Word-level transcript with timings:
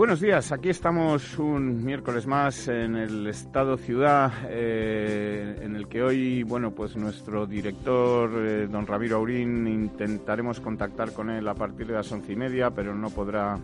Buenos 0.00 0.22
días, 0.22 0.50
aquí 0.50 0.70
estamos 0.70 1.38
un 1.38 1.84
miércoles 1.84 2.26
más 2.26 2.68
en 2.68 2.96
el 2.96 3.26
Estado 3.26 3.76
Ciudad, 3.76 4.32
eh, 4.48 5.56
en 5.60 5.76
el 5.76 5.88
que 5.88 6.02
hoy, 6.02 6.42
bueno, 6.42 6.70
pues 6.70 6.96
nuestro 6.96 7.44
director, 7.44 8.30
eh, 8.38 8.66
don 8.66 8.86
Ramiro 8.86 9.18
Aurín, 9.18 9.66
intentaremos 9.66 10.58
contactar 10.58 11.12
con 11.12 11.28
él 11.28 11.46
a 11.46 11.52
partir 11.52 11.86
de 11.88 11.92
las 11.92 12.10
once 12.12 12.32
y 12.32 12.36
media, 12.36 12.70
pero 12.70 12.94
no 12.94 13.10
podrá 13.10 13.58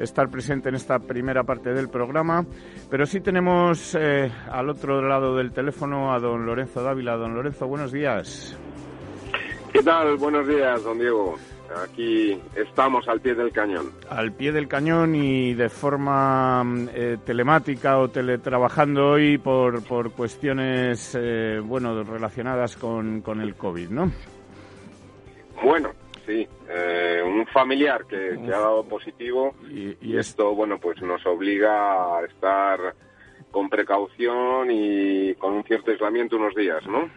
estar 0.00 0.28
presente 0.28 0.70
en 0.70 0.74
esta 0.74 0.98
primera 0.98 1.44
parte 1.44 1.72
del 1.72 1.88
programa. 1.88 2.44
Pero 2.90 3.06
sí 3.06 3.20
tenemos 3.20 3.94
eh, 3.94 4.28
al 4.50 4.70
otro 4.70 5.00
lado 5.06 5.36
del 5.36 5.52
teléfono 5.52 6.12
a 6.12 6.18
don 6.18 6.46
Lorenzo 6.46 6.82
Dávila. 6.82 7.14
Don 7.16 7.32
Lorenzo, 7.32 7.68
buenos 7.68 7.92
días. 7.92 8.58
¿Qué 9.72 9.84
tal? 9.84 10.16
Buenos 10.16 10.48
días, 10.48 10.82
don 10.82 10.98
Diego. 10.98 11.36
Aquí 11.76 12.40
estamos 12.56 13.06
al 13.08 13.20
pie 13.20 13.34
del 13.34 13.52
cañón. 13.52 13.92
Al 14.08 14.32
pie 14.32 14.50
del 14.50 14.66
cañón 14.66 15.14
y 15.14 15.54
de 15.54 15.68
forma 15.68 16.64
eh, 16.92 17.18
telemática 17.24 17.98
o 17.98 18.08
teletrabajando 18.08 19.10
hoy 19.10 19.38
por, 19.38 19.84
por 19.84 20.12
cuestiones 20.12 21.16
eh, 21.18 21.60
bueno 21.62 22.02
relacionadas 22.02 22.76
con, 22.76 23.22
con, 23.22 23.40
el 23.40 23.54
COVID, 23.54 23.88
¿no? 23.88 24.10
Bueno, 25.62 25.90
sí. 26.26 26.46
Eh, 26.68 27.22
un 27.24 27.46
familiar 27.46 28.04
que, 28.06 28.32
ha 28.32 28.58
dado 28.58 28.84
positivo 28.84 29.54
y, 29.70 29.96
y 30.00 30.16
esto, 30.16 30.54
bueno, 30.54 30.78
pues 30.78 31.00
nos 31.02 31.24
obliga 31.26 32.18
a 32.18 32.24
estar 32.24 32.94
con 33.50 33.68
precaución 33.68 34.70
y 34.70 35.34
con 35.34 35.54
un 35.54 35.64
cierto 35.64 35.90
aislamiento 35.90 36.36
unos 36.36 36.54
días, 36.54 36.84
¿no? 36.86 37.08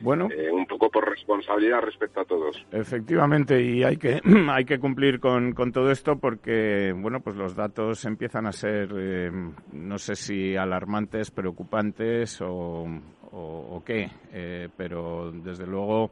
Bueno, 0.00 0.28
eh, 0.30 0.50
un 0.50 0.66
poco 0.66 0.90
por 0.90 1.08
responsabilidad 1.08 1.80
respecto 1.82 2.20
a 2.20 2.24
todos. 2.24 2.64
Efectivamente, 2.72 3.62
y 3.62 3.82
hay 3.84 3.96
que 3.96 4.20
hay 4.50 4.64
que 4.64 4.78
cumplir 4.78 5.20
con, 5.20 5.52
con 5.52 5.72
todo 5.72 5.90
esto 5.90 6.18
porque 6.18 6.92
bueno, 6.96 7.20
pues 7.20 7.36
los 7.36 7.54
datos 7.54 8.04
empiezan 8.04 8.46
a 8.46 8.52
ser 8.52 8.90
eh, 8.96 9.30
no 9.72 9.98
sé 9.98 10.14
si 10.14 10.56
alarmantes, 10.56 11.30
preocupantes 11.30 12.40
o, 12.40 12.86
o, 13.32 13.82
qué, 13.84 14.10
eh, 14.32 14.68
pero 14.76 15.30
desde 15.32 15.66
luego 15.66 16.10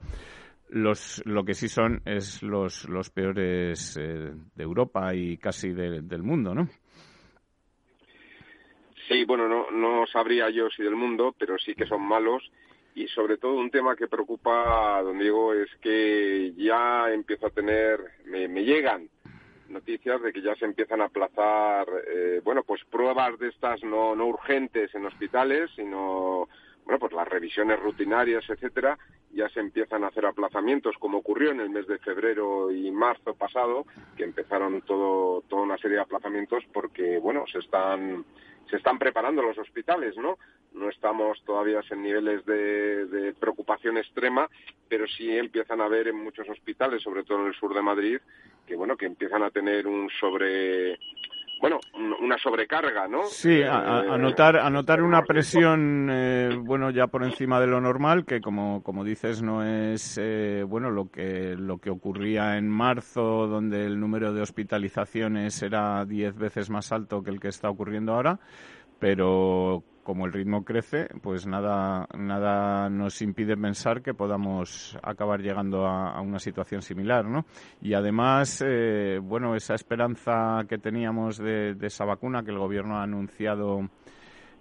los, 0.68 1.22
lo 1.24 1.44
que 1.44 1.54
sí 1.54 1.68
son 1.68 2.02
es 2.04 2.42
los, 2.42 2.88
los 2.88 3.08
peores 3.10 3.94
de 3.94 4.62
Europa 4.62 5.14
y 5.14 5.38
casi 5.38 5.72
del 5.72 6.22
mundo, 6.22 6.54
¿no? 6.54 6.68
Sí, 9.08 9.24
bueno, 9.24 9.48
no, 9.48 9.70
no 9.70 10.06
sabría 10.06 10.50
yo 10.50 10.68
si 10.68 10.82
del 10.82 10.94
mundo, 10.94 11.34
pero 11.38 11.56
sí 11.58 11.74
que 11.74 11.86
son 11.86 12.02
malos 12.02 12.42
y 12.98 13.06
sobre 13.08 13.36
todo 13.36 13.54
un 13.54 13.70
tema 13.70 13.94
que 13.94 14.08
preocupa 14.08 15.00
don 15.02 15.18
Diego 15.20 15.54
es 15.54 15.70
que 15.80 16.52
ya 16.56 17.08
empiezo 17.12 17.46
a 17.46 17.50
tener, 17.50 18.00
me, 18.24 18.48
llegan 18.64 19.08
noticias 19.68 20.20
de 20.20 20.32
que 20.32 20.42
ya 20.42 20.56
se 20.56 20.64
empiezan 20.64 21.00
a 21.00 21.04
aplazar, 21.04 21.86
eh, 22.08 22.40
bueno, 22.42 22.64
pues 22.64 22.82
pruebas 22.90 23.38
de 23.38 23.50
estas 23.50 23.84
no, 23.84 24.16
no 24.16 24.26
urgentes 24.26 24.92
en 24.96 25.06
hospitales, 25.06 25.70
sino, 25.76 26.48
bueno, 26.88 27.00
pues 27.00 27.12
las 27.12 27.28
revisiones 27.28 27.78
rutinarias, 27.78 28.48
etcétera, 28.48 28.98
ya 29.34 29.46
se 29.50 29.60
empiezan 29.60 30.04
a 30.04 30.06
hacer 30.06 30.24
aplazamientos, 30.24 30.96
como 30.98 31.18
ocurrió 31.18 31.50
en 31.50 31.60
el 31.60 31.68
mes 31.68 31.86
de 31.86 31.98
febrero 31.98 32.70
y 32.70 32.90
marzo 32.90 33.34
pasado, 33.34 33.84
que 34.16 34.24
empezaron 34.24 34.80
todo, 34.80 35.42
toda 35.42 35.64
una 35.64 35.76
serie 35.76 35.96
de 35.96 36.02
aplazamientos 36.04 36.64
porque, 36.72 37.18
bueno, 37.18 37.44
se 37.52 37.58
están 37.58 38.24
se 38.70 38.76
están 38.76 38.98
preparando 38.98 39.42
los 39.42 39.58
hospitales, 39.58 40.16
¿no? 40.16 40.38
No 40.72 40.88
estamos 40.88 41.42
todavía 41.44 41.80
en 41.90 42.02
niveles 42.02 42.44
de, 42.46 43.34
preocupación 43.38 43.98
extrema, 43.98 44.48
pero 44.88 45.06
sí 45.06 45.30
empiezan 45.30 45.82
a 45.82 45.84
haber 45.84 46.08
en 46.08 46.16
muchos 46.16 46.48
hospitales, 46.48 47.02
sobre 47.02 47.22
todo 47.22 47.42
en 47.42 47.48
el 47.48 47.54
sur 47.54 47.74
de 47.74 47.82
Madrid, 47.82 48.18
que 48.66 48.76
bueno, 48.76 48.96
que 48.96 49.06
empiezan 49.06 49.42
a 49.42 49.50
tener 49.50 49.86
un 49.86 50.08
sobre 50.20 50.98
bueno, 51.60 51.78
una 52.20 52.38
sobrecarga, 52.38 53.08
¿no? 53.08 53.24
Sí, 53.24 53.62
anotar, 53.62 54.56
eh, 54.56 54.60
anotar 54.60 55.02
una 55.02 55.22
presión, 55.22 56.08
eh, 56.10 56.56
bueno, 56.60 56.90
ya 56.90 57.06
por 57.08 57.24
encima 57.24 57.60
de 57.60 57.66
lo 57.66 57.80
normal, 57.80 58.24
que 58.24 58.40
como, 58.40 58.82
como 58.82 59.04
dices, 59.04 59.42
no 59.42 59.64
es, 59.64 60.18
eh, 60.22 60.64
bueno, 60.66 60.90
lo 60.90 61.10
que, 61.10 61.56
lo 61.56 61.78
que 61.78 61.90
ocurría 61.90 62.56
en 62.56 62.68
marzo, 62.68 63.46
donde 63.46 63.84
el 63.86 63.98
número 63.98 64.32
de 64.32 64.42
hospitalizaciones 64.42 65.62
era 65.62 66.04
diez 66.04 66.36
veces 66.36 66.70
más 66.70 66.92
alto 66.92 67.22
que 67.22 67.30
el 67.30 67.40
que 67.40 67.48
está 67.48 67.70
ocurriendo 67.70 68.14
ahora, 68.14 68.38
pero 68.98 69.82
como 70.08 70.24
el 70.24 70.32
ritmo 70.32 70.64
crece, 70.64 71.06
pues 71.20 71.46
nada, 71.46 72.08
nada 72.16 72.88
nos 72.88 73.20
impide 73.20 73.58
pensar 73.58 74.00
que 74.00 74.14
podamos 74.14 74.98
acabar 75.02 75.42
llegando 75.42 75.86
a, 75.86 76.18
una 76.22 76.38
situación 76.38 76.80
similar, 76.80 77.26
¿no? 77.26 77.44
Y 77.82 77.92
además, 77.92 78.64
eh, 78.66 79.20
bueno, 79.22 79.54
esa 79.54 79.74
esperanza 79.74 80.64
que 80.66 80.78
teníamos 80.78 81.36
de, 81.36 81.74
de, 81.74 81.88
esa 81.88 82.06
vacuna 82.06 82.42
que 82.42 82.50
el 82.52 82.56
gobierno 82.56 82.96
ha 82.96 83.02
anunciado 83.02 83.90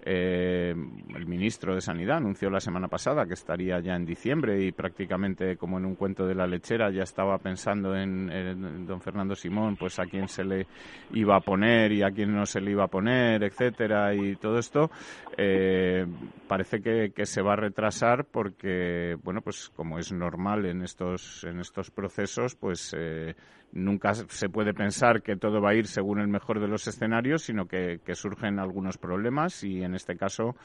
eh, 0.02 0.74
el 1.14 1.26
ministro 1.26 1.74
de 1.74 1.80
Sanidad 1.80 2.18
anunció 2.18 2.50
la 2.50 2.60
semana 2.60 2.88
pasada 2.88 3.26
que 3.26 3.34
estaría 3.34 3.80
ya 3.80 3.96
en 3.96 4.04
diciembre 4.04 4.64
y 4.64 4.72
prácticamente 4.72 5.56
como 5.56 5.78
en 5.78 5.84
un 5.84 5.96
cuento 5.96 6.26
de 6.26 6.34
la 6.34 6.46
lechera 6.46 6.90
ya 6.90 7.02
estaba 7.02 7.38
pensando 7.38 7.96
en, 7.96 8.86
don 8.86 9.00
Fernando 9.00 9.34
Simón, 9.34 9.76
pues 9.76 9.98
a 9.98 10.04
quién 10.04 10.28
se 10.28 10.44
le 10.44 10.66
iba 11.12 11.36
a 11.36 11.40
poner 11.40 11.92
y 11.92 12.02
a 12.02 12.10
quién 12.10 12.34
no 12.34 12.46
se 12.46 12.60
le 12.60 12.70
iba 12.70 12.84
a 12.84 12.88
poner, 12.88 13.42
etcétera 13.42 14.14
y 14.14 14.36
todo 14.36 14.58
esto. 14.58 14.90
Eh, 15.36 16.06
parece 16.46 16.80
que, 16.80 17.26
se 17.26 17.42
va 17.42 17.52
a 17.52 17.56
retrasar 17.56 18.24
porque, 18.24 19.16
bueno, 19.22 19.40
pues 19.42 19.70
como 19.74 19.98
es 19.98 20.12
normal 20.12 20.64
en 20.64 20.82
estos 20.82 21.44
en 21.44 21.60
estos 21.60 21.90
procesos, 21.90 22.54
pues 22.54 22.94
eh, 22.96 23.34
nunca 23.72 24.14
se 24.14 24.48
puede 24.48 24.74
pensar 24.74 25.22
que 25.22 25.36
todo 25.36 25.60
va 25.60 25.70
a 25.70 25.74
ir 25.74 25.86
según 25.86 26.20
el 26.20 26.28
mejor 26.28 26.60
de 26.60 26.68
los 26.68 26.86
escenarios, 26.86 27.42
sino 27.42 27.66
que, 27.66 28.00
surgen 28.14 28.58
algunos 28.58 28.98
problemas 28.98 29.62
y 29.62 29.82
en 29.82 29.94
este 29.94 30.16
caso 30.16 30.56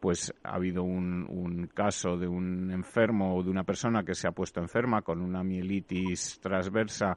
pues 0.00 0.32
ha 0.42 0.54
habido 0.54 0.82
un, 0.82 1.68
caso 1.74 2.16
de 2.16 2.26
un 2.26 2.70
enfermo 2.70 3.36
o 3.36 3.42
de 3.42 3.50
una 3.50 3.64
persona 3.64 4.02
que 4.02 4.14
se 4.14 4.26
ha 4.26 4.32
puesto 4.32 4.60
enferma 4.60 5.02
con 5.02 5.20
una 5.20 5.42
mielitis 5.42 6.40
transversa 6.40 7.16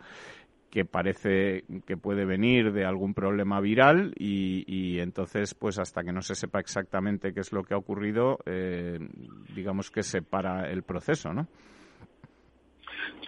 que 0.70 0.86
parece 0.86 1.64
que 1.86 1.98
puede 1.98 2.26
venir 2.26 2.74
de 2.74 2.84
algún 2.86 3.14
problema 3.14 3.62
viral 3.62 4.14
y, 4.18 5.00
entonces 5.00 5.54
pues 5.54 5.80
hasta 5.80 6.04
que 6.04 6.12
no 6.12 6.22
se 6.22 6.36
sepa 6.36 6.60
exactamente 6.60 7.34
qué 7.34 7.40
es 7.40 7.54
lo 7.54 7.64
que 7.64 7.74
ha 7.74 7.78
ocurrido 7.78 8.40
eh, 8.46 9.00
digamos 9.56 9.90
que 9.90 10.04
se 10.04 10.22
para 10.22 10.70
el 10.70 10.84
proceso 10.84 11.34
no 11.34 11.48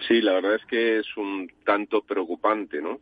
Sí, 0.06 0.20
la 0.20 0.32
verdad 0.34 0.54
es 0.56 0.64
que 0.66 0.98
es 0.98 1.16
un 1.16 1.50
tanto 1.64 2.02
preocupante, 2.02 2.80
¿no? 2.80 3.00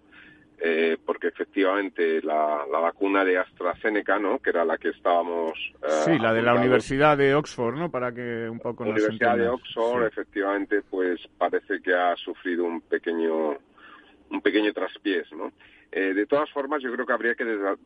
Eh, 0.60 0.96
porque 1.04 1.28
efectivamente 1.28 2.22
la, 2.22 2.64
vacuna 2.70 3.24
de 3.24 3.38
AstraZeneca, 3.38 4.18
¿no? 4.18 4.38
Que 4.38 4.50
era 4.50 4.64
la 4.64 4.78
que 4.78 4.90
estábamos... 4.90 5.58
Eh, 5.82 5.88
sí, 6.04 6.18
la 6.18 6.32
de 6.32 6.42
la 6.42 6.54
Universidad 6.54 7.18
de 7.18 7.34
Oxford, 7.34 7.76
¿no? 7.76 7.90
Para 7.90 8.12
que 8.12 8.48
un 8.48 8.60
poco 8.60 8.84
La 8.84 8.90
Universidad 8.90 9.36
de 9.36 9.48
Oxford, 9.48 10.06
efectivamente, 10.06 10.82
pues 10.88 11.20
parece 11.36 11.82
que 11.82 11.92
ha 11.92 12.16
sufrido 12.16 12.64
un 12.64 12.80
pequeño 12.80 13.58
un 14.30 14.40
pequeño 14.40 14.72
traspiés, 14.72 15.30
¿no? 15.32 15.52
Eh, 15.92 16.12
de 16.12 16.26
todas 16.26 16.50
formas, 16.50 16.82
yo 16.82 16.92
creo 16.92 17.06
que 17.06 17.12
habría 17.12 17.34
que 17.34 17.44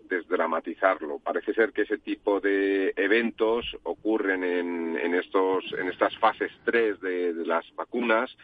desdramatizarlo. 0.09 1.19
Parece 1.19 1.53
ser 1.53 1.73
que 1.73 1.83
ese 1.83 1.99
tipo 1.99 2.41
de 2.41 2.95
eventos 2.97 3.77
ocurren 3.83 4.45
en, 4.45 4.97
en 4.97 5.15
estos, 5.15 5.75
en 5.79 5.89
estas 5.89 6.17
fases 6.19 6.51
3 6.65 7.01
de, 7.01 7.35
de 7.35 7.47
las 7.47 7.67
vacunas 7.75 8.35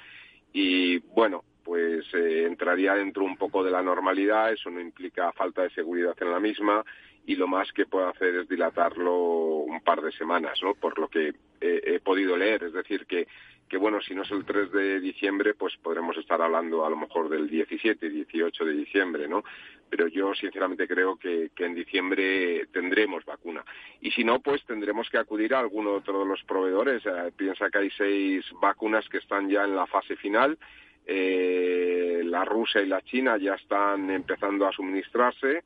y 0.54 0.98
bueno, 0.98 1.44
pues 1.64 2.06
eh, 2.14 2.44
entraría 2.46 2.94
dentro 2.94 3.24
un 3.24 3.36
poco 3.36 3.64
de 3.64 3.72
la 3.72 3.82
normalidad, 3.82 4.52
eso 4.52 4.70
no 4.70 4.80
implica 4.80 5.32
falta 5.32 5.62
de 5.62 5.70
seguridad 5.70 6.14
en 6.20 6.30
la 6.30 6.38
misma 6.38 6.84
y 7.26 7.34
lo 7.34 7.48
más 7.48 7.72
que 7.72 7.86
puede 7.86 8.08
hacer 8.08 8.36
es 8.36 8.48
dilatarlo 8.48 9.14
un 9.14 9.80
par 9.80 10.00
de 10.00 10.12
semanas, 10.12 10.60
¿no? 10.62 10.74
Por 10.74 10.98
lo 10.98 11.08
que 11.08 11.34
he 11.60 11.98
podido 12.00 12.36
leer, 12.36 12.64
es 12.64 12.72
decir, 12.74 13.06
que, 13.06 13.26
que 13.69 13.76
bueno, 13.76 14.00
si 14.00 14.14
no 14.14 14.22
es 14.22 14.31
el 14.31 14.44
3 14.44 14.70
de 14.72 15.00
diciembre, 15.00 15.55
pues 15.55 15.76
podremos 15.82 16.16
estar 16.16 16.40
hablando 16.40 16.84
a 16.84 16.90
lo 16.90 16.96
mejor 16.96 17.28
del 17.28 17.49
17, 17.49 18.08
18 18.08 18.64
de 18.64 18.72
diciembre, 18.72 19.28
¿no? 19.28 19.43
Pero 19.88 20.08
yo 20.08 20.34
sinceramente 20.34 20.87
creo 20.87 21.16
que, 21.16 21.50
que 21.55 21.64
en 21.64 21.75
diciembre 21.75 22.66
tendremos 22.72 23.25
vacuna. 23.25 23.64
Y 24.00 24.11
si 24.11 24.25
no, 24.25 24.40
pues 24.40 24.64
tendremos 24.64 25.08
que 25.08 25.19
acudir 25.19 25.55
a 25.55 25.61
alguno 25.61 25.93
otro 25.93 26.20
de 26.20 26.26
los 26.26 26.43
proveedores. 26.44 27.05
Eh, 27.06 27.32
piensa 27.37 27.70
que 27.70 27.78
hay 27.78 27.90
seis 27.90 28.44
vacunas 28.61 29.08
que 29.08 29.19
están 29.19 29.49
ya 29.49 29.64
en 29.64 29.76
la 29.76 29.87
fase 29.87 30.16
final. 30.16 30.58
Eh, 31.06 32.22
la 32.25 32.44
Rusia 32.44 32.81
y 32.81 32.87
la 32.87 33.02
China 33.02 33.37
ya 33.37 33.55
están 33.55 34.11
empezando 34.11 34.66
a 34.66 34.72
suministrarse 34.72 35.62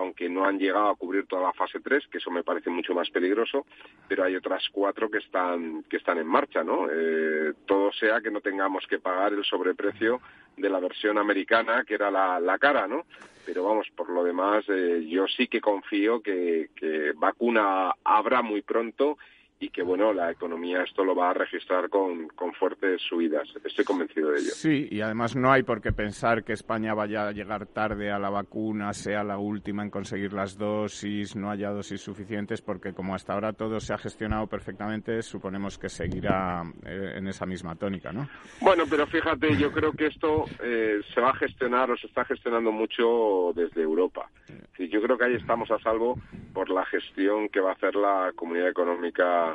aunque 0.00 0.28
no 0.28 0.44
han 0.44 0.58
llegado 0.58 0.88
a 0.88 0.96
cubrir 0.96 1.26
toda 1.26 1.42
la 1.42 1.52
fase 1.52 1.78
3, 1.80 2.08
que 2.08 2.18
eso 2.18 2.30
me 2.30 2.42
parece 2.42 2.70
mucho 2.70 2.94
más 2.94 3.10
peligroso, 3.10 3.66
pero 4.08 4.24
hay 4.24 4.34
otras 4.34 4.64
cuatro 4.72 5.10
que 5.10 5.18
están, 5.18 5.84
que 5.84 5.98
están 5.98 6.18
en 6.18 6.26
marcha, 6.26 6.64
¿no? 6.64 6.88
Eh, 6.90 7.52
todo 7.66 7.92
sea 7.92 8.20
que 8.20 8.30
no 8.30 8.40
tengamos 8.40 8.86
que 8.86 8.98
pagar 8.98 9.34
el 9.34 9.44
sobreprecio 9.44 10.20
de 10.56 10.70
la 10.70 10.80
versión 10.80 11.18
americana, 11.18 11.84
que 11.84 11.94
era 11.94 12.10
la, 12.10 12.40
la 12.40 12.58
cara, 12.58 12.86
¿no? 12.86 13.04
Pero 13.44 13.64
vamos, 13.64 13.88
por 13.94 14.08
lo 14.08 14.24
demás, 14.24 14.64
eh, 14.68 15.06
yo 15.06 15.26
sí 15.26 15.48
que 15.48 15.60
confío 15.60 16.22
que, 16.22 16.70
que 16.74 17.12
vacuna 17.14 17.92
habrá 18.02 18.42
muy 18.42 18.62
pronto 18.62 19.18
y 19.60 19.68
que 19.68 19.82
bueno 19.82 20.14
la 20.14 20.30
economía 20.30 20.82
esto 20.82 21.04
lo 21.04 21.14
va 21.14 21.30
a 21.30 21.34
registrar 21.34 21.90
con, 21.90 22.28
con, 22.28 22.52
fuertes 22.54 23.02
subidas. 23.02 23.46
Estoy 23.62 23.84
convencido 23.84 24.30
de 24.30 24.38
ello. 24.38 24.50
Sí, 24.52 24.88
y 24.90 25.02
además 25.02 25.36
no 25.36 25.52
hay 25.52 25.62
por 25.62 25.82
qué 25.82 25.92
pensar 25.92 26.42
que 26.44 26.54
España 26.54 26.94
vaya 26.94 27.28
a 27.28 27.32
llegar 27.32 27.66
tarde 27.66 28.10
a 28.10 28.18
la 28.18 28.30
vacuna, 28.30 28.92
sea 28.94 29.22
la 29.22 29.36
última 29.36 29.82
en 29.82 29.90
conseguir 29.90 30.32
las 30.32 30.56
dosis, 30.56 31.36
no 31.36 31.50
haya 31.50 31.70
dosis 31.70 32.00
suficientes, 32.00 32.62
porque 32.62 32.94
como 32.94 33.14
hasta 33.14 33.34
ahora 33.34 33.52
todo 33.52 33.80
se 33.80 33.92
ha 33.92 33.98
gestionado 33.98 34.46
perfectamente, 34.46 35.20
suponemos 35.22 35.78
que 35.78 35.90
seguirá 35.90 36.62
eh, 36.86 37.14
en 37.16 37.28
esa 37.28 37.44
misma 37.44 37.76
tónica, 37.76 38.12
¿no? 38.12 38.28
Bueno, 38.62 38.84
pero 38.88 39.06
fíjate, 39.06 39.56
yo 39.58 39.70
creo 39.72 39.92
que 39.92 40.06
esto 40.06 40.44
eh, 40.62 41.00
se 41.12 41.20
va 41.20 41.30
a 41.30 41.36
gestionar 41.36 41.90
o 41.90 41.96
se 41.98 42.06
está 42.06 42.24
gestionando 42.24 42.72
mucho 42.72 43.52
desde 43.54 43.82
Europa. 43.82 44.30
Sí, 44.76 44.88
yo 44.88 45.02
creo 45.02 45.18
que 45.18 45.24
ahí 45.24 45.34
estamos 45.34 45.70
a 45.70 45.78
salvo 45.80 46.18
por 46.54 46.70
la 46.70 46.84
gestión 46.86 47.48
que 47.48 47.60
va 47.60 47.70
a 47.70 47.74
hacer 47.74 47.94
la 47.94 48.32
Comunidad 48.34 48.70
Económica 48.70 49.49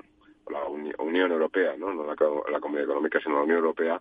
la 0.50 0.66
Unión 0.66 1.32
Europea, 1.32 1.76
¿no? 1.78 1.94
no 1.94 2.06
la, 2.06 2.16
la 2.52 2.60
Comunidad 2.60 2.86
Económica, 2.86 3.20
sino 3.20 3.36
la 3.36 3.44
Unión 3.44 3.58
Europea, 3.58 4.00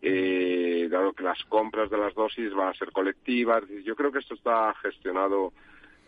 eh, 0.00 0.88
dado 0.90 1.12
que 1.12 1.22
las 1.22 1.42
compras 1.44 1.90
de 1.90 1.98
las 1.98 2.14
dosis 2.14 2.52
van 2.54 2.68
a 2.68 2.74
ser 2.74 2.90
colectivas. 2.92 3.62
Yo 3.84 3.94
creo 3.94 4.10
que 4.10 4.18
esto 4.18 4.34
está 4.34 4.74
gestionado 4.82 5.52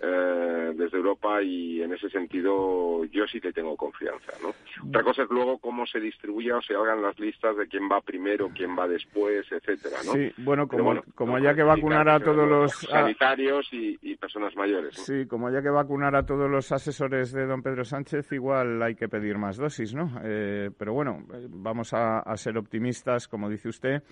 eh, 0.00 0.72
desde 0.74 0.96
Europa 0.98 1.42
y 1.42 1.82
en 1.82 1.92
ese 1.92 2.10
sentido 2.10 3.04
yo 3.06 3.26
sí 3.26 3.40
que 3.40 3.52
tengo 3.52 3.76
confianza. 3.76 4.32
¿no? 4.42 4.52
Otra 4.88 5.02
cosa 5.02 5.22
es 5.22 5.30
luego 5.30 5.58
cómo 5.58 5.86
se 5.86 6.00
distribuya 6.00 6.56
o 6.56 6.62
se 6.62 6.74
hagan 6.74 7.02
las 7.02 7.18
listas 7.18 7.56
de 7.56 7.66
quién 7.68 7.88
va 7.90 8.00
primero, 8.00 8.50
quién 8.54 8.76
va 8.76 8.88
después, 8.88 9.46
etcétera. 9.50 9.96
¿no? 10.04 10.12
Sí, 10.12 10.32
bueno, 10.38 10.66
como, 10.66 11.00
como 11.14 11.36
haya 11.36 11.54
que 11.54 11.62
vacunar 11.62 12.08
a 12.08 12.20
todos 12.20 12.48
los 12.48 12.72
sanitarios 12.72 13.68
y, 13.72 13.98
y, 14.02 14.16
personas 14.16 14.54
mayores. 14.56 14.96
Sí, 14.96 15.26
como 15.26 15.48
haya 15.48 15.62
que 15.62 15.70
vacunar 15.70 16.16
a 16.16 16.24
todos 16.24 16.50
los 16.50 16.70
asesores 16.72 17.32
de 17.32 17.46
don 17.46 17.62
Pedro 17.62 17.84
Sánchez, 17.84 18.32
igual 18.32 18.82
hay 18.82 18.94
que 18.94 19.08
pedir 19.08 19.38
más 19.38 19.56
dosis, 19.56 19.94
¿no? 19.94 20.20
Eh, 20.22 20.70
pero 20.76 20.92
bueno, 20.92 21.24
eh, 21.32 21.46
vamos 21.48 21.94
a, 21.94 22.20
a 22.20 22.36
ser 22.36 22.58
optimistas, 22.58 23.28
como 23.28 23.48
dice 23.48 23.68
usted. 23.68 24.02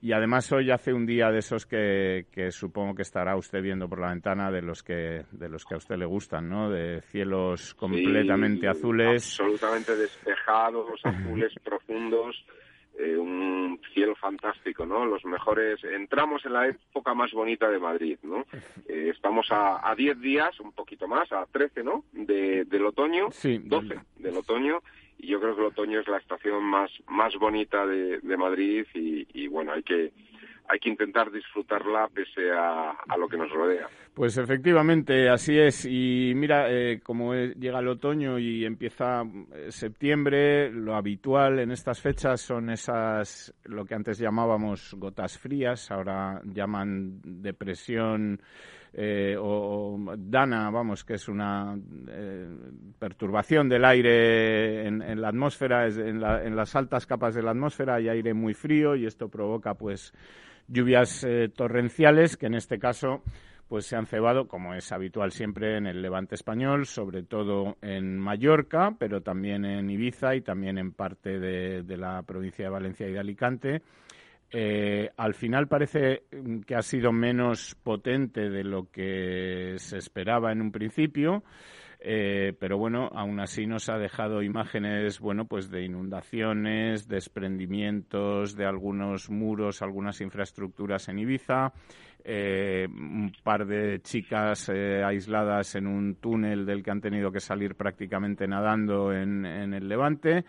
Y 0.00 0.12
además 0.12 0.50
hoy 0.52 0.70
hace 0.70 0.92
un 0.92 1.06
día 1.06 1.30
de 1.30 1.38
esos 1.38 1.66
que, 1.66 2.26
que, 2.30 2.52
supongo 2.52 2.94
que 2.94 3.02
estará 3.02 3.36
usted 3.36 3.60
viendo 3.60 3.88
por 3.88 4.00
la 4.00 4.10
ventana 4.10 4.50
de 4.50 4.62
los 4.62 4.82
que 4.82 5.24
de 5.32 5.48
los 5.48 5.64
que 5.64 5.74
a 5.74 5.78
usted 5.78 5.96
le 5.96 6.06
gustan, 6.06 6.48
¿no? 6.48 6.70
De 6.70 7.00
cielos 7.02 7.74
completamente 7.74 8.60
sí, 8.60 8.66
azules. 8.66 9.40
Absolutamente 9.40 9.96
despejados, 9.96 11.00
azules 11.04 11.52
profundos, 11.64 12.44
eh, 12.96 13.16
un 13.16 13.80
cielo 13.92 14.14
fantástico, 14.14 14.86
¿no? 14.86 15.04
Los 15.04 15.24
mejores. 15.24 15.82
Entramos 15.82 16.44
en 16.46 16.52
la 16.52 16.68
época 16.68 17.12
más 17.14 17.32
bonita 17.32 17.68
de 17.68 17.80
Madrid, 17.80 18.18
¿no? 18.22 18.44
Eh, 18.88 19.10
estamos 19.14 19.46
a 19.50 19.94
10 19.94 20.18
días, 20.20 20.58
un 20.60 20.72
poquito 20.72 21.06
más, 21.06 21.30
a 21.30 21.44
13, 21.44 21.82
¿no? 21.82 22.04
De, 22.12 22.64
del 22.64 22.86
otoño, 22.86 23.30
sí, 23.30 23.58
12 23.62 23.88
del... 23.88 24.00
del 24.16 24.36
otoño 24.38 24.80
y 25.18 25.26
yo 25.28 25.40
creo 25.40 25.54
que 25.54 25.60
el 25.62 25.68
otoño 25.68 26.00
es 26.00 26.08
la 26.08 26.18
estación 26.18 26.62
más 26.64 26.90
más 27.08 27.34
bonita 27.36 27.84
de, 27.86 28.20
de 28.20 28.36
Madrid 28.36 28.86
y, 28.94 29.46
bueno 29.48 29.72
hay 29.72 29.82
que 29.82 30.12
hay 30.70 30.78
que 30.80 30.90
intentar 30.90 31.30
disfrutarla 31.30 32.08
pese 32.08 32.52
a, 32.52 32.90
a, 32.90 33.16
lo 33.16 33.26
que 33.26 33.38
nos 33.38 33.50
rodea. 33.50 33.88
Pues 34.12 34.36
efectivamente, 34.36 35.30
así 35.30 35.58
es. 35.58 35.86
Y 35.86 36.34
mira, 36.36 36.70
eh, 36.70 37.00
como 37.02 37.34
llega 37.34 37.78
el 37.78 37.88
otoño 37.88 38.38
y 38.38 38.66
empieza 38.66 39.22
eh, 39.54 39.70
septiembre, 39.70 40.70
lo 40.70 40.94
habitual 40.94 41.60
en 41.60 41.70
estas 41.70 42.02
fechas 42.02 42.42
son 42.42 42.68
esas, 42.68 43.54
lo 43.64 43.86
que 43.86 43.94
antes 43.94 44.18
llamábamos 44.18 44.92
gotas 44.98 45.38
frías, 45.38 45.90
ahora 45.90 46.42
llaman 46.44 47.20
depresión 47.24 48.42
eh, 49.00 49.36
o, 49.38 49.96
Dana, 50.18 50.70
vamos, 50.70 51.04
que 51.04 51.14
es 51.14 51.28
una 51.28 51.78
eh, 52.08 52.48
perturbación 52.98 53.68
del 53.68 53.84
aire 53.84 54.88
en, 54.88 55.20
la 55.20 55.28
atmósfera, 55.28 55.86
es 55.86 55.96
en, 55.98 56.20
la, 56.20 56.42
en, 56.42 56.56
las 56.56 56.74
altas 56.74 57.06
capas 57.06 57.36
de 57.36 57.42
la 57.44 57.52
atmósfera 57.52 57.94
hay 57.94 58.08
aire 58.08 58.34
muy 58.34 58.54
frío 58.54 58.96
y 58.96 59.06
esto 59.06 59.28
provoca 59.28 59.74
pues 59.74 60.12
lluvias 60.66 61.22
eh, 61.22 61.48
torrenciales 61.48 62.36
que 62.36 62.46
en 62.46 62.54
este 62.54 62.80
caso 62.80 63.22
pues 63.68 63.86
se 63.86 63.94
han 63.94 64.06
cebado, 64.06 64.48
como 64.48 64.74
es 64.74 64.90
habitual 64.90 65.30
siempre 65.30 65.76
en 65.76 65.86
el 65.86 66.02
levante 66.02 66.34
español, 66.34 66.84
sobre 66.84 67.22
todo 67.22 67.76
en 67.80 68.18
Mallorca, 68.18 68.96
pero 68.98 69.20
también 69.20 69.64
en 69.64 69.88
Ibiza 69.90 70.34
y 70.34 70.40
también 70.40 70.76
en 70.76 70.90
parte 70.90 71.38
de 71.38 71.96
la 71.96 72.22
provincia 72.22 72.64
de 72.64 72.70
Valencia 72.70 73.06
y 73.06 73.12
de 73.12 73.20
Alicante. 73.20 73.82
Eh, 74.50 75.10
al 75.16 75.34
final 75.34 75.68
parece 75.68 76.24
que 76.66 76.74
ha 76.74 76.82
sido 76.82 77.12
menos 77.12 77.76
potente 77.82 78.48
de 78.48 78.64
lo 78.64 78.90
que 78.90 79.74
se 79.76 79.98
esperaba 79.98 80.52
en 80.52 80.62
un 80.62 80.72
principio. 80.72 81.44
Eh, 82.00 82.52
pero 82.60 82.78
bueno, 82.78 83.10
aún 83.12 83.40
así 83.40 83.66
nos 83.66 83.88
ha 83.88 83.98
dejado 83.98 84.42
imágenes, 84.42 85.18
bueno, 85.18 85.46
pues 85.46 85.68
de 85.68 85.84
inundaciones, 85.84 87.08
desprendimientos 87.08 88.54
de 88.54 88.66
algunos 88.66 89.30
muros, 89.30 89.82
algunas 89.82 90.20
infraestructuras 90.20 91.08
en 91.08 91.18
Ibiza, 91.18 91.72
eh, 92.22 92.86
un 92.88 93.32
par 93.42 93.66
de 93.66 94.00
chicas 94.00 94.70
eh, 94.72 95.02
aisladas 95.04 95.74
en 95.74 95.88
un 95.88 96.14
túnel 96.16 96.66
del 96.66 96.84
que 96.84 96.92
han 96.92 97.00
tenido 97.00 97.32
que 97.32 97.40
salir 97.40 97.74
prácticamente 97.74 98.46
nadando 98.46 99.12
en, 99.12 99.44
en 99.44 99.74
el 99.74 99.88
Levante. 99.88 100.44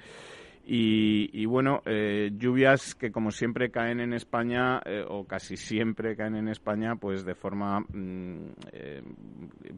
Y, 0.71 1.31
y, 1.33 1.47
bueno, 1.47 1.81
eh, 1.83 2.29
lluvias 2.37 2.93
que 2.93 3.11
como 3.11 3.31
siempre 3.31 3.71
caen 3.71 3.99
en 3.99 4.13
España, 4.13 4.79
eh, 4.85 5.03
o 5.07 5.25
casi 5.25 5.57
siempre 5.57 6.15
caen 6.15 6.35
en 6.35 6.47
España, 6.47 6.95
pues 6.95 7.25
de 7.25 7.33
forma 7.33 7.79
mm, 7.79 8.51
eh, 8.71 9.01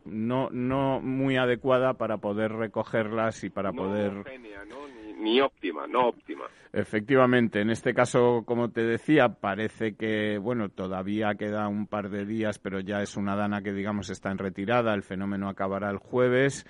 no, 0.04 0.50
no 0.50 1.00
muy 1.00 1.38
adecuada 1.38 1.94
para 1.94 2.18
poder 2.18 2.52
recogerlas 2.52 3.42
y 3.46 3.50
para 3.50 3.72
no 3.72 3.84
poder... 3.84 4.24
Genia, 4.26 4.66
¿no? 4.66 4.86
Ni, 4.90 5.14
ni, 5.14 5.40
óptima, 5.40 5.88
no 5.88 6.10
óptima. 6.10 6.44
Efectivamente, 6.74 7.62
en 7.62 7.70
este 7.70 7.94
caso, 7.94 8.44
como 8.46 8.72
te 8.72 8.84
decía, 8.84 9.30
parece 9.30 9.96
que, 9.96 10.40
bueno, 10.40 10.68
todavía 10.68 11.36
queda 11.36 11.70
un 11.70 11.88
par 11.88 12.10
de 12.10 12.26
días, 12.26 12.60
pero 12.60 12.82
ya 12.82 13.02
es 13.02 13.16
una 13.16 13.38
dana 13.38 13.62
que, 13.62 13.72
digamos, 13.72 14.10
está 14.10 14.30
en 14.30 14.40
retirada, 14.40 14.94
el 14.94 15.04
fenómeno 15.04 15.48
acabará 15.48 15.90
el 15.90 16.00
jueves. 16.00 16.66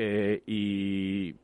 Eh, 0.00 0.42
y 0.46 1.34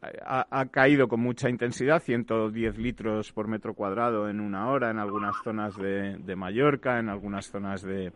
ha, 0.00 0.66
caído 0.66 1.08
con 1.08 1.20
mucha 1.20 1.48
intensidad, 1.48 2.00
110 2.00 2.78
litros 2.78 3.32
por 3.32 3.48
metro 3.48 3.74
cuadrado 3.74 4.28
en 4.28 4.40
una 4.40 4.70
hora 4.70 4.90
en 4.90 4.98
algunas 4.98 5.36
zonas 5.42 5.76
de, 5.76 6.16
de 6.18 6.36
Mallorca, 6.36 6.98
en 6.98 7.08
algunas 7.08 7.46
zonas 7.46 7.82
de, 7.82 8.12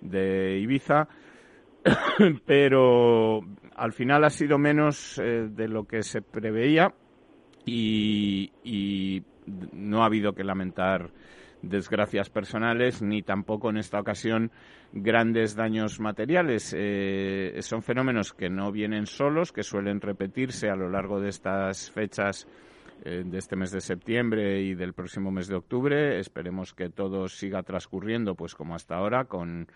de 0.00 0.58
Ibiza, 0.58 1.08
pero 2.46 3.40
al 3.76 3.92
final 3.92 4.24
ha 4.24 4.30
sido 4.30 4.58
menos 4.58 5.18
eh, 5.18 5.48
de 5.50 5.68
lo 5.68 5.84
que 5.84 6.02
se 6.02 6.22
preveía 6.22 6.94
y, 7.64 8.50
y 8.64 9.22
no 9.72 10.02
ha 10.02 10.06
habido 10.06 10.32
que 10.32 10.44
lamentar 10.44 11.10
desgracias 11.62 12.30
personales 12.30 13.02
ni 13.02 13.22
tampoco 13.22 13.70
en 13.70 13.76
esta 13.76 14.00
ocasión 14.00 14.50
grandes 14.92 15.54
daños 15.54 16.00
materiales. 16.00 16.74
Eh, 16.76 17.58
son 17.60 17.82
fenómenos 17.82 18.32
que 18.32 18.50
no 18.50 18.72
vienen 18.72 19.06
solos, 19.06 19.52
que 19.52 19.62
suelen 19.62 20.00
repetirse 20.00 20.68
a 20.68 20.76
lo 20.76 20.88
largo 20.88 21.20
de 21.20 21.28
estas 21.28 21.90
fechas 21.90 22.46
eh, 23.04 23.22
de 23.24 23.38
este 23.38 23.56
mes 23.56 23.70
de 23.70 23.80
septiembre 23.80 24.60
y 24.60 24.74
del 24.74 24.92
próximo 24.92 25.30
mes 25.30 25.48
de 25.48 25.56
octubre. 25.56 26.18
Esperemos 26.18 26.74
que 26.74 26.90
todo 26.90 27.28
siga 27.28 27.62
transcurriendo 27.62 28.34
pues 28.34 28.54
como 28.54 28.74
hasta 28.74 28.96
ahora 28.96 29.24
con 29.24 29.68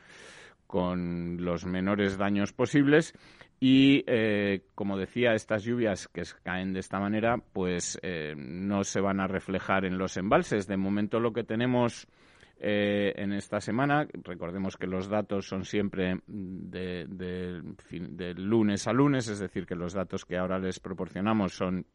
con 0.74 1.36
los 1.38 1.66
menores 1.66 2.18
daños 2.18 2.52
posibles 2.52 3.14
y, 3.60 4.02
eh, 4.08 4.62
como 4.74 4.98
decía, 4.98 5.32
estas 5.34 5.62
lluvias 5.62 6.08
que 6.08 6.24
caen 6.42 6.72
de 6.72 6.80
esta 6.80 6.98
manera, 6.98 7.36
pues 7.52 7.96
eh, 8.02 8.34
no 8.36 8.82
se 8.82 9.00
van 9.00 9.20
a 9.20 9.28
reflejar 9.28 9.84
en 9.84 9.98
los 9.98 10.16
embalses. 10.16 10.66
De 10.66 10.76
momento 10.76 11.20
lo 11.20 11.32
que 11.32 11.44
tenemos 11.44 12.08
eh, 12.58 13.12
en 13.14 13.32
esta 13.32 13.60
semana, 13.60 14.08
recordemos 14.24 14.76
que 14.76 14.88
los 14.88 15.06
datos 15.06 15.46
son 15.46 15.64
siempre 15.64 16.18
de, 16.26 17.04
lunes 18.34 18.88
a 18.88 18.92
lunes, 18.92 19.28
es 19.28 19.38
decir, 19.38 19.66
que 19.66 19.76
los 19.76 19.92
datos 19.92 20.24
que 20.24 20.38
ahora 20.38 20.58
les 20.58 20.80
proporcionamos 20.80 21.52
son 21.54 21.86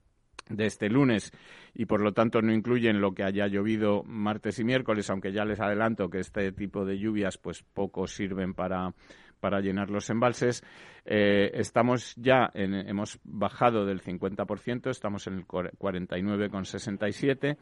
de 0.49 0.65
este 0.65 0.89
lunes 0.89 1.31
y 1.73 1.85
por 1.85 2.01
lo 2.01 2.13
tanto 2.13 2.41
no 2.41 2.53
incluyen 2.53 3.01
lo 3.01 3.13
que 3.13 3.23
haya 3.23 3.47
llovido 3.47 4.03
martes 4.03 4.59
y 4.59 4.63
miércoles, 4.63 5.09
aunque 5.09 5.31
ya 5.31 5.45
les 5.45 5.59
adelanto 5.59 6.09
que 6.09 6.19
este 6.19 6.51
tipo 6.51 6.85
de 6.85 6.97
lluvias 6.97 7.37
pues 7.37 7.63
poco 7.63 8.07
sirven 8.07 8.53
para 8.53 8.93
para 9.39 9.61
llenar 9.61 9.89
los 9.89 10.09
embalses. 10.09 10.65
Eh, 11.05 11.51
estamos 11.53 12.13
ya, 12.17 12.49
en, 12.53 12.73
hemos 12.73 13.19
bajado 13.23 13.85
del 13.85 14.01
50%, 14.01 14.89
estamos 14.89 15.27
en 15.27 15.35
el 15.35 15.47
49,67. 15.47 17.55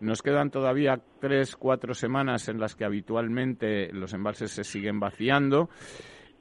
Nos 0.00 0.22
quedan 0.22 0.50
todavía 0.50 1.00
tres, 1.20 1.56
cuatro 1.56 1.94
semanas 1.94 2.48
en 2.48 2.60
las 2.60 2.76
que 2.76 2.84
habitualmente 2.84 3.90
los 3.92 4.14
embalses 4.14 4.52
se 4.52 4.62
siguen 4.64 5.00
vaciando. 5.00 5.68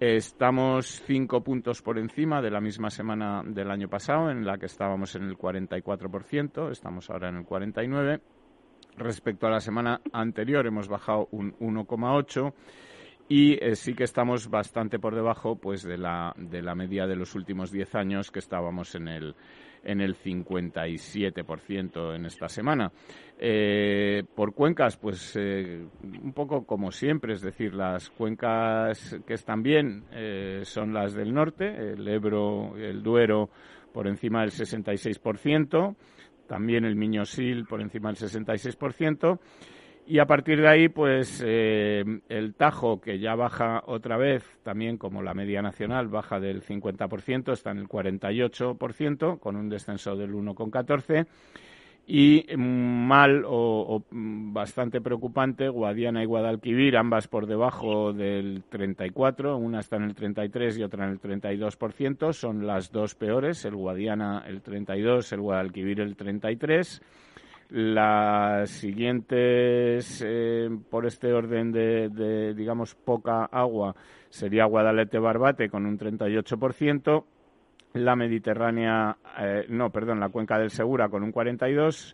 Estamos 0.06 1.02
cinco 1.08 1.42
puntos 1.42 1.82
por 1.82 1.98
encima 1.98 2.42
de 2.42 2.52
la 2.52 2.60
misma 2.60 2.90
semana 2.90 3.42
del 3.42 3.72
año 3.72 3.88
pasado, 3.88 4.30
en 4.30 4.46
la 4.46 4.58
que 4.58 4.66
estábamos 4.66 5.16
en 5.16 5.24
el 5.24 5.38
44%, 5.38 6.72
estamos 6.72 7.10
ahora 7.10 7.30
en 7.30 7.38
el 7.38 7.46
49%. 7.46 8.20
Respecto 8.98 9.48
a 9.48 9.52
la 9.52 9.62
semana 9.62 10.02
anterior 10.12 10.68
hemos 10.68 10.90
bajado 10.90 11.30
un 11.32 11.58
1,8% 11.58 12.54
y 13.28 13.54
eh, 13.64 13.76
sí 13.76 13.94
que 13.94 14.04
estamos 14.04 14.50
bastante 14.50 15.00
por 15.00 15.16
debajo 15.16 15.56
pues 15.56 15.84
de 15.84 15.98
la, 15.98 16.34
de 16.38 16.62
la 16.62 16.76
media 16.76 17.08
de 17.08 17.16
los 17.16 17.36
últimos 17.36 17.72
10 17.72 17.96
años 17.96 18.32
que 18.32 18.40
estábamos 18.40 18.96
en 18.96 19.08
el 19.08 19.36
en 19.86 20.00
el 20.00 20.16
57% 20.16 22.16
en 22.16 22.26
esta 22.26 22.48
semana. 22.48 22.90
Eh, 23.38 24.24
por 24.34 24.54
cuencas, 24.54 24.96
pues 24.96 25.36
eh, 25.36 25.86
un 26.02 26.32
poco 26.32 26.66
como 26.66 26.90
siempre, 26.90 27.34
es 27.34 27.42
decir, 27.42 27.74
las 27.74 28.10
cuencas 28.10 29.18
que 29.28 29.34
están 29.34 29.62
bien 29.62 30.06
son 30.64 30.94
las 30.94 31.14
del 31.14 31.34
norte, 31.34 31.66
el 31.66 32.08
Ebro, 32.08 32.78
el 32.78 33.04
Duero 33.04 33.50
por 33.92 34.08
encima 34.08 34.40
del 34.40 34.52
66%, 34.52 35.96
también 36.48 36.86
el 36.86 36.96
Miñosil 36.96 37.66
por 37.66 37.82
encima 37.82 38.10
del 38.10 38.18
66%, 38.18 39.38
y 40.06 40.20
a 40.20 40.26
partir 40.26 40.60
de 40.60 40.68
ahí, 40.68 40.90
pues 40.90 41.42
eh, 41.46 42.04
el 42.28 42.56
Tajo, 42.56 43.00
que 43.00 43.20
ya 43.20 43.36
baja 43.36 43.84
otra 43.86 44.18
vez, 44.18 44.44
también 44.64 44.98
como 44.98 45.22
la 45.22 45.34
media 45.34 45.62
nacional, 45.62 46.08
baja 46.08 46.40
del 46.40 46.62
50%, 46.62 47.54
está 47.54 47.72
en 47.72 47.78
el 47.78 47.88
48%, 47.88 49.40
con 49.40 49.56
un 49.56 49.70
descenso 49.70 50.16
del 50.16 50.34
1,14%. 50.34 51.28
Y 52.06 52.46
mal 52.58 53.44
o, 53.48 54.04
bastante 54.12 55.00
preocupante, 55.00 55.70
Guadiana 55.70 56.22
y 56.22 56.26
Guadalquivir, 56.26 56.98
ambas 56.98 57.30
por 57.30 57.48
debajo 57.48 58.12
del 58.12 58.64
34, 58.68 59.56
una 59.56 59.80
está 59.80 59.96
en 59.96 60.04
el 60.04 60.14
33 60.14 60.80
y 60.80 60.84
otra 60.84 61.06
en 61.06 61.12
el 61.12 61.22
32%, 61.22 62.34
son 62.34 62.68
las 62.68 62.92
dos 62.92 63.16
peores, 63.16 63.64
el 63.64 63.76
Guadiana 63.78 64.44
el 64.46 64.62
32, 64.62 65.32
el 65.32 65.40
Guadalquivir 65.40 66.02
el 66.02 66.18
33 66.18 67.02
las 67.70 68.70
siguientes, 68.70 70.24
eh, 70.26 70.70
por 70.90 71.06
este 71.06 71.34
orden 71.34 71.72
de, 71.72 72.54
digamos, 72.56 72.96
poca 72.96 73.46
agua, 73.46 73.96
sería 74.30 74.66
Guadalete 74.66 75.20
Barbate 75.20 75.70
con 75.70 75.86
un 75.86 75.98
38%, 75.98 77.24
la 77.94 78.16
Mediterránea, 78.16 79.18
eh, 79.40 79.66
no, 79.70 79.92
perdón, 79.92 80.20
la 80.20 80.30
Cuenca 80.30 80.58
del 80.58 80.72
Segura 80.72 81.10
con 81.10 81.24
un 81.24 81.32
42% 81.32 82.14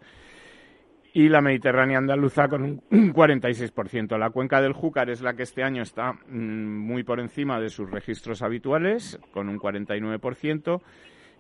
y 1.14 1.28
la 1.28 1.42
Mediterránea 1.42 1.98
andaluza 1.98 2.48
con 2.48 2.64
un 2.64 2.82
46%. 3.14 4.18
La 4.18 4.30
cuenca 4.30 4.62
del 4.62 4.74
Júcar 4.74 5.10
es 5.10 5.22
la 5.22 5.34
que 5.34 5.44
este 5.44 5.64
año 5.64 5.82
está 5.82 6.14
mm, 6.14 6.78
muy 6.78 7.04
por 7.04 7.20
encima 7.20 7.60
de 7.60 7.70
sus 7.70 7.90
registros 7.90 8.42
habituales, 8.42 9.20
con 9.32 9.50
un 9.50 9.60
49%, 9.60 10.82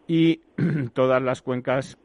y 0.07 0.41
todas 0.93 1.21
las 1.21 1.41
cuencas 1.41 1.97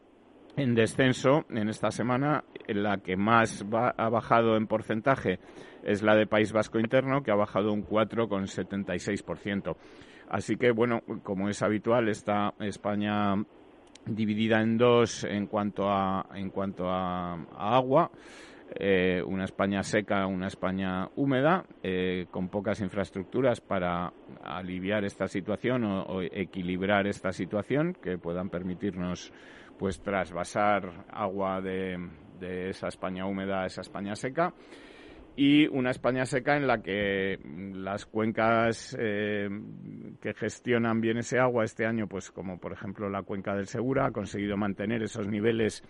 en 0.56 0.74
descenso 0.74 1.44
en 1.50 1.68
esta 1.68 1.90
semana. 1.90 2.44
La 2.68 2.98
que 2.98 3.16
más 3.16 3.64
ha 3.72 4.08
bajado 4.08 4.56
en 4.56 4.66
porcentaje 4.66 5.38
es 5.82 6.02
la 6.02 6.14
de 6.14 6.26
País 6.26 6.52
Vasco 6.52 6.78
Interno, 6.78 7.22
que 7.22 7.30
ha 7.30 7.36
bajado 7.36 7.72
un 7.72 7.86
4,76%. 7.86 9.76
Así 10.28 10.56
que, 10.56 10.70
bueno, 10.70 11.02
como 11.22 11.48
es 11.48 11.62
habitual, 11.62 12.08
está 12.08 12.54
España 12.60 13.34
dividida 14.06 14.60
en 14.60 14.78
dos 14.78 15.24
en 15.24 15.46
cuanto 15.46 15.90
a, 15.90 16.26
en 16.34 16.50
cuanto 16.50 16.88
a, 16.88 17.34
agua. 17.56 18.10
Eh, 18.76 19.22
una 19.24 19.44
España 19.44 19.82
seca, 19.82 20.26
una 20.26 20.46
España 20.48 21.08
húmeda, 21.16 21.64
eh, 21.82 22.26
con 22.30 22.48
pocas 22.48 22.80
infraestructuras 22.80 23.60
para 23.60 24.12
aliviar 24.42 25.04
esta 25.04 25.28
situación 25.28 25.84
o 25.84 26.22
equilibrar 26.22 27.06
esta 27.06 27.30
situación 27.30 27.94
que 28.02 28.18
puedan 28.18 28.48
permitirnos 28.48 29.32
pues 29.78 30.00
trasvasar 30.00 31.06
agua 31.10 31.60
de, 31.60 31.98
esa 32.40 32.88
España 32.88 33.26
húmeda 33.26 33.62
a 33.62 33.66
esa 33.66 33.80
España 33.80 34.14
seca. 34.14 34.52
Y 35.36 35.66
una 35.66 35.90
España 35.90 36.26
seca 36.26 36.56
en 36.56 36.66
la 36.68 36.80
que 36.80 37.40
las 37.74 38.06
cuencas 38.06 38.96
eh, 39.00 39.48
que 40.20 40.32
gestionan 40.34 41.00
bien 41.00 41.18
ese 41.18 41.40
agua 41.40 41.64
este 41.64 41.86
año, 41.86 42.06
pues 42.06 42.30
como 42.30 42.58
por 42.60 42.72
ejemplo 42.72 43.10
la 43.10 43.22
cuenca 43.22 43.56
del 43.56 43.66
Segura, 43.66 44.06
ha 44.06 44.12
conseguido 44.12 44.56
mantener 44.56 45.02
esos 45.02 45.26
niveles 45.26 45.82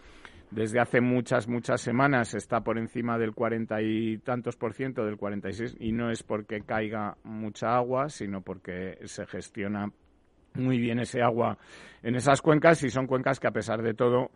desde 0.50 0.80
hace 0.80 1.00
muchas, 1.00 1.48
muchas 1.48 1.80
semanas, 1.80 2.34
está 2.34 2.62
por 2.62 2.78
encima 2.78 3.18
del 3.18 3.34
cuarenta 3.34 3.82
y 3.82 4.18
tantos 4.18 4.56
por 4.56 4.72
ciento, 4.72 5.04
del 5.04 5.16
46, 5.16 5.76
y 5.80 5.92
no 5.92 6.10
es 6.10 6.22
porque 6.22 6.62
caiga 6.62 7.16
mucha 7.24 7.74
agua, 7.74 8.08
sino 8.08 8.40
porque 8.40 8.98
se 9.04 9.26
gestiona 9.26 9.90
muy 10.54 10.78
bien 10.78 10.98
ese 11.00 11.22
agua 11.22 11.58
en 12.02 12.14
esas 12.14 12.40
cuencas 12.42 12.82
y 12.82 12.90
son 12.90 13.06
cuencas 13.06 13.40
que 13.40 13.48
a 13.48 13.52
pesar 13.52 13.82
de 13.82 13.94
todo 13.94 14.30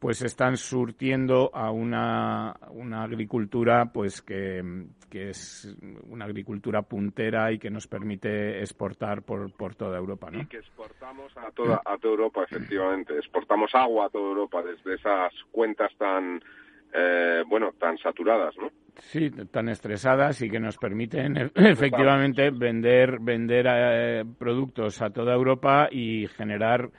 pues 0.00 0.22
están 0.22 0.56
surtiendo 0.56 1.50
a 1.52 1.70
una, 1.70 2.56
una 2.70 3.02
agricultura 3.02 3.90
pues 3.92 4.22
que, 4.22 4.62
es 5.10 5.76
una 6.08 6.24
agricultura 6.24 6.80
puntera 6.80 7.52
y 7.52 7.58
que 7.58 7.68
nos 7.68 7.86
permite 7.86 8.60
exportar 8.60 9.22
por, 9.22 9.52
por 9.52 9.74
toda 9.74 9.98
Europa, 9.98 10.30
¿no? 10.30 10.40
Y 10.40 10.46
que 10.46 10.56
exportamos 10.56 11.36
a 11.36 11.50
toda, 11.50 11.82
a 11.84 11.98
toda 11.98 12.14
Europa, 12.14 12.44
efectivamente. 12.44 13.18
Exportamos 13.18 13.74
agua 13.74 14.06
a 14.06 14.08
toda 14.08 14.28
Europa 14.30 14.62
desde 14.62 14.94
esas 14.94 15.34
cuentas 15.52 15.92
tan, 15.98 16.42
eh, 16.92 17.42
bueno, 17.46 17.72
tan 17.78 17.96
saturadas, 17.98 18.54
¿no? 18.56 18.70
Sí, 18.96 19.30
tan 19.50 19.68
estresadas 19.68 20.42
y 20.42 20.50
que 20.50 20.60
nos 20.60 20.76
permiten 20.76 21.36
e, 21.36 21.50
efectivamente 21.54 22.50
vender, 22.50 23.18
vender 23.20 23.66
eh, 23.68 24.24
productos 24.38 25.00
a 25.00 25.10
toda 25.10 25.34
Europa 25.34 25.88
y 25.90 26.26
generar, 26.28 26.90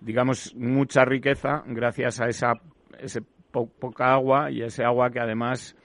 digamos, 0.00 0.54
mucha 0.54 1.04
riqueza 1.04 1.62
gracias 1.66 2.20
a 2.20 2.28
esa 2.28 2.52
ese 2.98 3.22
poca 3.50 4.12
agua 4.12 4.50
y 4.50 4.62
ese 4.62 4.84
agua 4.84 5.10
que 5.10 5.20
además 5.20 5.76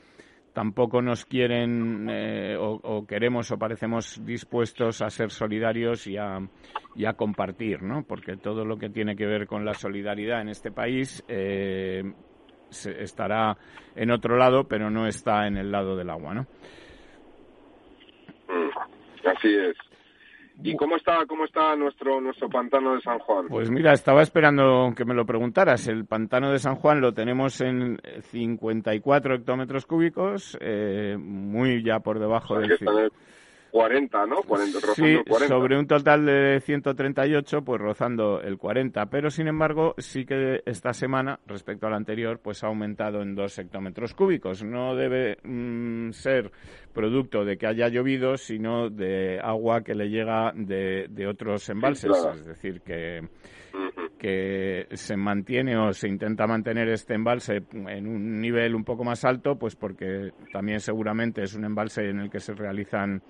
tampoco 0.54 1.02
nos 1.02 1.26
quieren 1.26 2.08
eh, 2.10 2.56
o, 2.60 3.06
queremos 3.08 3.52
o 3.52 3.58
parecemos 3.58 4.24
dispuestos 4.24 5.02
a 5.02 5.10
ser 5.10 5.32
solidarios 5.32 6.06
y 6.06 6.18
a, 6.18 6.40
y 6.96 7.06
a, 7.06 7.14
compartir, 7.14 7.82
¿no? 7.82 8.04
Porque 8.04 8.38
todo 8.38 8.64
lo 8.64 8.78
que 8.78 8.90
tiene 8.90 9.16
que 9.16 9.26
ver 9.26 9.48
con 9.48 9.66
la 9.66 9.74
solidaridad 9.74 10.42
en 10.42 10.50
este 10.50 10.72
país 10.72 11.24
eh, 11.28 12.04
estará 12.86 13.58
en 13.96 14.12
otro 14.12 14.38
lado, 14.38 14.66
pero 14.68 14.90
no 14.90 15.08
está 15.08 15.48
en 15.48 15.58
el 15.58 15.72
lado 15.72 15.96
del 15.96 16.10
agua, 16.10 16.34
¿no? 16.34 16.42
Mm, 18.50 19.28
así 19.28 19.56
es. 19.56 19.76
¿Y 20.62 20.76
cómo 20.76 20.96
está, 20.96 21.26
cómo 21.28 21.46
está 21.46 21.76
nuestro, 21.76 22.22
nuestro 22.22 22.48
pantano 22.48 22.94
de 22.94 23.02
San 23.02 23.20
Juan? 23.20 23.48
Pues 23.48 23.72
mira, 23.72 23.92
estaba 23.92 24.22
esperando 24.22 24.94
que 24.96 25.04
me 25.04 25.16
lo 25.16 25.26
preguntaras. 25.26 25.88
El 25.88 26.06
pantano 26.06 26.52
de 26.52 26.60
San 26.60 26.76
Juan 26.76 27.02
lo 27.02 27.14
tenemos 27.14 27.60
en 27.62 27.98
54 28.22 29.36
hectómetros 29.36 29.86
cúbicos, 29.86 30.58
eh, 30.62 31.18
muy 31.20 31.84
ya 31.84 32.00
por 32.00 32.20
debajo 32.20 32.60
del... 32.60 32.78
40, 33.74 34.28
¿no? 34.28 34.44
40, 34.44 34.80
sí, 34.94 35.18
sobre 35.48 35.80
un 35.80 35.88
total 35.88 36.28
de 36.28 36.62
138, 36.64 37.64
pues 37.64 37.82
rozando 37.82 38.40
el 38.40 38.60
40. 38.60 39.08
Pero, 39.08 39.32
sin 39.32 39.48
embargo, 39.48 39.96
sí 39.98 40.28
que 40.28 40.62
esta 40.68 40.94
semana, 40.94 41.40
respecto 41.48 41.88
a 41.88 41.90
la 41.90 41.96
anterior, 41.96 42.40
pues 42.40 42.64
ha 42.64 42.68
aumentado 42.68 43.24
en 43.24 43.34
2 43.34 43.58
hectómetros 43.58 44.14
cúbicos. 44.14 44.64
No 44.64 44.96
debe 44.96 45.40
mm, 45.42 46.12
ser 46.12 46.52
producto 46.94 47.44
de 47.44 47.58
que 47.58 47.66
haya 47.66 47.88
llovido, 47.88 48.38
sino 48.38 48.92
de 48.92 49.40
agua 49.44 49.82
que 49.82 49.96
le 49.96 50.08
llega 50.08 50.52
de, 50.54 51.08
de 51.10 51.26
otros 51.26 51.68
embalses. 51.68 52.12
Es 52.36 52.46
decir, 52.46 52.82
que 52.82 53.28
que 54.20 54.88
se 54.94 55.18
mantiene 55.18 55.76
o 55.76 55.92
se 55.92 56.08
intenta 56.08 56.48
mantener 56.48 56.88
este 56.88 57.14
embalse 57.14 57.64
en 57.74 58.08
un 58.08 58.40
nivel 58.40 58.74
un 58.74 58.86
poco 58.86 59.04
más 59.04 59.26
alto, 59.26 59.58
pues 59.58 59.76
porque 59.76 60.32
también 60.54 60.80
seguramente 60.80 61.44
es 61.44 61.56
un 61.56 61.66
embalse 61.66 62.08
en 62.08 62.20
el 62.20 62.30
que 62.30 62.40
se 62.40 62.54
realizan 62.54 63.22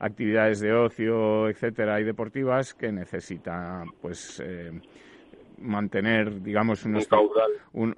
actividades 0.00 0.60
de 0.60 0.72
ocio, 0.72 1.48
etcétera, 1.48 2.00
y 2.00 2.04
deportivas 2.04 2.74
que 2.74 2.90
necesita, 2.90 3.84
pues, 4.00 4.42
eh, 4.44 4.72
mantener, 5.58 6.42
digamos, 6.42 6.84
un, 6.84 6.96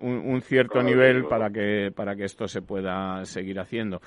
un, 0.00 0.42
cierto 0.42 0.82
nivel 0.82 1.26
para 1.26 1.48
que 1.50 1.92
para 1.94 2.16
que 2.16 2.24
esto 2.24 2.48
se 2.48 2.60
pueda 2.60 3.24
seguir 3.24 3.60
haciendo. 3.60 4.00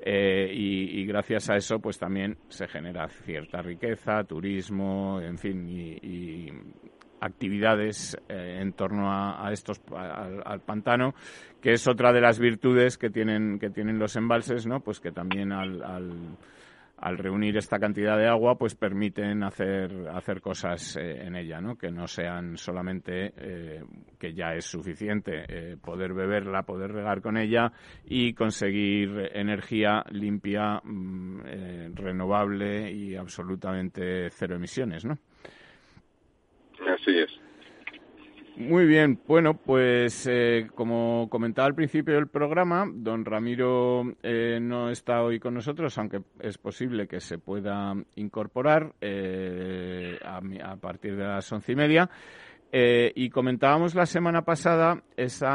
Eh, 0.00 0.50
y, 0.50 1.04
gracias 1.04 1.50
a 1.50 1.56
eso, 1.56 1.78
pues 1.78 1.98
también 1.98 2.38
se 2.48 2.66
genera 2.66 3.06
cierta 3.08 3.60
riqueza, 3.60 4.24
turismo, 4.24 5.20
en 5.20 5.36
fin, 5.36 5.68
y 5.68 6.50
actividades 7.22 8.16
en 8.28 8.72
torno 8.72 9.08
a, 9.08 9.52
estos 9.52 9.80
al, 9.94 10.60
pantano 10.60 11.14
que 11.60 11.72
es 11.74 11.86
otra 11.86 12.12
de 12.12 12.20
las 12.20 12.40
virtudes 12.40 12.98
que 12.98 13.10
tienen 13.10 13.60
que 13.60 13.70
tienen 13.70 14.00
los 14.00 14.16
embalses 14.16 14.66
no 14.66 14.80
pues 14.80 14.98
que 14.98 15.12
también 15.12 15.52
al 15.52 15.84
al 15.84 16.10
reunir 17.10 17.56
esta 17.56 17.78
cantidad 17.78 18.16
de 18.16 18.28
agua, 18.28 18.56
pues 18.56 18.74
permiten 18.74 19.42
hacer, 19.42 20.08
hacer 20.08 20.40
cosas 20.40 20.96
eh, 20.96 21.24
en 21.24 21.36
ella, 21.36 21.60
¿no? 21.60 21.76
Que 21.76 21.90
no 21.90 22.06
sean 22.06 22.56
solamente, 22.56 23.32
eh, 23.36 23.82
que 24.18 24.32
ya 24.32 24.54
es 24.54 24.64
suficiente 24.64 25.44
eh, 25.48 25.76
poder 25.82 26.14
beberla, 26.14 26.62
poder 26.62 26.92
regar 26.92 27.20
con 27.20 27.36
ella 27.36 27.72
y 28.04 28.32
conseguir 28.34 29.30
energía 29.34 30.04
limpia, 30.10 30.80
mm, 30.82 31.94
renovable 31.94 32.92
y 32.92 33.16
absolutamente 33.16 34.30
cero 34.30 34.56
emisiones, 34.56 35.04
¿no? 35.04 35.18
Así 36.86 37.18
es. 37.18 37.41
Muy 38.56 38.84
bien, 38.84 39.18
bueno, 39.26 39.54
pues 39.54 40.26
eh, 40.30 40.68
como 40.74 41.26
comentaba 41.30 41.66
al 41.66 41.74
principio 41.74 42.14
del 42.14 42.26
programa, 42.26 42.86
don 42.92 43.24
Ramiro 43.24 44.14
eh, 44.22 44.58
no 44.60 44.90
está 44.90 45.22
hoy 45.22 45.40
con 45.40 45.54
nosotros, 45.54 45.96
aunque 45.96 46.20
es 46.38 46.58
posible 46.58 47.08
que 47.08 47.20
se 47.20 47.38
pueda 47.38 47.94
incorporar 48.16 48.92
eh, 49.00 50.18
a, 50.22 50.76
partir 50.76 51.16
de 51.16 51.24
las 51.24 51.50
once 51.50 51.72
y 51.72 51.76
media. 51.76 52.10
y 52.70 53.30
comentábamos 53.30 53.94
la 53.94 54.04
semana 54.04 54.42
pasada 54.42 55.02
ese 55.16 55.46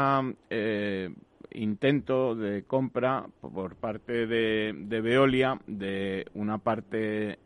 intento 1.52 2.34
de 2.34 2.64
compra 2.64 3.26
por 3.40 3.76
parte 3.76 4.26
de, 4.26 4.74
de 4.76 5.00
Veolia 5.00 5.58
de 5.66 6.26
una 6.34 6.58
parte 6.58 7.38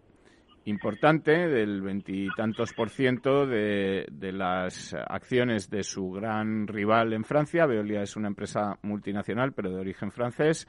importante 0.64 1.49
del 1.49 1.83
veintitantos 1.83 2.73
por 2.73 2.90
ciento 2.90 3.47
de, 3.47 4.07
de, 4.11 4.33
las 4.33 4.95
acciones 4.95 5.71
de 5.71 5.83
su 5.83 6.11
gran 6.11 6.66
rival 6.66 7.12
en 7.12 7.25
Francia. 7.25 7.66
Veolia 7.66 8.02
es 8.02 8.16
una 8.16 8.28
empresa 8.28 8.78
multinacional, 8.83 9.52
pero 9.52 9.71
de 9.71 9.81
origen 9.81 10.11
francés. 10.11 10.66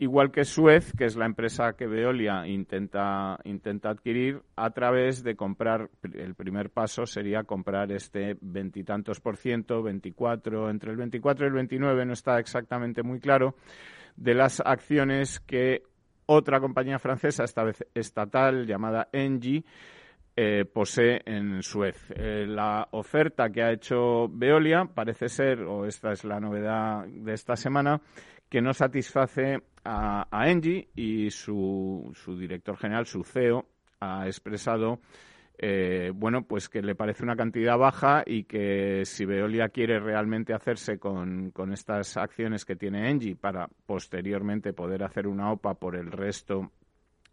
Igual 0.00 0.30
que 0.30 0.44
Suez, 0.44 0.92
que 0.92 1.06
es 1.06 1.16
la 1.16 1.26
empresa 1.26 1.72
que 1.72 1.88
Veolia 1.88 2.46
intenta, 2.46 3.36
intenta 3.42 3.90
adquirir 3.90 4.40
a 4.54 4.70
través 4.70 5.24
de 5.24 5.34
comprar, 5.34 5.90
el 6.14 6.36
primer 6.36 6.70
paso 6.70 7.04
sería 7.04 7.42
comprar 7.42 7.90
este 7.90 8.36
veintitantos 8.40 9.18
por 9.18 9.36
ciento, 9.36 9.82
veinticuatro, 9.82 10.70
entre 10.70 10.92
el 10.92 10.98
24 10.98 11.46
y 11.46 11.48
el 11.48 11.54
29, 11.54 12.06
no 12.06 12.12
está 12.12 12.38
exactamente 12.38 13.02
muy 13.02 13.18
claro, 13.18 13.56
de 14.14 14.34
las 14.34 14.60
acciones 14.60 15.40
que 15.40 15.82
otra 16.30 16.60
compañía 16.60 16.98
francesa, 16.98 17.44
esta 17.44 17.64
vez 17.64 17.84
estatal, 17.94 18.66
llamada 18.66 19.08
Engie, 19.12 19.64
eh, 20.36 20.64
posee 20.66 21.22
en 21.24 21.62
Suez. 21.62 21.96
Eh, 22.14 22.44
la 22.46 22.86
oferta 22.92 23.50
que 23.50 23.62
ha 23.62 23.72
hecho 23.72 24.28
Veolia 24.28 24.84
parece 24.84 25.28
ser, 25.28 25.62
o 25.62 25.86
esta 25.86 26.12
es 26.12 26.24
la 26.24 26.38
novedad 26.38 27.06
de 27.06 27.32
esta 27.32 27.56
semana, 27.56 28.00
que 28.48 28.60
no 28.60 28.74
satisface 28.74 29.58
a, 29.84 30.28
a 30.30 30.50
Engie 30.50 30.88
y 30.94 31.30
su, 31.30 32.12
su 32.14 32.38
director 32.38 32.76
general, 32.76 33.06
su 33.06 33.24
CEO, 33.24 33.66
ha 34.00 34.26
expresado 34.26 35.00
eh, 35.60 36.12
bueno, 36.14 36.42
pues 36.44 36.68
que 36.68 36.80
le 36.82 36.94
parece 36.94 37.24
una 37.24 37.34
cantidad 37.34 37.76
baja 37.76 38.22
y 38.24 38.44
que 38.44 39.02
si 39.04 39.24
Veolia 39.24 39.70
quiere 39.70 39.98
realmente 39.98 40.54
hacerse 40.54 40.98
con, 41.00 41.52
estas 41.72 42.16
acciones 42.16 42.64
que 42.64 42.76
tiene 42.76 43.10
Engie 43.10 43.34
para 43.34 43.68
posteriormente 43.84 44.72
poder 44.72 45.02
hacer 45.02 45.26
una 45.26 45.50
OPA 45.50 45.74
por 45.74 45.96
el 45.96 46.12
resto 46.12 46.70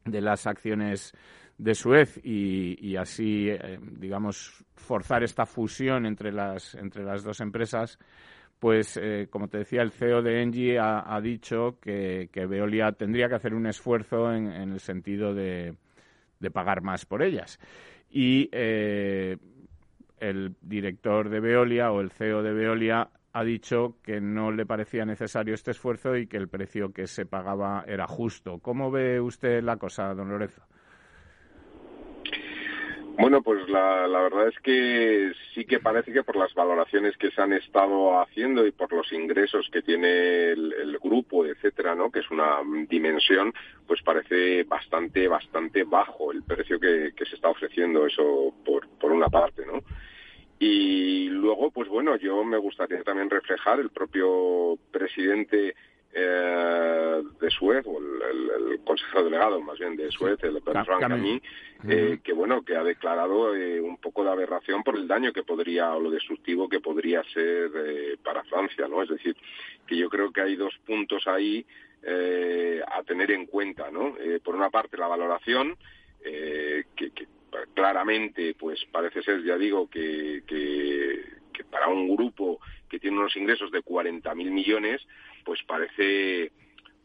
de 0.06 0.22
las 0.22 0.48
acciones 0.48 1.14
de 1.60 1.76
Suez 1.76 2.20
y, 2.24 2.96
así, 2.96 3.48
eh, 3.48 3.80
digamos, 3.80 4.66
forzar 4.74 5.24
esta 5.24 5.46
fusión 5.46 6.08
entre 6.08 6.32
las, 6.32 6.74
entre 6.74 7.04
las 7.04 7.24
dos 7.24 7.40
empresas, 7.42 8.00
pues, 8.58 8.98
eh, 8.98 9.28
como 9.30 9.50
te 9.50 9.60
decía, 9.60 9.84
el 9.84 9.92
CEO 9.92 10.24
de 10.24 10.42
Engie 10.42 10.80
ha, 10.80 11.20
dicho 11.22 11.78
que, 11.80 12.28
Veolia 12.34 12.92
tendría 12.94 13.30
que 13.30 13.36
hacer 13.36 13.54
un 13.54 13.68
esfuerzo 13.68 14.34
en, 14.34 14.48
el 14.48 14.80
sentido 14.80 15.36
de, 15.36 15.76
de 16.40 16.52
pagar 16.52 16.82
más 16.82 17.06
por 17.06 17.22
ellas 17.22 17.60
y 18.16 18.48
eh, 18.54 19.36
el 20.22 20.56
director 20.62 21.28
de 21.28 21.42
Veolia 21.42 21.92
o 21.92 22.00
el 22.00 22.12
CEO 22.12 22.44
de 22.44 22.54
Veolia 22.54 23.10
ha 23.34 23.44
dicho 23.44 23.98
que 24.02 24.22
no 24.22 24.54
le 24.54 24.66
parecía 24.66 25.04
necesario 25.04 25.54
este 25.54 25.72
esfuerzo 25.72 26.16
y 26.16 26.26
que 26.26 26.38
el 26.38 26.48
precio 26.48 26.94
que 26.94 27.08
se 27.08 27.26
pagaba 27.26 27.84
era 27.86 28.08
justo. 28.08 28.60
¿Cómo 28.60 28.90
ve 28.90 29.20
usted 29.20 29.62
la 29.62 29.76
cosa, 29.76 30.14
don 30.14 30.30
Lorenzo? 30.30 30.62
Bueno, 33.18 33.42
pues 33.42 33.68
la, 33.70 34.08
verdad 34.08 34.50
es 34.50 34.60
que 34.60 35.32
sí 35.54 35.64
que 35.66 35.80
parece 35.80 36.12
que 36.12 36.24
por 36.24 36.36
las 36.36 36.54
valoraciones 36.54 37.16
que 37.18 37.32
se 37.32 37.42
han 37.42 37.54
estado 37.54 38.20
haciendo 38.20 38.68
y 38.68 38.72
por 38.72 38.92
los 38.92 39.12
ingresos 39.14 39.70
que 39.72 39.82
tiene 39.82 40.50
el, 40.52 40.98
grupo, 41.02 41.46
etcétera, 41.46 41.96
¿no? 41.96 42.12
Que 42.12 42.20
es 42.20 42.30
una 42.32 42.58
dimensión, 42.90 43.54
pues 43.88 44.02
parece 44.02 44.64
bastante, 44.64 45.28
bastante 45.28 45.84
bajo 45.84 46.32
el 46.32 46.44
precio 46.44 46.80
que, 46.80 47.14
que 47.16 47.26
se 47.26 47.36
está 47.36 47.50
ofreciendo 47.50 48.06
eso 48.06 48.54
por, 48.66 48.88
por 49.00 49.12
una 49.12 49.30
parte, 49.30 49.66
¿no? 49.66 49.82
Y 50.60 51.30
luego, 51.30 51.72
pues 51.72 51.88
bueno, 51.88 52.18
yo 52.18 52.44
me 52.44 52.58
gustaría 52.58 53.04
también 53.04 53.30
reflejar 53.30 53.80
el 53.80 53.92
propio 53.92 54.78
presidente 54.92 55.76
eh, 56.18 57.22
de 57.42 57.50
Suez, 57.50 57.86
o 57.86 58.00
el, 58.00 58.80
consejero 58.86 59.26
delegado 59.26 59.60
más 59.60 59.78
bien 59.78 59.98
de 59.98 60.10
Suez, 60.12 60.42
el 60.44 60.62
Bertrand 60.62 61.02
Camille, 61.02 61.42
eh, 61.90 62.20
que 62.24 62.32
bueno, 62.32 62.64
que 62.64 62.78
ha 62.78 62.84
declarado 62.86 63.54
eh, 63.54 63.82
un 63.82 63.98
poco 63.98 64.24
de 64.24 64.30
aberración 64.30 64.82
por 64.82 64.96
el 64.96 65.10
daño 65.10 65.34
que 65.34 65.44
podría, 65.44 65.94
o 65.94 66.00
lo 66.00 66.10
destructivo 66.10 66.70
que 66.70 66.80
podría 66.80 67.22
ser 67.34 68.18
para 68.24 68.46
Francia, 68.46 68.88
¿no? 68.88 69.04
Es 69.04 69.10
decir, 69.10 69.36
que 69.86 69.98
yo 69.98 70.10
creo 70.10 70.32
que 70.32 70.40
hay 70.40 70.56
dos 70.56 70.74
puntos 70.86 71.28
ahí 71.28 71.66
a 72.08 73.04
tener 73.04 73.32
en 73.32 73.46
cuenta, 73.48 73.92
¿no? 73.92 74.16
por 74.44 74.56
una 74.56 74.70
parte, 74.70 74.96
la 74.96 75.08
valoración, 75.08 75.76
que, 76.24 77.12
claramente, 77.74 78.56
pues 78.58 78.86
parece 78.90 79.22
ser, 79.22 79.44
ya 79.44 79.58
digo, 79.58 79.90
que, 79.90 80.44
que, 80.48 81.26
que 81.52 81.64
para 81.66 81.88
un 81.88 82.16
grupo 82.16 82.60
que 82.88 83.00
tiene 83.00 83.18
unos 83.18 83.36
ingresos 83.36 83.72
de 83.72 83.84
40.000 83.84 84.34
millones, 84.52 85.02
pues 85.46 85.62
parece 85.64 86.52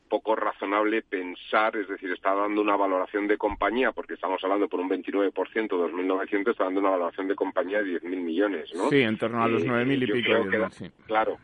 poco 0.09 0.35
razonable 0.35 1.03
pensar, 1.03 1.77
es 1.77 1.89
decir, 1.89 2.11
está 2.11 2.35
dando 2.35 2.61
una 2.61 2.77
valoración 2.77 3.29
de 3.29 3.39
compañía, 3.39 3.93
porque 3.93 4.15
estamos 4.15 4.43
hablando 4.43 4.69
por 4.69 4.81
un 4.81 4.91
29%, 4.91 5.33
2.900, 5.33 6.51
está 6.51 6.65
dando 6.65 6.81
una 6.81 6.91
valoración 6.91 7.29
de 7.29 7.37
compañía 7.37 7.81
de 7.81 8.01
10.000 8.01 8.17
millones, 8.17 8.75
¿no? 8.75 8.91
Sí, 8.91 9.01
en 9.03 9.17
torno 9.17 9.43
a 9.43 9.49
los 9.49 9.65
9.000 9.65 10.03
y 10.03 10.13
pico. 10.13 10.91
Claro, 11.07 11.39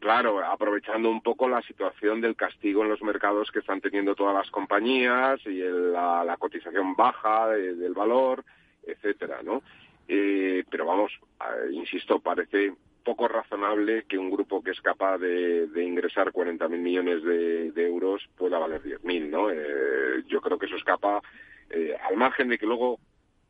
claro, 0.00 0.44
aprovechando 0.44 1.08
un 1.08 1.22
poco 1.22 1.48
la 1.48 1.62
situación 1.62 2.20
del 2.20 2.34
castigo 2.34 2.82
en 2.82 2.88
los 2.88 3.02
mercados 3.02 3.52
que 3.52 3.60
están 3.60 3.80
teniendo 3.80 4.16
todas 4.16 4.34
las 4.34 4.50
compañías 4.50 5.38
y 5.46 5.60
la, 5.60 6.36
cotización 6.40 6.96
baja 6.96 7.46
del 7.50 7.94
valor, 7.94 8.44
etcétera, 8.82 9.42
¿no? 9.44 9.62
Eh, 10.08 10.64
pero 10.68 10.86
vamos, 10.86 11.12
eh, 11.40 11.72
insisto, 11.72 12.18
parece 12.18 12.74
poco 13.00 13.28
razonable 13.28 14.04
que 14.08 14.18
un 14.18 14.30
grupo 14.30 14.62
que 14.62 14.70
es 14.70 14.80
capaz 14.80 15.18
de, 15.18 15.68
ingresar 15.76 16.32
40.000 16.32 16.68
millones 16.78 17.22
de, 17.22 17.86
euros 17.86 18.28
pueda 18.36 18.58
valer 18.58 18.82
10.000, 18.82 19.28
¿no? 19.28 19.50
Eh, 19.50 20.22
yo 20.26 20.40
creo 20.40 20.58
que 20.58 20.66
eso 20.66 20.76
escapa, 20.76 21.20
eh, 21.70 21.96
al 22.08 22.16
margen 22.16 22.48
de 22.48 22.58
que 22.58 22.66
luego 22.66 22.98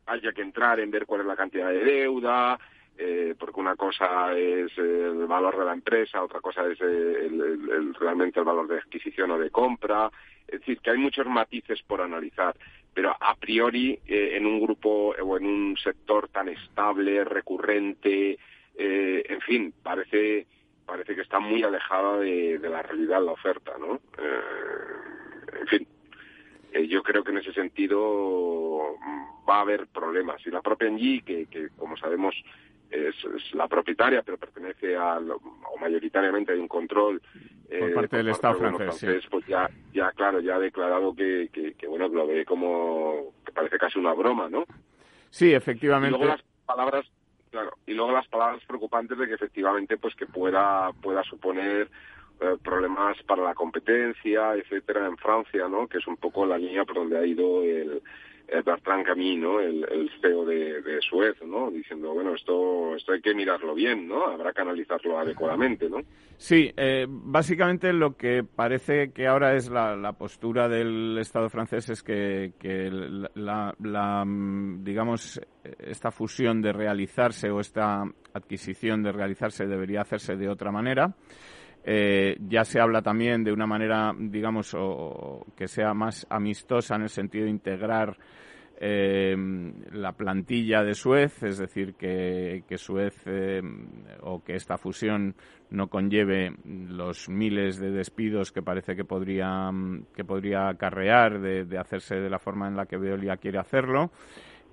haya 0.05 0.31
que 0.33 0.41
entrar 0.41 0.79
en 0.79 0.91
ver 0.91 1.05
cuál 1.05 1.21
es 1.21 1.27
la 1.27 1.35
cantidad 1.35 1.69
de 1.69 1.83
deuda, 1.83 2.59
eh, 2.97 3.35
porque 3.37 3.59
una 3.59 3.75
cosa 3.75 4.33
es 4.37 4.77
el 4.77 5.25
valor 5.27 5.57
de 5.57 5.65
la 5.65 5.73
empresa, 5.73 6.23
otra 6.23 6.39
cosa 6.41 6.65
es 6.67 6.79
el, 6.81 7.93
realmente 7.99 8.39
el 8.39 8.45
valor 8.45 8.67
de 8.67 8.79
adquisición 8.79 9.31
o 9.31 9.37
de 9.37 9.49
compra. 9.49 10.09
Es 10.47 10.59
decir, 10.59 10.79
que 10.79 10.91
hay 10.91 10.97
muchos 10.97 11.25
matices 11.27 11.81
por 11.83 12.01
analizar, 12.01 12.55
pero 12.93 13.15
a 13.17 13.35
priori 13.35 13.99
en 14.05 14.45
un 14.45 14.59
grupo 14.59 15.15
o 15.17 15.37
en 15.37 15.45
un 15.45 15.77
sector 15.77 16.27
tan 16.27 16.49
estable, 16.49 17.23
recurrente, 17.23 18.37
eh, 18.75 19.23
en 19.27 19.41
fin, 19.41 19.73
parece 19.83 20.47
parece 20.85 21.15
que 21.15 21.21
está 21.21 21.39
muy 21.39 21.63
alejada 21.63 22.17
de, 22.17 22.59
la 22.61 22.81
realidad 22.81 23.23
la 23.23 23.31
oferta, 23.31 23.73
¿no? 23.79 23.95
Eh, 24.17 25.59
en 25.61 25.67
fin, 25.67 25.87
eh, 26.73 26.87
yo 26.87 27.01
creo 27.01 27.23
que 27.23 27.31
en 27.31 27.37
ese 27.37 27.53
sentido 27.53 28.97
mm, 28.99 29.49
va 29.49 29.57
a 29.57 29.61
haber 29.61 29.87
problemas. 29.87 30.45
Y 30.45 30.49
la 30.49 30.61
propia 30.61 30.89
Engie, 30.89 31.21
que, 31.21 31.45
que 31.45 31.69
como 31.77 31.95
sabemos 31.95 32.35
es, 32.89 33.15
la 33.53 33.67
propietaria, 33.69 34.21
pero 34.21 34.37
pertenece 34.37 34.97
al, 34.97 35.31
o 35.31 35.41
mayoritariamente 35.79 36.51
hay 36.51 36.59
un 36.59 36.67
control 36.67 37.21
por 37.79 37.93
parte 37.93 38.17
del 38.17 38.29
Estado 38.29 38.55
francés, 38.55 39.23
pues 39.29 39.45
ya, 39.47 39.69
ya 39.93 40.11
claro, 40.11 40.41
ya 40.41 40.55
ha 40.55 40.59
declarado 40.59 41.15
que, 41.15 41.49
que, 41.51 41.87
bueno, 41.87 42.09
lo 42.09 42.27
ve 42.27 42.43
como 42.43 43.33
que 43.45 43.53
parece 43.53 43.77
casi 43.77 43.97
una 43.97 44.13
broma, 44.13 44.49
¿no? 44.49 44.65
Sí, 45.29 45.53
efectivamente. 45.53 46.17
Y 46.17 46.19
luego 46.19 46.35
las 46.35 46.43
palabras 46.65 47.09
Claro, 47.51 47.73
y 47.85 47.93
luego 47.93 48.13
las 48.13 48.27
palabras 48.29 48.63
preocupantes 48.65 49.17
de 49.17 49.27
que 49.27 49.33
efectivamente 49.33 49.97
pues 49.97 50.15
que 50.15 50.25
pueda 50.25 50.91
pueda 51.01 51.21
suponer 51.23 51.89
eh, 52.39 52.57
problemas 52.63 53.21
para 53.23 53.43
la 53.43 53.53
competencia, 53.53 54.55
etcétera, 54.55 55.05
en 55.05 55.17
Francia, 55.17 55.67
¿no? 55.67 55.85
Que 55.87 55.97
es 55.97 56.07
un 56.07 56.15
poco 56.15 56.45
la 56.45 56.57
línea 56.57 56.85
por 56.85 56.95
donde 56.95 57.19
ha 57.19 57.25
ido 57.25 57.61
el, 57.61 58.01
Bertrand 58.63 59.05
Camino, 59.05 59.59
el, 59.59 59.85
el 59.89 60.09
CEO 60.21 60.45
de, 60.45 60.81
de, 60.81 61.01
Suez, 61.01 61.35
¿no? 61.45 61.71
Diciendo, 61.71 62.13
bueno, 62.13 62.35
esto, 62.35 62.95
esto 62.95 63.13
hay 63.13 63.21
que 63.21 63.33
mirarlo 63.33 63.73
bien, 63.73 64.07
¿no? 64.07 64.25
Habrá 64.25 64.51
que 64.51 64.61
analizarlo 64.61 65.17
adecuadamente, 65.17 65.89
¿no? 65.89 66.01
Sí, 66.37 66.71
eh, 66.75 67.05
básicamente 67.07 67.93
lo 67.93 68.17
que 68.17 68.43
parece 68.43 69.11
que 69.11 69.27
ahora 69.27 69.55
es 69.55 69.69
la, 69.69 69.95
la 69.95 70.13
postura 70.13 70.67
del 70.67 71.17
Estado 71.19 71.49
francés 71.49 71.89
es 71.89 72.03
que, 72.03 72.53
que 72.59 72.89
la, 73.35 73.73
la, 73.79 74.25
digamos, 74.79 75.39
esta 75.79 76.11
fusión 76.11 76.61
de 76.61 76.73
realizarse 76.73 77.49
o 77.49 77.59
esta 77.59 78.03
adquisición 78.33 79.03
de 79.03 79.11
realizarse 79.11 79.65
debería 79.65 80.01
hacerse 80.01 80.35
de 80.35 80.49
otra 80.49 80.71
manera. 80.71 81.13
Eh, 81.83 82.37
ya 82.47 82.63
se 82.63 82.79
habla 82.79 83.01
también 83.01 83.43
de 83.43 83.51
una 83.51 83.65
manera, 83.65 84.13
digamos, 84.17 84.73
o, 84.75 85.45
que 85.55 85.67
sea 85.67 85.93
más 85.93 86.27
amistosa 86.29 86.95
en 86.95 87.03
el 87.03 87.09
sentido 87.09 87.45
de 87.45 87.51
integrar 87.51 88.17
eh, 88.79 89.35
la 89.91 90.11
plantilla 90.13 90.83
de 90.83 90.93
Suez, 90.93 91.41
es 91.43 91.57
decir, 91.57 91.95
que, 91.95 92.63
Suez 92.77 93.15
eh, 93.25 93.61
o 94.21 94.43
que 94.43 94.55
esta 94.55 94.77
fusión 94.77 95.35
no 95.69 95.87
conlleve 95.87 96.53
los 96.65 97.29
miles 97.29 97.79
de 97.79 97.91
despidos 97.91 98.51
que 98.51 98.61
parece 98.61 98.95
que 98.95 99.03
podría, 99.03 99.71
que 100.15 100.23
podría 100.23 100.67
acarrear 100.69 101.39
de, 101.39 101.65
de 101.65 101.77
hacerse 101.77 102.15
de 102.15 102.29
la 102.29 102.39
forma 102.39 102.67
en 102.67 102.75
la 102.75 102.85
que 102.85 102.97
Veolia 102.97 103.37
quiere 103.37 103.59
hacerlo 103.59 104.11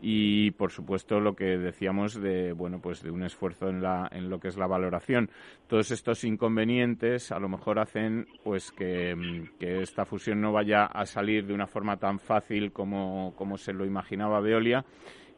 y 0.01 0.53
por 0.53 0.71
supuesto 0.71 1.21
lo 1.21 1.35
que 1.35 1.59
decíamos 1.59 2.21
de 2.21 2.53
bueno 2.53 2.81
pues 2.81 3.03
de 3.03 3.11
un 3.11 3.25
esfuerzo 3.25 3.69
en 3.69 3.83
la 3.83 4.09
en 4.13 4.31
lo 4.31 4.39
que 4.39 4.49
es 4.49 4.57
la 4.57 4.67
valoración. 4.67 5.31
Todos 5.67 5.91
estos 5.91 6.25
inconvenientes 6.25 7.33
a 7.33 7.39
lo 7.39 7.49
mejor 7.49 7.79
hacen 7.79 8.27
pues 8.45 8.71
que, 8.73 9.17
esta 9.59 10.05
fusión 10.05 10.41
no 10.41 10.53
vaya 10.53 10.85
a 10.87 11.05
salir 11.07 11.47
de 11.47 11.55
una 11.55 11.67
forma 11.67 11.97
tan 11.97 12.19
fácil 12.19 12.73
como, 12.73 13.35
se 13.57 13.73
lo 13.73 13.85
imaginaba 13.85 14.41
Veolia 14.41 14.85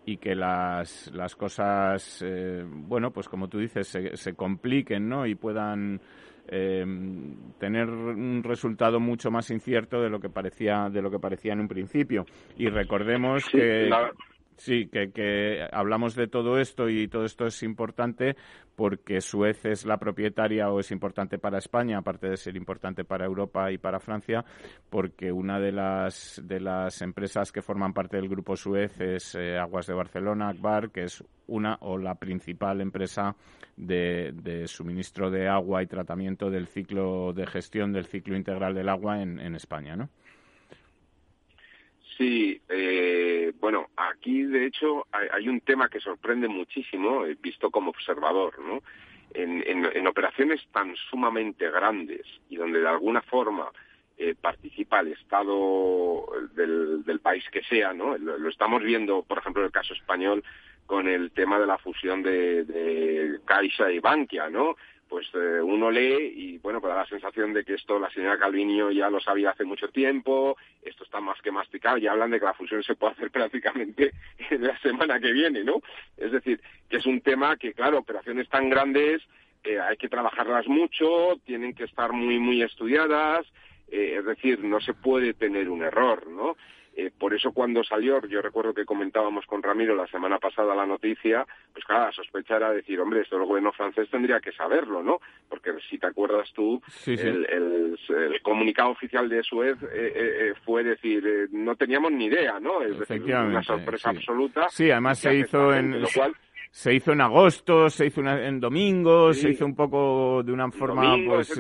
y 0.05 0.17
que 0.17 0.35
las, 0.35 1.11
las 1.13 1.37
cosas 1.37 2.23
eh, 2.27 2.65
bueno 2.67 3.11
pues 3.11 3.29
como 3.29 3.49
tú 3.49 3.59
dices 3.59 3.87
se, 3.87 4.17
se 4.17 4.35
compliquen 4.35 5.09
no 5.09 5.27
y 5.27 5.35
puedan 5.35 6.01
eh, 6.53 6.85
tener 7.59 7.89
un 7.89 8.43
resultado 8.43 8.99
mucho 8.99 9.31
más 9.31 9.51
incierto 9.51 10.03
de 10.03 10.11
lo 10.11 10.19
que 10.19 10.29
parecía 10.29 10.89
de 10.91 11.01
lo 11.01 11.11
que 11.11 11.21
parecía 11.21 11.53
en 11.53 11.61
un 11.61 11.69
principio. 11.69 12.27
Y 12.57 12.69
recordemos 12.69 13.45
que 13.49 13.89
Sí, 14.61 14.89
que, 14.89 15.11
que, 15.11 15.67
hablamos 15.73 16.15
de 16.15 16.29
todo 16.29 16.59
esto 16.59 16.91
y 16.91 17.09
todo 17.09 17.25
esto 17.25 17.47
es 17.47 17.63
importante 17.63 18.37
porque 18.77 19.23
Suez 19.23 19.65
es 19.65 19.87
la 19.87 19.97
propietaria 19.97 20.71
o 20.71 20.81
es 20.81 20.91
importante 20.91 21.39
para 21.39 21.57
España, 21.57 21.97
aparte 21.97 22.29
de 22.29 22.37
ser 22.37 22.57
importante 22.57 23.05
para 23.05 23.25
Europa 23.25 23.73
y 23.73 23.79
para 23.79 24.01
Francia, 24.01 24.45
porque 24.91 25.33
una 25.33 25.59
de 25.59 25.73
las, 25.73 26.43
de 26.45 26.61
las 26.61 27.01
empresas 27.01 27.53
que 27.53 27.63
forman 27.63 27.95
parte 27.95 28.19
del 28.19 28.29
grupo 28.29 28.55
Suez 28.55 29.01
es 29.01 29.35
eh, 29.35 29.57
Aguas 29.57 29.87
de 29.87 29.95
Barcelona, 29.95 30.51
Akbar, 30.51 30.91
que 30.91 31.05
es 31.05 31.25
una 31.47 31.79
o 31.81 31.97
la 31.97 32.17
principal 32.17 32.83
empresa 32.83 33.35
de, 33.79 34.33
de, 34.35 34.69
suministro 34.69 35.31
de 35.31 35.49
agua 35.49 35.83
y 35.83 35.87
tratamiento 35.87 36.51
del 36.51 36.67
ciclo 36.67 37.33
de 37.33 37.47
gestión 37.47 37.95
del 37.95 38.05
ciclo 38.05 38.37
integral 38.37 38.75
del 38.75 38.91
agua 38.91 39.23
en, 39.23 39.41
en 39.41 39.55
España, 39.55 39.97
¿no? 39.97 40.11
Sí, 42.21 42.61
eh, 42.69 43.51
bueno, 43.61 43.89
aquí 43.97 44.43
de 44.43 44.67
hecho 44.67 45.07
hay, 45.11 45.49
un 45.49 45.63
tema 45.63 45.89
que 45.89 46.01
sorprende 46.01 46.49
muchísimo, 46.49 47.25
eh, 47.25 47.35
visto 47.41 47.71
como 47.71 47.89
observador, 47.89 48.59
¿no? 48.59 48.83
En, 49.33 50.07
operaciones 50.07 50.61
tan 50.71 50.95
sumamente 50.97 51.71
grandes 51.71 52.27
y 52.51 52.57
donde 52.57 52.81
de 52.81 52.89
alguna 52.89 53.23
forma 53.23 53.71
eh, 54.19 54.35
participa 54.39 55.01
el 55.01 55.13
Estado 55.13 56.27
del, 56.53 57.21
país 57.23 57.43
que 57.51 57.63
sea, 57.63 57.95
¿no? 57.95 58.19
Lo, 58.19 58.51
estamos 58.51 58.83
viendo, 58.83 59.23
por 59.23 59.39
ejemplo, 59.39 59.63
en 59.63 59.67
el 59.69 59.73
caso 59.73 59.95
español 59.95 60.45
con 60.85 61.09
el 61.09 61.31
tema 61.31 61.59
de 61.59 61.67
la 61.67 61.79
fusión 61.79 62.23
de, 62.23 62.65
de 62.65 63.39
Caixa 63.47 63.91
y 63.91 63.99
Bankia, 63.99 64.51
¿no? 64.51 64.77
Pues 65.11 65.27
eh, 65.35 65.61
uno 65.61 65.91
lee 65.91 66.33
y 66.37 66.59
bueno, 66.59 66.81
pues 66.81 66.95
da 66.95 67.01
la 67.01 67.07
sensación 67.07 67.53
de 67.53 67.65
que 67.65 67.75
esto 67.75 67.99
la 67.99 68.09
señora 68.11 68.39
Calvinio 68.39 68.93
ya 68.93 69.11
lo 69.11 69.19
sabía 69.19 69.51
hace 69.51 69.65
mucho 69.65 69.89
tiempo, 69.89 70.57
esto 70.83 71.03
está 71.03 71.21
más 71.21 71.43
que 71.43 71.51
masticado 71.51 71.99
y 71.99 72.07
hablan 72.07 72.31
de 72.31 72.39
que 72.39 72.47
la 72.47 72.55
fusión 72.55 72.81
se 72.85 72.95
puede 72.95 73.13
hacer 73.15 73.33
prácticamente 73.33 74.13
en 74.51 74.63
la 74.63 74.79
semana 74.79 75.19
que 75.19 75.33
viene, 75.33 75.65
¿no? 75.65 75.83
Es 76.17 76.31
decir, 76.31 76.61
que 76.89 76.99
es 76.99 77.07
un 77.07 77.21
tema 77.23 77.57
que, 77.57 77.73
claro, 77.73 77.99
operaciones 77.99 78.49
tan 78.49 78.71
grandes 78.71 79.21
eh, 79.65 79.81
hay 79.81 79.97
que 79.97 80.09
trabajarlas 80.09 80.69
mucho, 80.69 81.41
tienen 81.45 81.75
que 81.75 81.85
estar 81.85 82.13
muy, 82.13 82.39
muy 82.39 82.63
estudiadas, 82.63 83.45
eh, 83.89 84.15
es 84.19 84.25
decir, 84.25 84.63
no 84.63 84.81
se 84.81 84.95
puede 84.95 85.35
tener 85.35 85.69
un 85.69 85.83
error, 85.83 86.29
¿no? 86.29 86.57
Eh, 87.01 87.11
por 87.19 87.33
eso 87.33 87.53
cuando 87.53 87.83
salió, 87.83 88.21
yo 88.27 88.43
recuerdo 88.43 88.75
que 88.75 88.85
comentábamos 88.85 89.47
con 89.47 89.63
Ramiro 89.63 89.95
la 89.95 90.07
semana 90.09 90.39
pasada 90.39 90.75
la 90.75 90.85
noticia, 90.85 91.47
pues 91.73 91.83
claro, 91.87 92.07
la 92.07 92.13
sospecha 92.13 92.57
era 92.57 92.73
decir, 92.73 93.01
hombre, 93.01 93.23
esto 93.23 93.37
el 93.37 93.47
gobierno 93.47 93.73
francés 93.73 94.11
tendría 94.11 94.39
que 94.39 94.53
saberlo, 94.53 95.03
¿no? 95.03 95.19
Porque 95.49 95.73
si 95.89 95.97
te 95.97 96.09
acuerdas 96.09 96.53
tú, 96.53 96.83
El, 97.07 97.97
comunicado 98.43 98.91
oficial 98.91 99.31
de 99.31 99.43
Suez 99.43 99.83
eh, 99.83 100.13
eh, 100.15 100.55
fue 100.65 100.85
decir, 100.85 101.49
no 101.53 101.75
teníamos 101.75 102.13
ni 102.13 102.27
idea, 102.27 102.61
¿no? 102.61 102.83
Es 102.83 102.99
decir, 102.99 103.23
una 103.23 103.63
sorpresa 103.63 104.11
absoluta. 104.11 104.69
Sí, 104.69 104.91
además 104.91 105.21
se 105.21 105.37
hizo 105.37 105.73
en... 105.73 106.03
Lo 106.03 106.09
cual, 106.15 106.35
se 106.71 106.95
hizo 106.95 107.13
en 107.13 107.21
agosto, 107.21 107.91
se 107.91 108.07
hizo 108.07 108.21
en 108.21 108.61
domingo, 108.61 109.35
se 109.35 109.51
hizo 109.51 109.67
un 109.67 109.75
poco 109.75 110.43
de 110.45 110.53
una 110.53 110.71
forma 110.71 111.17
pues 111.27 111.53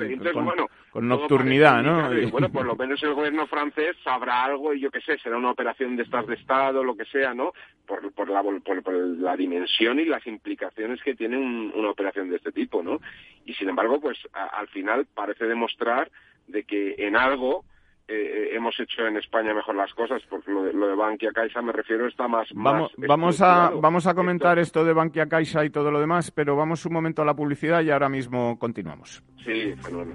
con, 0.92 1.08
nocturnidad, 1.08 1.82
¿no? 1.82 2.30
bueno, 2.30 2.48
por 2.50 2.64
lo 2.64 2.76
menos 2.76 3.02
el 3.02 3.14
gobierno 3.14 3.46
francés 3.48 3.96
sabrá 4.04 4.44
algo 4.44 4.72
y 4.72 4.80
yo 4.80 4.90
qué 4.90 5.00
sé, 5.00 5.18
será 5.18 5.36
una 5.36 5.50
operación 5.50 5.96
de 5.96 6.04
estas 6.04 6.26
de 6.28 6.34
Estado, 6.34 6.84
lo 6.84 6.96
que 6.96 7.04
sea, 7.06 7.34
¿no? 7.34 7.52
Por, 7.86 8.12
por, 8.12 8.28
la, 8.28 8.42
por, 8.42 8.94
la 8.94 9.36
dimensión 9.36 9.98
y 9.98 10.04
las 10.04 10.24
implicaciones 10.28 11.02
que 11.02 11.16
tiene 11.16 11.36
una 11.38 11.90
operación 11.90 12.30
de 12.30 12.36
este 12.36 12.52
tipo, 12.52 12.82
¿no? 12.82 13.00
Y 13.44 13.54
sin 13.54 13.68
embargo, 13.68 14.00
pues 14.00 14.18
al 14.32 14.68
final 14.68 15.06
parece 15.12 15.46
demostrar 15.46 16.10
de 16.46 16.62
que 16.62 16.94
en 16.98 17.16
algo 17.16 17.64
eh, 18.10 18.50
hemos 18.56 18.78
hecho 18.80 19.06
en 19.06 19.16
España 19.16 19.54
mejor 19.54 19.76
las 19.76 19.94
cosas, 19.94 20.20
porque 20.28 20.50
lo 20.50 20.64
de, 20.64 20.72
lo 20.72 20.88
de 20.88 20.96
Bankia 20.96 21.30
Caixa 21.32 21.62
me 21.62 21.72
refiero 21.72 22.08
está 22.08 22.26
más. 22.26 22.48
Vamos, 22.54 22.92
vamos 22.96 23.40
a 23.40 23.70
vamos 23.70 24.06
a 24.06 24.14
comentar 24.14 24.58
esto... 24.58 24.80
de 24.84 24.92
Bankia 24.92 25.28
Caixa 25.28 25.64
y 25.64 25.70
todo 25.70 25.90
lo 25.90 26.00
demás, 26.00 26.30
pero 26.30 26.56
vamos 26.56 26.84
un 26.86 26.92
momento 26.92 27.22
a 27.22 27.24
la 27.24 27.34
publicidad 27.34 27.82
y 27.82 27.90
ahora 27.90 28.08
mismo 28.08 28.58
continuamos. 28.58 29.22
Sí, 29.44 29.74
fenómeno. 29.76 30.14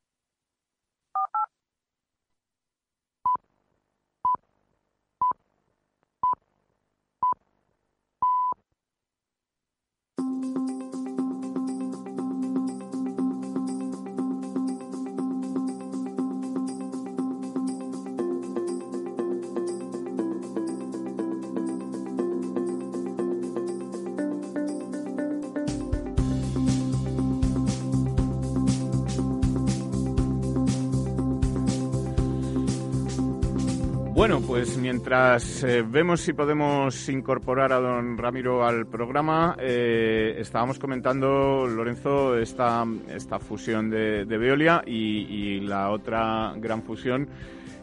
Bueno, 34.21 34.39
pues 34.39 34.77
mientras 34.77 35.63
eh, 35.63 35.81
vemos 35.81 36.21
si 36.21 36.33
podemos 36.33 37.09
incorporar 37.09 37.73
a 37.73 37.79
don 37.79 38.19
Ramiro 38.19 38.63
al 38.63 38.85
programa, 38.85 39.57
eh, 39.59 40.35
estábamos 40.37 40.77
comentando, 40.77 41.65
Lorenzo, 41.65 42.37
esta, 42.37 42.85
esta 43.09 43.39
fusión 43.39 43.89
de, 43.89 44.23
Veolia 44.25 44.83
y, 44.85 45.61
la 45.61 45.89
otra 45.89 46.53
gran 46.57 46.83
fusión 46.83 47.27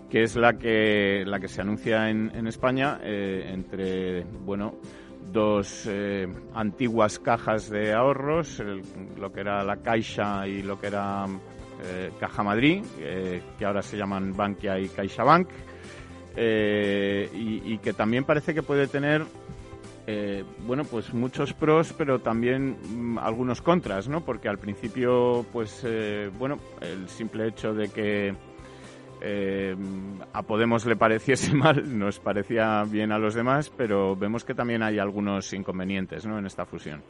que 0.09 0.22
es 0.22 0.37
la 0.37 0.57
que, 0.57 1.24
la 1.27 1.40
que 1.40 1.48
se 1.48 1.61
anuncia 1.61 2.09
en, 2.09 2.46
España 2.46 3.01
eh, 3.03 3.51
entre, 3.53 4.22
bueno, 4.22 4.77
dos 5.33 5.90
antiguas 6.55 7.18
cajas 7.18 7.68
de 7.68 7.92
ahorros, 7.92 8.62
lo 9.16 9.33
que 9.33 9.40
era 9.40 9.64
la 9.64 9.79
Caixa 9.79 10.46
y 10.46 10.62
lo 10.62 10.81
que 10.81 10.87
era 10.87 11.27
Caja 12.20 12.44
Madrid, 12.44 12.85
que 12.96 13.64
ahora 13.64 13.83
se 13.83 13.96
llaman 13.96 14.37
Bankia 14.37 14.79
y 14.79 14.88
CaixaBank. 14.88 15.48
Eh, 16.37 17.29
y, 17.33 17.79
que 17.79 17.93
también 17.93 18.25
parece 18.25 18.55
que 18.55 18.62
puede 18.62 18.87
tener 18.87 19.25
eh, 20.07 20.45
bueno 20.67 20.85
pues 20.85 21.12
muchos 21.12 21.53
pros 21.53 21.93
pero 21.97 22.21
también 22.21 22.77
mm, 22.88 23.19
algunos 23.19 23.61
contras 23.61 24.09
no 24.09 24.25
porque 24.25 24.49
al 24.49 24.59
principio 24.59 25.45
pues 25.53 25.83
eh, 25.85 26.31
bueno 26.38 26.59
el 26.81 27.09
simple 27.09 27.49
hecho 27.49 27.75
de 27.75 27.88
que 27.88 28.35
a 30.33 30.43
Podemos 30.43 30.87
le 30.87 30.95
pareciese 30.95 31.53
mal 31.55 31.99
nos 31.99 32.21
parecía 32.21 32.85
bien 32.85 33.11
a 33.11 33.19
los 33.19 33.35
demás 33.35 33.71
pero 33.77 34.14
vemos 34.14 34.45
que 34.45 34.55
también 34.55 34.83
hay 34.83 34.99
algunos 34.99 35.53
inconvenientes 35.53 36.25
no 36.25 36.38
en 36.38 36.47
esta 36.47 36.67
fusión 36.67 37.03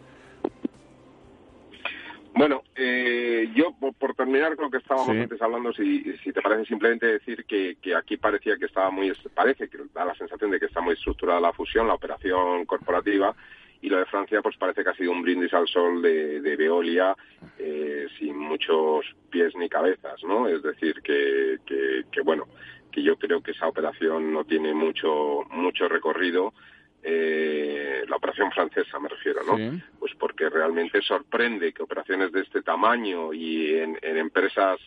bueno, 2.38 2.62
eh, 2.76 3.50
yo 3.52 3.74
por, 3.98 4.14
terminar 4.14 4.54
con 4.54 4.66
lo 4.66 4.70
que 4.70 4.76
estábamos 4.76 5.08
antes 5.08 5.42
hablando, 5.42 5.72
si, 5.72 6.04
te 6.32 6.40
parece 6.40 6.66
simplemente 6.66 7.06
decir 7.06 7.44
que, 7.44 7.76
aquí 7.96 8.16
parecía 8.16 8.56
que 8.56 8.66
estaba 8.66 8.92
muy, 8.92 9.12
parece 9.34 9.68
que 9.68 9.78
da 9.92 10.04
la 10.04 10.14
sensación 10.14 10.52
de 10.52 10.60
que 10.60 10.66
está 10.66 10.80
muy 10.80 10.94
estructurada 10.94 11.40
la 11.40 11.52
fusión, 11.52 11.88
la 11.88 11.94
operación 11.94 12.64
corporativa, 12.64 13.34
y 13.80 13.88
lo 13.88 13.98
de 13.98 14.06
Francia 14.06 14.40
pues 14.40 14.56
parece 14.56 14.84
que 14.84 14.90
ha 14.90 14.94
sido 14.94 15.10
un 15.10 15.22
brindis 15.22 15.52
al 15.52 15.66
sol 15.66 16.00
de, 16.00 16.56
Veolia 16.56 17.16
eh, 17.58 18.06
sin 18.20 18.38
muchos 18.38 19.04
pies 19.30 19.56
ni 19.56 19.68
cabezas, 19.68 20.22
¿no? 20.22 20.46
Es 20.46 20.62
decir, 20.62 21.02
que, 21.02 21.58
que, 21.66 22.20
bueno, 22.20 22.44
que 22.92 23.02
yo 23.02 23.16
creo 23.16 23.40
que 23.40 23.50
esa 23.50 23.66
operación 23.66 24.32
no 24.32 24.44
tiene 24.44 24.74
mucho, 24.74 25.40
mucho 25.50 25.88
recorrido 25.88 26.54
eh, 27.02 28.04
la 28.08 28.16
operación 28.16 28.50
francesa 28.50 28.98
me 28.98 29.08
refiero, 29.08 29.40
¿no? 29.44 29.80
Pues 29.98 30.14
porque 30.18 30.48
realmente 30.48 31.00
sorprende 31.02 31.72
que 31.72 31.82
operaciones 31.82 32.32
de 32.32 32.40
este 32.40 32.62
tamaño 32.62 33.32
y 33.32 33.74
en, 33.76 33.98
empresas 34.02 34.80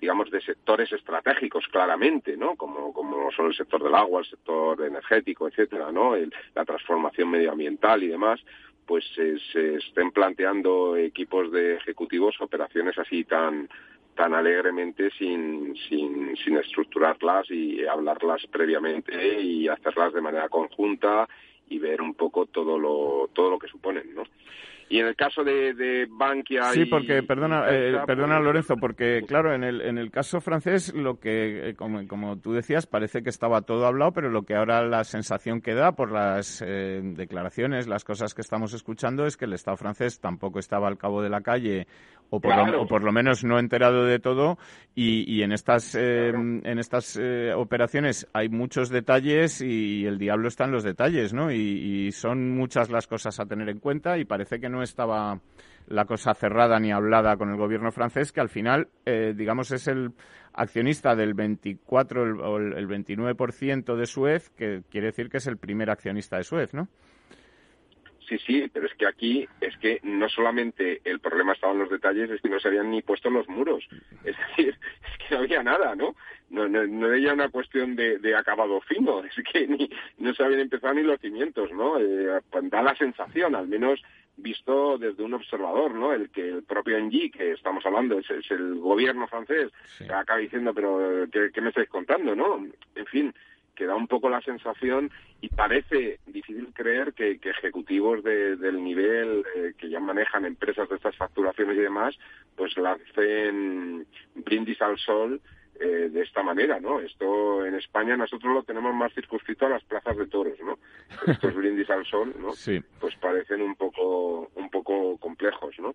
digamos, 0.00 0.30
de 0.30 0.40
sectores 0.40 0.92
estratégicos 0.92 1.66
claramente, 1.72 2.36
¿no? 2.36 2.54
Como, 2.54 2.92
como 2.92 3.32
son 3.32 3.46
el 3.46 3.56
sector 3.56 3.82
del 3.82 3.96
agua, 3.96 4.20
el 4.20 4.26
sector 4.26 4.80
energético, 4.82 5.48
etcétera, 5.48 5.90
¿no? 5.90 6.14
la 6.54 6.64
transformación 6.64 7.28
medioambiental 7.30 8.04
y 8.04 8.06
demás, 8.06 8.40
pues 8.86 9.04
se 9.14 9.74
estén 9.74 10.12
planteando 10.12 10.96
equipos 10.96 11.50
de 11.50 11.74
ejecutivos 11.74 12.40
operaciones 12.40 12.96
así 12.96 13.24
tan, 13.24 13.68
tan 14.18 14.34
alegremente 14.34 15.10
sin, 15.16 15.76
sin, 15.88 16.36
sin 16.38 16.56
estructurarlas 16.56 17.48
y 17.52 17.86
hablarlas 17.86 18.44
previamente 18.50 19.40
y 19.40 19.68
hacerlas 19.68 20.12
de 20.12 20.20
manera 20.20 20.48
conjunta 20.48 21.28
y 21.68 21.78
ver 21.78 22.02
un 22.02 22.14
poco 22.14 22.46
todo 22.46 22.76
lo, 22.80 23.30
todo 23.32 23.50
lo 23.50 23.60
que 23.60 23.68
suponen, 23.68 24.12
¿no? 24.16 24.24
Y 24.90 25.00
en 25.00 25.06
el 25.06 25.16
caso 25.16 25.44
de, 25.44 25.74
de 25.74 26.06
Bankia 26.10 26.64
Sí, 26.72 26.86
porque, 26.86 27.22
perdona, 27.22 27.64
eh, 27.68 27.98
perdona 28.06 28.36
pues, 28.36 28.46
Lorenzo, 28.46 28.76
porque 28.76 29.22
claro, 29.26 29.54
en 29.54 29.62
el, 29.62 29.82
en 29.82 29.98
el 29.98 30.10
caso 30.10 30.40
francés, 30.40 30.94
lo 30.94 31.20
que, 31.20 31.70
eh, 31.70 31.74
como, 31.74 32.06
como, 32.08 32.38
tú 32.38 32.52
decías, 32.52 32.86
parece 32.86 33.22
que 33.22 33.28
estaba 33.28 33.62
todo 33.62 33.86
hablado, 33.86 34.12
pero 34.12 34.30
lo 34.30 34.42
que 34.42 34.54
ahora 34.54 34.82
la 34.86 35.04
sensación 35.04 35.60
que 35.60 35.74
da 35.74 35.92
por 35.92 36.10
las 36.10 36.62
eh, 36.66 37.00
declaraciones, 37.02 37.86
las 37.86 38.04
cosas 38.04 38.34
que 38.34 38.40
estamos 38.40 38.72
escuchando, 38.72 39.26
es 39.26 39.36
que 39.36 39.44
el 39.44 39.52
Estado 39.52 39.76
francés 39.76 40.20
tampoco 40.20 40.58
estaba 40.58 40.88
al 40.88 40.96
cabo 40.96 41.22
de 41.22 41.28
la 41.28 41.42
calle, 41.42 41.86
o 42.30 42.40
por, 42.40 42.54
lo, 42.56 42.82
o 42.82 42.86
por 42.86 43.02
lo 43.02 43.12
menos 43.12 43.42
no 43.44 43.58
enterado 43.58 44.04
de 44.04 44.18
todo, 44.18 44.58
y, 44.94 45.24
y 45.34 45.42
en 45.42 45.52
estas, 45.52 45.94
en 45.94 46.78
estas 46.78 47.18
operaciones 47.56 48.28
hay 48.34 48.50
muchos 48.50 48.90
detalles 48.90 49.62
y 49.62 50.04
el 50.04 50.18
diablo 50.18 50.48
está 50.48 50.64
en 50.64 50.72
los 50.72 50.84
detalles, 50.84 51.32
¿no? 51.32 51.50
Y, 51.50 52.08
y 52.08 52.12
son 52.12 52.50
muchas 52.50 52.90
las 52.90 53.06
cosas 53.06 53.40
a 53.40 53.46
tener 53.46 53.70
en 53.70 53.78
cuenta 53.78 54.18
y 54.18 54.26
parece 54.26 54.60
que 54.60 54.68
no 54.68 54.77
no 54.78 54.84
estaba 54.84 55.40
la 55.88 56.04
cosa 56.04 56.34
cerrada 56.34 56.78
ni 56.78 56.92
hablada 56.92 57.36
con 57.36 57.50
el 57.50 57.56
gobierno 57.56 57.90
francés, 57.90 58.30
que 58.30 58.40
al 58.40 58.48
final, 58.48 58.88
eh, 59.04 59.34
digamos, 59.36 59.70
es 59.72 59.88
el 59.88 60.12
accionista 60.52 61.16
del 61.16 61.34
24 61.34 62.48
o 62.48 62.56
el, 62.58 62.74
el 62.74 62.88
29% 62.88 63.96
de 63.96 64.06
Suez, 64.06 64.50
que 64.50 64.82
quiere 64.90 65.08
decir 65.08 65.28
que 65.28 65.38
es 65.38 65.46
el 65.46 65.56
primer 65.56 65.90
accionista 65.90 66.36
de 66.36 66.44
Suez, 66.44 66.74
¿no? 66.74 66.88
Sí, 68.28 68.36
sí, 68.46 68.70
pero 68.70 68.86
es 68.86 68.94
que 68.94 69.06
aquí 69.06 69.48
es 69.60 69.74
que 69.78 70.00
no 70.02 70.28
solamente 70.28 71.00
el 71.04 71.18
problema 71.18 71.54
estaba 71.54 71.72
en 71.72 71.78
los 71.78 71.90
detalles, 71.90 72.30
es 72.30 72.42
que 72.42 72.50
no 72.50 72.60
se 72.60 72.68
habían 72.68 72.90
ni 72.90 73.00
puesto 73.00 73.30
los 73.30 73.48
muros. 73.48 73.88
Es 74.22 74.36
decir, 74.36 74.76
es 75.12 75.18
que 75.28 75.34
no 75.34 75.40
había 75.40 75.62
nada, 75.62 75.94
¿no? 75.94 76.14
No, 76.50 76.68
no, 76.68 76.86
no 76.86 77.12
era 77.12 77.32
una 77.32 77.48
cuestión 77.48 77.96
de, 77.96 78.18
de, 78.18 78.36
acabado 78.36 78.80
fino, 78.82 79.24
es 79.24 79.34
que 79.50 79.66
ni, 79.66 79.88
no 80.18 80.34
se 80.34 80.44
habían 80.44 80.60
empezado 80.60 80.92
ni 80.94 81.02
los 81.02 81.20
cimientos, 81.20 81.72
¿no? 81.72 81.98
Eh, 81.98 82.40
pues 82.50 82.68
da 82.68 82.82
la 82.82 82.94
sensación, 82.96 83.54
al 83.54 83.66
menos 83.66 84.02
visto 84.38 84.98
desde 84.98 85.22
un 85.22 85.34
observador, 85.34 85.94
¿no? 85.94 86.12
El 86.12 86.30
que 86.30 86.48
el 86.48 86.62
propio 86.62 86.96
Engie, 86.96 87.30
que 87.30 87.52
estamos 87.52 87.84
hablando, 87.84 88.18
es, 88.18 88.28
el 88.50 88.76
gobierno 88.76 89.26
francés, 89.26 89.70
acaba 90.08 90.38
diciendo, 90.38 90.72
pero 90.72 91.26
¿qué, 91.30 91.50
¿qué, 91.52 91.60
me 91.60 91.68
estáis 91.68 91.88
contando, 91.88 92.34
no? 92.34 92.66
En 92.94 93.06
fin, 93.06 93.34
que 93.78 93.86
da 93.86 93.94
un 93.94 94.08
poco 94.08 94.28
la 94.28 94.40
sensación 94.40 95.08
y 95.40 95.48
parece 95.48 96.18
difícil 96.26 96.72
creer 96.74 97.12
que, 97.12 97.38
ejecutivos 97.40 98.24
del 98.24 98.82
nivel 98.82 99.44
eh, 99.54 99.74
que 99.78 99.88
ya 99.88 100.00
manejan 100.00 100.44
empresas 100.44 100.88
de 100.88 100.96
estas 100.96 101.16
facturaciones 101.16 101.76
y 101.76 101.80
demás, 101.80 102.18
pues 102.56 102.76
lancen 102.76 104.04
brindis 104.34 104.82
al 104.82 104.98
sol 104.98 105.40
eh, 105.80 106.08
de 106.10 106.22
esta 106.22 106.42
manera, 106.42 106.80
¿no? 106.80 107.00
Esto 107.00 107.64
en 107.64 107.74
España 107.74 108.16
nosotros 108.16 108.52
lo 108.52 108.62
tenemos 108.62 108.94
más 108.94 109.12
circunscrito 109.14 109.66
a 109.66 109.70
las 109.70 109.84
plazas 109.84 110.16
de 110.16 110.26
toros, 110.26 110.58
¿no? 110.60 110.78
Estos 111.26 111.54
brindis 111.54 111.88
al 111.90 112.04
sol, 112.04 112.34
¿no? 112.38 112.52
Sí. 112.52 112.82
Pues 113.00 113.14
parecen 113.16 113.62
un 113.62 113.74
poco, 113.76 114.50
un 114.54 114.70
poco 114.70 115.16
complejos, 115.18 115.78
¿no? 115.78 115.94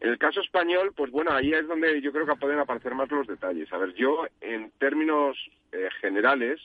En 0.00 0.10
el 0.10 0.18
caso 0.18 0.40
español, 0.40 0.92
pues 0.96 1.10
bueno, 1.10 1.32
ahí 1.32 1.52
es 1.52 1.66
donde 1.66 2.00
yo 2.00 2.12
creo 2.12 2.24
que 2.24 2.36
pueden 2.36 2.58
aparecer 2.58 2.94
más 2.94 3.10
los 3.10 3.26
detalles. 3.26 3.72
A 3.72 3.78
ver, 3.78 3.94
yo 3.94 4.26
en 4.40 4.70
términos 4.78 5.36
eh, 5.72 5.88
generales 6.00 6.60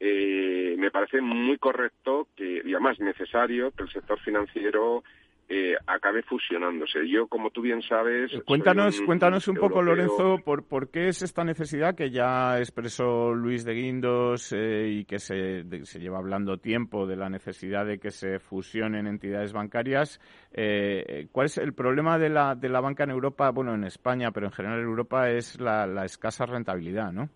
eh, 0.00 0.74
me 0.76 0.90
parece 0.90 1.20
muy 1.20 1.58
correcto 1.58 2.26
que, 2.36 2.60
y 2.64 2.72
además 2.72 2.98
necesario 2.98 3.70
que 3.70 3.84
el 3.84 3.90
sector 3.90 4.18
financiero 4.20 5.04
eh, 5.54 5.76
acabe 5.86 6.22
fusionándose. 6.22 7.06
Yo, 7.06 7.26
como 7.26 7.50
tú 7.50 7.60
bien 7.60 7.82
sabes... 7.82 8.32
Cuéntanos 8.46 8.98
un, 9.00 9.04
cuéntanos 9.04 9.46
un 9.48 9.56
poco, 9.56 9.82
Lorenzo, 9.82 10.38
por, 10.42 10.66
por 10.66 10.90
qué 10.90 11.08
es 11.08 11.20
esta 11.20 11.44
necesidad 11.44 11.94
que 11.94 12.10
ya 12.10 12.58
expresó 12.58 13.34
Luis 13.34 13.62
de 13.62 13.74
Guindos 13.74 14.50
eh, 14.54 14.88
y 14.88 15.04
que 15.04 15.18
se, 15.18 15.64
se, 15.84 16.00
lleva 16.00 16.16
hablando 16.16 16.56
tiempo 16.56 17.06
de 17.06 17.16
la 17.16 17.28
necesidad 17.28 17.84
de 17.84 17.98
que 17.98 18.10
se 18.10 18.38
fusionen 18.38 19.06
entidades 19.06 19.52
bancarias. 19.52 20.20
Eh, 20.54 21.26
¿Cuál 21.30 21.44
es 21.44 21.58
el 21.58 21.74
problema 21.74 22.18
de 22.18 22.30
la, 22.30 22.54
de 22.54 22.70
la 22.70 22.80
banca 22.80 23.04
en 23.04 23.10
Europa? 23.10 23.50
Bueno, 23.50 23.74
en 23.74 23.84
España, 23.84 24.30
pero 24.30 24.46
en 24.46 24.52
general 24.52 24.78
en 24.78 24.86
Europa 24.86 25.28
es 25.28 25.60
la, 25.60 25.86
la 25.86 26.06
escasa 26.06 26.46
rentabilidad, 26.46 27.12
¿no? 27.12 27.28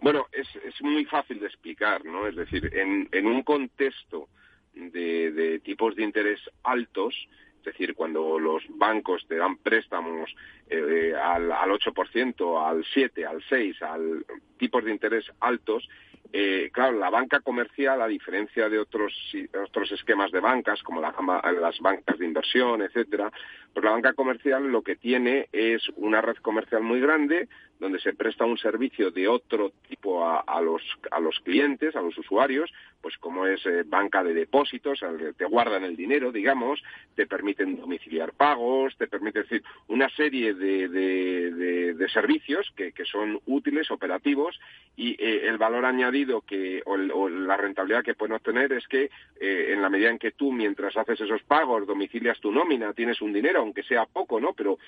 Bueno, 0.00 0.26
es, 0.32 0.48
es 0.64 0.82
muy 0.82 1.04
fácil 1.04 1.38
de 1.38 1.46
explicar, 1.46 2.04
¿no? 2.04 2.26
Es 2.26 2.34
decir, 2.34 2.68
en, 2.74 3.08
en 3.12 3.26
un 3.26 3.44
contexto 3.44 4.28
de, 4.76 5.32
de 5.32 5.58
tipos 5.60 5.96
de 5.96 6.04
interés 6.04 6.40
altos, 6.62 7.14
es 7.58 7.64
decir, 7.72 7.94
cuando 7.94 8.38
los 8.38 8.62
bancos 8.68 9.26
te 9.26 9.36
dan 9.36 9.56
préstamos 9.56 10.32
eh, 10.68 11.14
al, 11.20 11.50
al 11.50 11.70
8%, 11.70 12.64
al 12.64 12.84
7%, 12.84 13.26
al 13.26 13.42
6%, 13.42 13.82
al 13.82 14.24
tipos 14.56 14.84
de 14.84 14.92
interés 14.92 15.24
altos, 15.40 15.88
eh, 16.32 16.70
claro, 16.72 16.98
la 16.98 17.10
banca 17.10 17.40
comercial, 17.40 18.02
a 18.02 18.06
diferencia 18.06 18.68
de 18.68 18.78
otros, 18.78 19.12
otros 19.64 19.90
esquemas 19.92 20.30
de 20.32 20.40
bancas, 20.40 20.82
como 20.82 21.00
la, 21.00 21.14
las 21.60 21.78
bancas 21.80 22.18
de 22.18 22.26
inversión, 22.26 22.82
etcétera, 22.82 23.32
pues 23.72 23.84
la 23.84 23.92
banca 23.92 24.12
comercial 24.12 24.66
lo 24.70 24.82
que 24.82 24.96
tiene 24.96 25.48
es 25.52 25.88
una 25.96 26.20
red 26.20 26.36
comercial 26.36 26.82
muy 26.82 27.00
grande, 27.00 27.48
donde 27.78 28.00
se 28.00 28.14
presta 28.14 28.44
un 28.44 28.58
servicio 28.58 29.10
de 29.10 29.28
otro 29.28 29.72
tipo 29.88 30.26
a, 30.26 30.60
los, 30.60 30.82
a 31.10 31.20
los 31.20 31.38
clientes, 31.40 31.94
a 31.94 32.00
los 32.00 32.16
usuarios, 32.16 32.72
pues 33.00 33.16
como 33.18 33.46
es 33.46 33.64
eh, 33.66 33.84
banca 33.86 34.24
de 34.24 34.34
depósitos, 34.34 35.00
te 35.36 35.44
guardan 35.44 35.84
el 35.84 35.96
dinero, 35.96 36.32
digamos, 36.32 36.82
te 37.14 37.26
permiten 37.26 37.76
domiciliar 37.76 38.32
pagos, 38.32 38.96
te 38.96 39.06
permite 39.06 39.42
decir 39.42 39.62
una 39.88 40.08
serie 40.10 40.54
de, 40.54 40.88
de, 40.88 41.50
de, 41.52 41.94
de 41.94 42.08
servicios 42.08 42.72
que, 42.74 42.92
que, 42.92 43.04
son 43.04 43.40
útiles, 43.46 43.90
operativos, 43.90 44.58
y 44.96 45.10
eh, 45.22 45.46
el 45.46 45.58
valor 45.58 45.84
añadido 45.84 46.40
que, 46.40 46.82
o, 46.86 46.96
el, 46.96 47.10
o, 47.12 47.28
la 47.28 47.56
rentabilidad 47.56 48.02
que 48.02 48.14
pueden 48.14 48.34
obtener 48.34 48.72
es 48.72 48.88
que 48.88 49.10
eh, 49.40 49.72
en 49.72 49.82
la 49.82 49.90
medida 49.90 50.10
en 50.10 50.18
que 50.18 50.32
tú, 50.32 50.50
mientras 50.50 50.96
haces 50.96 51.20
esos 51.20 51.42
pagos, 51.42 51.86
domicilias 51.86 52.40
tu 52.40 52.50
nómina, 52.50 52.92
tienes 52.94 53.20
un 53.20 53.32
dinero, 53.32 53.60
aunque 53.60 53.82
sea 53.82 54.06
poco, 54.06 54.40
¿no? 54.40 54.54
Pero 54.54 54.78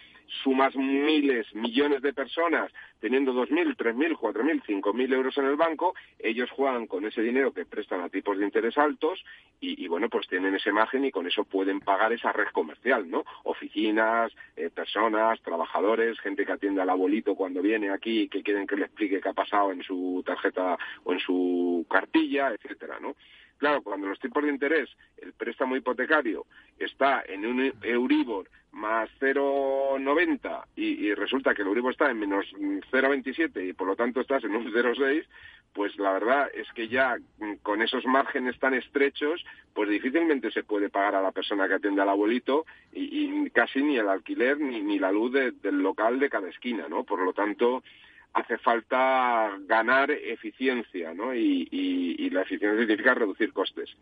sumas 0.42 0.74
miles, 0.74 1.54
millones 1.54 2.02
de 2.02 2.12
personas 2.12 2.72
teniendo 3.00 3.32
2.000, 3.32 3.76
3.000, 3.76 4.16
4.000, 4.16 4.62
5.000 4.64 5.14
euros 5.14 5.38
en 5.38 5.44
el 5.46 5.56
banco, 5.56 5.94
ellos 6.18 6.50
juegan 6.50 6.86
con 6.86 7.04
ese 7.06 7.22
dinero 7.22 7.52
que 7.52 7.64
prestan 7.64 8.00
a 8.00 8.08
tipos 8.08 8.38
de 8.38 8.44
interés 8.44 8.76
altos 8.78 9.24
y, 9.60 9.88
bueno, 9.88 10.08
pues 10.08 10.28
tienen 10.28 10.54
ese 10.54 10.72
margen 10.72 11.04
y 11.04 11.10
con 11.10 11.26
eso 11.26 11.44
pueden 11.44 11.80
pagar 11.80 12.12
esa 12.12 12.32
red 12.32 12.48
comercial, 12.52 13.10
¿no? 13.10 13.24
Oficinas, 13.44 14.32
eh, 14.56 14.70
personas, 14.70 15.40
trabajadores, 15.42 16.18
gente 16.20 16.44
que 16.44 16.52
atiende 16.52 16.82
al 16.82 16.90
abuelito 16.90 17.34
cuando 17.34 17.62
viene 17.62 17.90
aquí 17.90 18.22
y 18.22 18.28
que 18.28 18.42
quieren 18.42 18.66
que 18.66 18.76
le 18.76 18.84
explique 18.84 19.20
qué 19.20 19.28
ha 19.28 19.32
pasado 19.32 19.72
en 19.72 19.82
su 19.82 20.22
tarjeta 20.24 20.78
o 21.04 21.12
en 21.12 21.20
su 21.20 21.86
cartilla, 21.88 22.52
etcétera, 22.52 22.98
¿no? 23.00 23.14
Claro, 23.58 23.82
cuando 23.82 24.06
los 24.06 24.20
tipos 24.20 24.44
de 24.44 24.50
interés, 24.50 24.88
el 25.16 25.32
préstamo 25.32 25.76
hipotecario 25.76 26.46
está 26.78 27.24
en 27.26 27.44
un 27.44 27.72
Euribor 27.82 28.48
más 28.72 29.08
0,90 29.20 30.64
y, 30.76 31.06
y, 31.06 31.14
resulta 31.14 31.54
que 31.54 31.62
el 31.62 31.68
Euribor 31.68 31.92
está 31.92 32.10
en 32.10 32.18
menos 32.18 32.46
0,27 32.56 33.68
y 33.68 33.72
por 33.72 33.86
lo 33.86 33.96
tanto 33.96 34.20
estás 34.20 34.44
en 34.44 34.54
un 34.54 34.64
0,6, 34.72 35.24
pues 35.72 35.96
la 35.98 36.12
verdad 36.12 36.50
es 36.54 36.70
que 36.72 36.88
ya 36.88 37.16
con 37.62 37.82
esos 37.82 38.04
márgenes 38.04 38.58
tan 38.58 38.74
estrechos, 38.74 39.44
pues 39.74 39.88
difícilmente 39.88 40.50
se 40.50 40.64
puede 40.64 40.88
pagar 40.88 41.14
a 41.14 41.22
la 41.22 41.32
persona 41.32 41.68
que 41.68 41.74
atiende 41.74 42.02
al 42.02 42.08
abuelito 42.08 42.66
y, 42.92 43.48
casi 43.50 43.82
ni 43.82 43.96
el 43.96 44.08
alquiler 44.08 44.58
ni, 44.58 44.82
ni 44.82 44.98
la 44.98 45.12
luz 45.12 45.32
de, 45.32 45.52
del 45.52 45.78
local 45.82 46.18
de 46.18 46.30
cada 46.30 46.48
esquina, 46.48 46.88
¿no? 46.88 47.04
Por 47.04 47.20
lo 47.20 47.32
tanto, 47.32 47.82
hace 48.34 48.58
falta 48.58 49.56
ganar 49.66 50.10
eficiencia, 50.10 51.14
¿no? 51.14 51.34
Y 51.34 52.30
la 52.30 52.42
eficiencia 52.42 52.78
significa 52.80 53.14
reducir 53.14 53.52
costes 53.52 53.94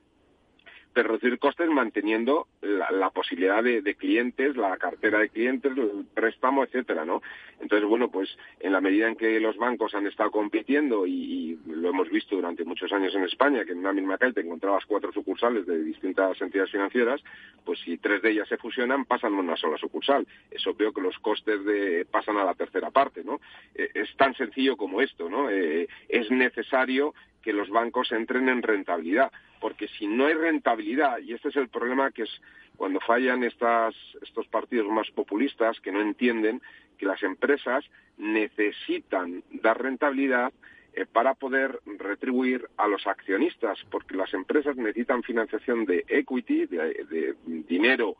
de 0.96 1.02
reducir 1.02 1.38
costes 1.38 1.68
manteniendo 1.68 2.48
la, 2.62 2.90
la 2.90 3.10
posibilidad 3.10 3.62
de, 3.62 3.94
clientes, 3.94 4.56
la 4.56 4.76
cartera 4.78 5.18
de 5.18 5.28
clientes, 5.28 5.70
el 5.76 6.06
préstamo, 6.14 6.64
etcétera, 6.64 7.04
¿no? 7.04 7.22
Entonces, 7.60 7.86
bueno, 7.86 8.10
pues 8.10 8.34
en 8.60 8.72
la 8.72 8.80
medida 8.80 9.06
en 9.06 9.14
que 9.14 9.38
los 9.38 9.58
bancos 9.58 9.94
han 9.94 10.06
estado 10.06 10.30
compitiendo 10.30 11.06
y, 11.06 11.58
lo 11.66 11.90
hemos 11.90 12.08
visto 12.10 12.36
durante 12.36 12.64
muchos 12.64 12.92
años 12.92 13.14
en 13.14 13.24
España, 13.24 13.64
que 13.64 13.72
en 13.72 13.78
una 13.78 13.92
misma 13.92 14.18
calle 14.18 14.32
te 14.32 14.40
encontrabas 14.40 14.86
cuatro 14.86 15.12
sucursales 15.12 15.66
de 15.66 15.82
distintas 15.82 16.40
entidades 16.40 16.70
financieras, 16.70 17.22
pues 17.64 17.78
si 17.80 17.98
tres 17.98 18.22
de 18.22 18.30
ellas 18.30 18.48
se 18.48 18.56
fusionan, 18.56 19.04
pasan 19.04 19.34
a 19.34 19.40
una 19.40 19.56
sola 19.56 19.76
sucursal. 19.76 20.26
Es 20.50 20.66
obvio 20.66 20.92
que 20.92 21.02
los 21.02 21.18
costes 21.18 21.64
de, 21.64 22.06
pasan 22.10 22.38
a 22.38 22.44
la 22.44 22.54
tercera 22.54 22.90
parte, 22.90 23.22
¿no? 23.22 23.40
Eh, 23.74 23.90
es 23.94 24.16
tan 24.16 24.34
sencillo 24.34 24.76
como 24.76 25.02
esto, 25.02 25.28
¿no? 25.28 25.50
Eh, 25.50 25.88
es 26.08 26.30
necesario 26.30 27.14
que 27.46 27.52
los 27.52 27.70
bancos 27.70 28.10
entren 28.10 28.48
en 28.48 28.60
rentabilidad, 28.60 29.30
porque 29.60 29.88
si 29.88 30.06
no 30.06 30.26
hay 30.26 30.34
rentabilidad, 30.34 31.18
y 31.18 31.32
este 31.32 31.48
es 31.48 31.56
el 31.56 31.68
problema 31.68 32.10
que 32.10 32.22
es 32.22 32.40
cuando 32.76 33.00
fallan 33.00 33.42
estas, 33.42 33.94
estos 34.22 34.46
partidos 34.48 34.88
más 34.88 35.10
populistas 35.10 35.80
que 35.80 35.92
no 35.92 36.00
entienden 36.00 36.60
que 36.98 37.06
las 37.06 37.22
empresas 37.22 37.84
necesitan 38.18 39.42
dar 39.50 39.82
rentabilidad 39.82 40.52
eh, 40.92 41.06
para 41.06 41.34
poder 41.34 41.80
retribuir 41.98 42.68
a 42.76 42.86
los 42.86 43.06
accionistas, 43.06 43.78
porque 43.90 44.16
las 44.16 44.32
empresas 44.34 44.76
necesitan 44.76 45.22
financiación 45.22 45.84
de 45.84 46.04
equity, 46.08 46.66
de, 46.66 47.04
de 47.10 47.34
dinero 47.46 48.16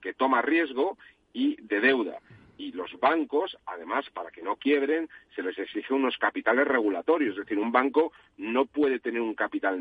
que 0.00 0.14
toma 0.14 0.42
riesgo 0.42 0.96
y 1.32 1.56
de 1.62 1.80
deuda 1.80 2.18
y 2.58 2.72
los 2.72 2.98
bancos, 3.00 3.56
además, 3.66 4.04
para 4.10 4.30
que 4.30 4.42
no 4.42 4.56
quiebren, 4.56 5.08
se 5.34 5.42
les 5.42 5.56
exige 5.58 5.94
unos 5.94 6.18
capitales 6.18 6.66
regulatorios. 6.66 7.32
Es 7.32 7.44
decir, 7.44 7.58
un 7.58 7.72
banco 7.72 8.12
no 8.36 8.66
puede 8.66 8.98
tener 8.98 9.20
un 9.20 9.34
capital 9.34 9.80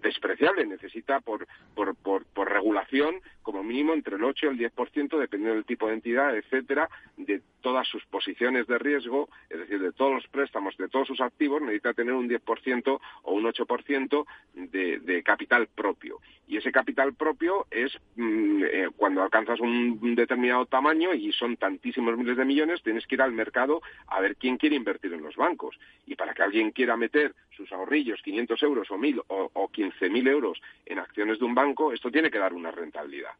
despreciable, 0.00 0.66
necesita 0.66 1.20
por, 1.20 1.46
por, 1.74 1.94
por, 1.94 2.50
regulación 2.50 3.16
como 3.42 3.62
mínimo 3.62 3.92
entre 3.92 4.16
el 4.16 4.24
8 4.24 4.46
y 4.46 4.48
el 4.48 4.72
10%, 4.72 5.18
dependiendo 5.18 5.54
del 5.54 5.64
tipo 5.64 5.86
de 5.86 5.94
entidad, 5.94 6.36
etcétera, 6.36 6.88
de 7.16 7.42
todas 7.60 7.86
sus 7.86 8.04
posiciones 8.06 8.66
de 8.66 8.78
riesgo, 8.78 9.28
es 9.50 9.58
decir, 9.58 9.80
de 9.80 9.92
todos 9.92 10.14
los 10.14 10.28
préstamos, 10.28 10.76
de 10.78 10.88
todos 10.88 11.08
sus 11.08 11.20
activos, 11.20 11.60
necesita 11.60 11.92
tener 11.92 12.14
un 12.14 12.28
10% 12.28 13.00
o 13.22 13.32
un 13.32 13.44
8% 13.44 14.26
de, 14.54 15.00
de 15.00 15.22
capital 15.22 15.68
propio. 15.68 16.20
Y 16.46 16.56
ese 16.56 16.72
capital 16.72 17.14
propio 17.14 17.66
es 17.70 17.92
mmm, 18.16 18.64
eh, 18.64 18.88
cuando 18.96 19.22
alcanzas 19.22 19.60
un, 19.60 19.98
un 20.02 20.14
determinado 20.14 20.66
tamaño 20.66 21.12
y 21.14 21.32
son 21.32 21.49
tantísimos 21.56 22.16
miles 22.16 22.36
de 22.36 22.44
millones, 22.44 22.82
tienes 22.82 23.06
que 23.06 23.14
ir 23.14 23.22
al 23.22 23.32
mercado 23.32 23.82
a 24.06 24.20
ver 24.20 24.36
quién 24.36 24.56
quiere 24.56 24.76
invertir 24.76 25.12
en 25.12 25.22
los 25.22 25.36
bancos. 25.36 25.78
Y 26.06 26.14
para 26.14 26.34
que 26.34 26.42
alguien 26.42 26.70
quiera 26.70 26.96
meter 26.96 27.34
sus 27.56 27.70
ahorrillos, 27.72 28.22
500 28.22 28.62
euros 28.62 28.90
o 28.90 28.96
1.000 28.96 29.22
o, 29.28 29.50
o 29.52 29.68
15.000 29.68 30.28
euros 30.28 30.60
en 30.86 30.98
acciones 30.98 31.38
de 31.38 31.44
un 31.44 31.54
banco, 31.54 31.92
esto 31.92 32.10
tiene 32.10 32.30
que 32.30 32.38
dar 32.38 32.54
una 32.54 32.70
rentabilidad. 32.70 33.32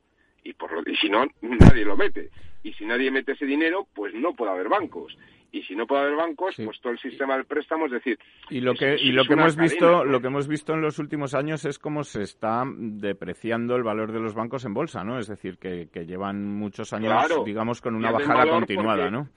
Y, 0.44 0.54
por 0.54 0.72
lo, 0.72 0.90
y 0.90 0.96
si 0.96 1.08
no, 1.08 1.26
nadie 1.40 1.84
lo 1.84 1.96
mete. 1.96 2.30
Y 2.62 2.72
si 2.74 2.84
nadie 2.84 3.10
mete 3.10 3.32
ese 3.32 3.46
dinero, 3.46 3.86
pues 3.94 4.14
no 4.14 4.34
puede 4.34 4.52
haber 4.52 4.68
bancos 4.68 5.16
y 5.52 5.62
si 5.62 5.74
no 5.74 5.86
puede 5.86 6.02
haber 6.02 6.16
bancos, 6.16 6.54
sí. 6.54 6.64
pues 6.64 6.80
todo 6.80 6.92
el 6.92 6.98
sistema 6.98 7.34
del 7.36 7.44
préstamo, 7.44 7.86
es 7.86 7.92
decir, 7.92 8.18
y 8.50 8.60
lo 8.60 8.74
que 8.74 8.94
es, 8.94 9.02
y 9.02 9.12
lo 9.12 9.24
que 9.24 9.32
hemos 9.32 9.56
cadena, 9.56 9.62
visto, 9.62 9.90
¿no? 9.90 10.04
lo 10.04 10.20
que 10.20 10.26
hemos 10.28 10.48
visto 10.48 10.74
en 10.74 10.80
los 10.80 10.98
últimos 10.98 11.34
años 11.34 11.64
es 11.64 11.78
cómo 11.78 12.04
se 12.04 12.22
está 12.22 12.64
depreciando 12.66 13.76
el 13.76 13.82
valor 13.82 14.12
de 14.12 14.20
los 14.20 14.34
bancos 14.34 14.64
en 14.64 14.74
bolsa, 14.74 15.02
¿no? 15.02 15.18
Es 15.18 15.26
decir, 15.26 15.58
que, 15.58 15.88
que 15.92 16.06
llevan 16.06 16.44
muchos 16.54 16.92
años, 16.92 17.12
claro. 17.12 17.44
digamos, 17.44 17.80
con 17.80 17.94
una 17.94 18.12
bajada 18.12 18.48
continuada, 18.48 19.10
porque, 19.10 19.10
¿no? 19.10 19.28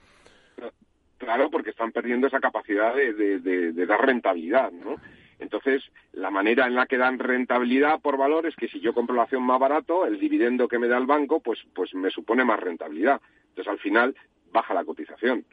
Claro, 1.18 1.50
porque 1.50 1.70
están 1.72 1.92
perdiendo 1.92 2.28
esa 2.28 2.40
capacidad 2.40 2.94
de, 2.96 3.14
de, 3.14 3.40
de, 3.40 3.72
de 3.72 3.86
dar 3.86 4.06
rentabilidad, 4.06 4.72
¿no? 4.72 4.98
Entonces, 5.40 5.84
la 6.14 6.30
manera 6.30 6.68
en 6.68 6.76
la 6.76 6.86
que 6.86 6.98
dan 6.98 7.20
rentabilidad 7.20 8.00
por 8.00 8.18
valor 8.18 8.46
es 8.46 8.56
que 8.56 8.70
si 8.70 8.80
yo 8.80 8.94
compro 8.94 9.16
la 9.16 9.24
acción 9.24 9.44
más 9.44 9.60
barato, 9.60 10.06
el 10.06 10.20
dividendo 10.20 10.68
que 10.68 10.80
me 10.80 10.88
da 10.88 10.98
el 10.98 11.06
banco, 11.06 11.42
pues, 11.42 11.60
pues 11.74 11.94
me 11.96 12.12
supone 12.12 12.46
más 12.46 12.60
rentabilidad. 12.60 13.20
Entonces, 13.50 13.72
al 13.72 13.80
final, 13.80 14.16
baja 14.54 14.74
la 14.74 14.86
cotización 14.86 15.44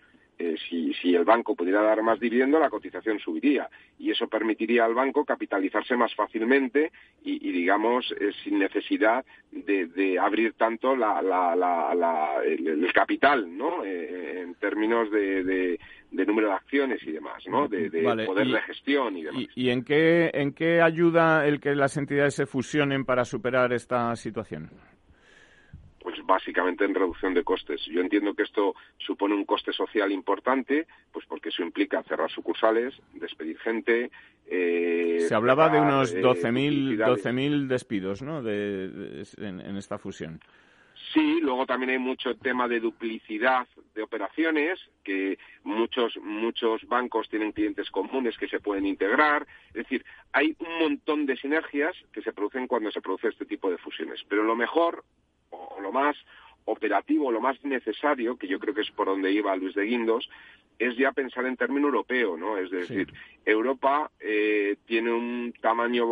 eh, 0.41 0.57
si, 0.69 0.95
si, 0.95 1.15
el 1.15 1.25
banco 1.25 1.55
pudiera 1.55 1.83
dar 1.83 2.03
más 2.03 2.19
dividendo, 2.19 2.59
la 2.59 2.71
cotización 2.71 3.19
subiría 3.19 3.69
y 3.99 4.11
eso 4.11 4.27
permitiría 4.27 4.87
al 4.87 4.95
banco 4.95 5.23
capitalizarse 5.23 5.97
más 5.97 6.15
fácilmente 6.15 6.93
y, 7.23 7.47
y 7.47 7.53
digamos, 7.53 8.11
eh, 8.19 8.31
sin 8.43 8.59
necesidad 8.59 9.23
de, 9.53 9.87
de, 9.89 10.19
abrir 10.19 10.55
tanto 10.55 10.97
la, 10.97 11.21
la, 11.21 11.55
la, 11.55 12.43
el, 12.43 12.67
el, 12.67 12.93
capital, 12.95 13.55
¿no? 13.55 13.85
Eh, 13.85 14.41
en 14.41 14.55
términos 14.55 15.11
de, 15.11 15.45
de, 15.45 15.81
de, 16.11 16.27
número 16.27 16.49
de 16.49 16.55
acciones 16.55 17.03
y 17.03 17.13
demás, 17.13 17.45
¿no? 17.47 17.69
De, 17.69 17.91
vale. 18.03 18.25
poder 18.25 18.47
y, 18.47 18.53
de 18.53 18.61
gestión 18.63 19.17
y 19.19 19.23
demás. 19.25 19.43
¿Y, 19.55 19.67
y 19.67 19.69
en, 19.69 19.85
qué, 19.85 20.31
en 20.33 20.55
qué 20.55 20.81
ayuda 20.81 21.47
el 21.47 21.61
que 21.61 21.75
las 21.75 21.99
entidades 21.99 22.35
se 22.35 22.47
fusionen 22.47 23.05
para 23.05 23.27
superar 23.27 23.75
esta 23.75 24.17
situación? 24.17 24.71
Pues 26.01 26.17
básicamente 26.25 26.85
en 26.85 26.95
reducción 26.95 27.35
de 27.35 27.45
costes. 27.45 27.85
Yo 27.87 28.01
entiendo 28.01 28.35
que 28.35 28.43
esto 28.43 28.75
supone 28.99 29.35
un 29.35 29.45
coste 29.45 29.73
social 29.73 30.11
importante, 30.11 30.87
pues 31.13 31.27
porque 31.27 31.51
eso 31.51 31.63
implica 31.63 32.03
cerrar 32.03 32.31
sucursales, 32.31 32.95
despedir 33.15 33.59
gente. 33.59 34.11
Eh, 34.47 35.19
Se 35.29 35.35
hablaba 35.35 35.69
de 35.69 35.81
unos 35.81 36.15
12.000 36.15 36.95
eh, 36.95 36.97
12 36.97 37.67
despidos, 37.67 38.23
¿no? 38.23 38.43
De, 38.43 38.89
de, 38.89 39.27
en, 39.39 39.61
en 39.61 39.77
esta 39.77 39.99
fusión. 39.99 40.41
Sí, 41.13 41.41
luego 41.41 41.67
también 41.67 41.91
hay 41.91 41.99
mucho 41.99 42.37
tema 42.37 42.69
de 42.69 42.79
duplicidad 42.79 43.67
de 43.95 44.03
operaciones, 44.03 44.79
que 45.03 45.39
muchos, 45.65 46.17
muchos 46.23 46.87
bancos 46.87 47.29
tienen 47.29 47.53
clientes 47.53 47.91
comunes 47.91 48.39
que 48.39 48.49
se 48.49 48.61
pueden 48.61 48.87
integrar. 48.87 49.47
Es 49.69 49.75
decir, 49.75 50.05
hay 50.33 50.55
un 50.61 50.79
montón 50.79 51.27
de 51.27 51.37
sinergias 51.37 51.97
que 52.13 52.23
se 52.23 52.33
producen 52.33 52.69
cuando 52.69 52.93
se 52.93 53.01
produce 53.01 53.29
este 53.29 53.45
tipo 53.45 53.71
de 53.71 53.79
fusiones. 53.79 54.21
Pero 54.29 54.45
lo 54.45 54.55
mejor, 54.55 55.05
o 55.51 55.81
lo 55.81 55.93
más 55.93 56.17
operativo, 56.65 57.33
lo 57.33 57.41
más 57.41 57.63
necesario, 57.65 58.37
que 58.37 58.49
yo 58.49 58.59
creo 58.59 58.75
que 58.75 58.83
es 58.83 58.91
por 58.91 59.07
donde 59.07 59.33
iba 59.33 59.57
Luis 59.57 59.75
de 59.75 59.85
Guindos, 59.85 60.29
es 60.79 60.97
ya 60.97 61.13
pensar 61.13 61.45
en 61.45 61.57
término 61.57 61.89
europeo, 61.89 62.39
¿no? 62.39 62.57
Es 62.57 62.71
decir, 62.71 63.13
Europa 63.45 64.11
eh, 64.19 64.77
tiene 64.87 65.13
un 65.13 65.53
tamaño 65.61 66.07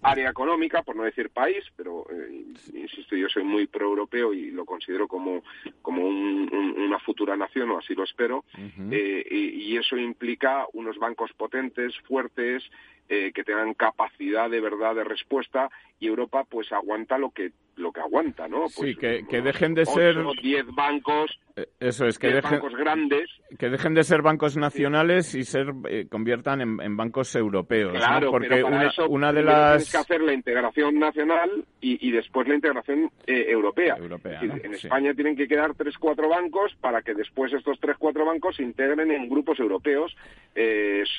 área 0.00 0.30
económica, 0.30 0.82
por 0.82 0.94
no 0.94 1.02
decir 1.02 1.30
país, 1.30 1.64
pero 1.76 2.06
eh, 2.08 2.44
insisto, 2.72 3.16
yo 3.16 3.28
soy 3.28 3.42
muy 3.42 3.66
pro-europeo 3.66 4.32
y 4.32 4.52
lo 4.52 4.64
considero 4.64 5.08
como, 5.08 5.42
como 5.82 6.06
una 6.06 7.00
futura 7.00 7.36
nación, 7.36 7.70
o 7.70 7.78
así 7.78 7.96
lo 7.96 8.04
espero, 8.04 8.44
eh, 8.92 9.26
y, 9.28 9.76
eso 9.76 9.96
implica 9.96 10.66
unos 10.72 10.98
bancos 10.98 11.32
potentes, 11.34 11.96
fuertes, 12.06 12.64
eh, 13.08 13.32
que 13.32 13.44
tengan 13.44 13.74
capacidad 13.74 14.50
de 14.50 14.60
verdad 14.60 14.94
de 14.94 15.04
respuesta, 15.04 15.70
y 16.00 16.06
Europa 16.06 16.44
pues 16.48 16.70
aguanta 16.72 17.18
lo 17.18 17.30
que 17.30 17.52
lo 17.78 17.92
que 17.92 18.00
aguanta, 18.00 18.48
¿no? 18.48 18.68
sí, 18.68 18.94
pues, 18.94 19.24
que, 19.28 19.40
dejen 19.40 19.74
de 19.74 19.86
ser... 19.86 20.16
10 20.42 20.66
bancos, 20.74 21.38
eh, 21.54 21.68
eso 21.80 22.06
es, 22.06 22.18
que 22.18 22.28
dejen, 22.28 22.58
bancos 22.58 22.74
grandes. 22.74 23.30
Que 23.58 23.68
dejen 23.68 23.94
de 23.94 24.04
ser 24.04 24.20
bancos 24.20 24.56
nacionales 24.56 25.34
y 25.34 25.44
ser 25.44 25.72
eh, 25.88 26.06
conviertan 26.08 26.60
en, 26.60 26.96
bancos 26.96 27.34
europeos. 27.36 27.92
Claro, 27.92 28.32
porque 28.32 28.62
una, 28.62 28.90
una, 29.08 29.32
de 29.32 29.42
las... 29.42 29.76
Tienes 29.76 29.92
que 29.92 29.96
hacer 29.98 30.20
la 30.22 30.32
integración 30.32 30.98
nacional 30.98 31.64
y, 31.80 32.10
después 32.10 32.48
la 32.48 32.56
integración 32.56 33.10
eh, 33.26 33.46
europea. 33.48 33.96
En 33.96 34.74
España 34.74 35.14
tienen 35.14 35.36
que 35.36 35.46
quedar 35.46 35.74
tres, 35.74 35.96
cuatro 35.98 36.28
bancos 36.28 36.74
para 36.80 37.02
que 37.02 37.14
después 37.14 37.52
estos 37.52 37.78
tres, 37.80 37.96
cuatro 37.96 38.24
bancos 38.24 38.56
se 38.56 38.64
integren 38.64 39.10
en 39.10 39.28
grupos 39.28 39.60
europeos 39.60 40.16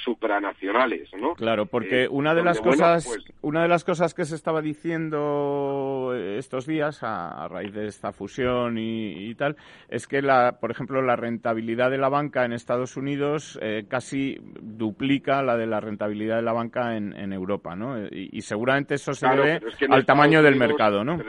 supranacionales, 0.03 1.09
¿no? 1.17 1.33
Claro, 1.35 1.65
porque 1.79 2.07
una 2.09 2.35
de 2.35 2.43
las 2.43 2.59
cosas, 2.59 3.07
pues 3.07 3.25
una 3.41 3.61
de 3.61 3.67
las 3.67 3.83
cosas 3.83 4.13
que 4.13 4.25
se 4.25 4.35
estaba 4.35 4.61
diciendo 4.61 6.13
estos 6.15 6.65
días 6.65 6.99
a, 7.03 7.47
raíz 7.47 7.73
de 7.73 7.87
esta 7.87 8.11
fusión 8.11 8.77
y, 8.77 9.33
tal 9.35 9.55
es 9.87 10.07
que, 10.07 10.21
la, 10.21 10.59
por 10.59 10.71
ejemplo, 10.71 11.01
la 11.01 11.15
rentabilidad 11.15 11.89
de 11.89 11.97
la 11.97 12.09
banca 12.09 12.45
en 12.45 12.53
Estados 12.53 12.97
Unidos 12.97 13.57
eh, 13.61 13.85
casi 13.87 14.37
duplica 14.61 15.41
la 15.41 15.57
de 15.57 15.67
la 15.67 15.79
rentabilidad 15.79 16.35
de 16.35 16.41
la 16.43 16.53
banca 16.53 16.97
en, 16.97 17.33
Europa, 17.33 17.75
¿no? 17.75 18.07
Y, 18.11 18.41
seguramente 18.41 18.95
eso 18.95 19.13
se 19.13 19.27
debe 19.27 19.61
al 19.89 20.05
tamaño 20.05 20.41
del 20.41 20.55
mercado, 20.55 21.03
¿no? 21.03 21.19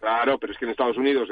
Claro, 0.00 0.38
pero 0.38 0.52
es 0.52 0.58
que 0.58 0.66
en 0.66 0.70
Estados 0.70 0.96
Unidos 0.96 1.28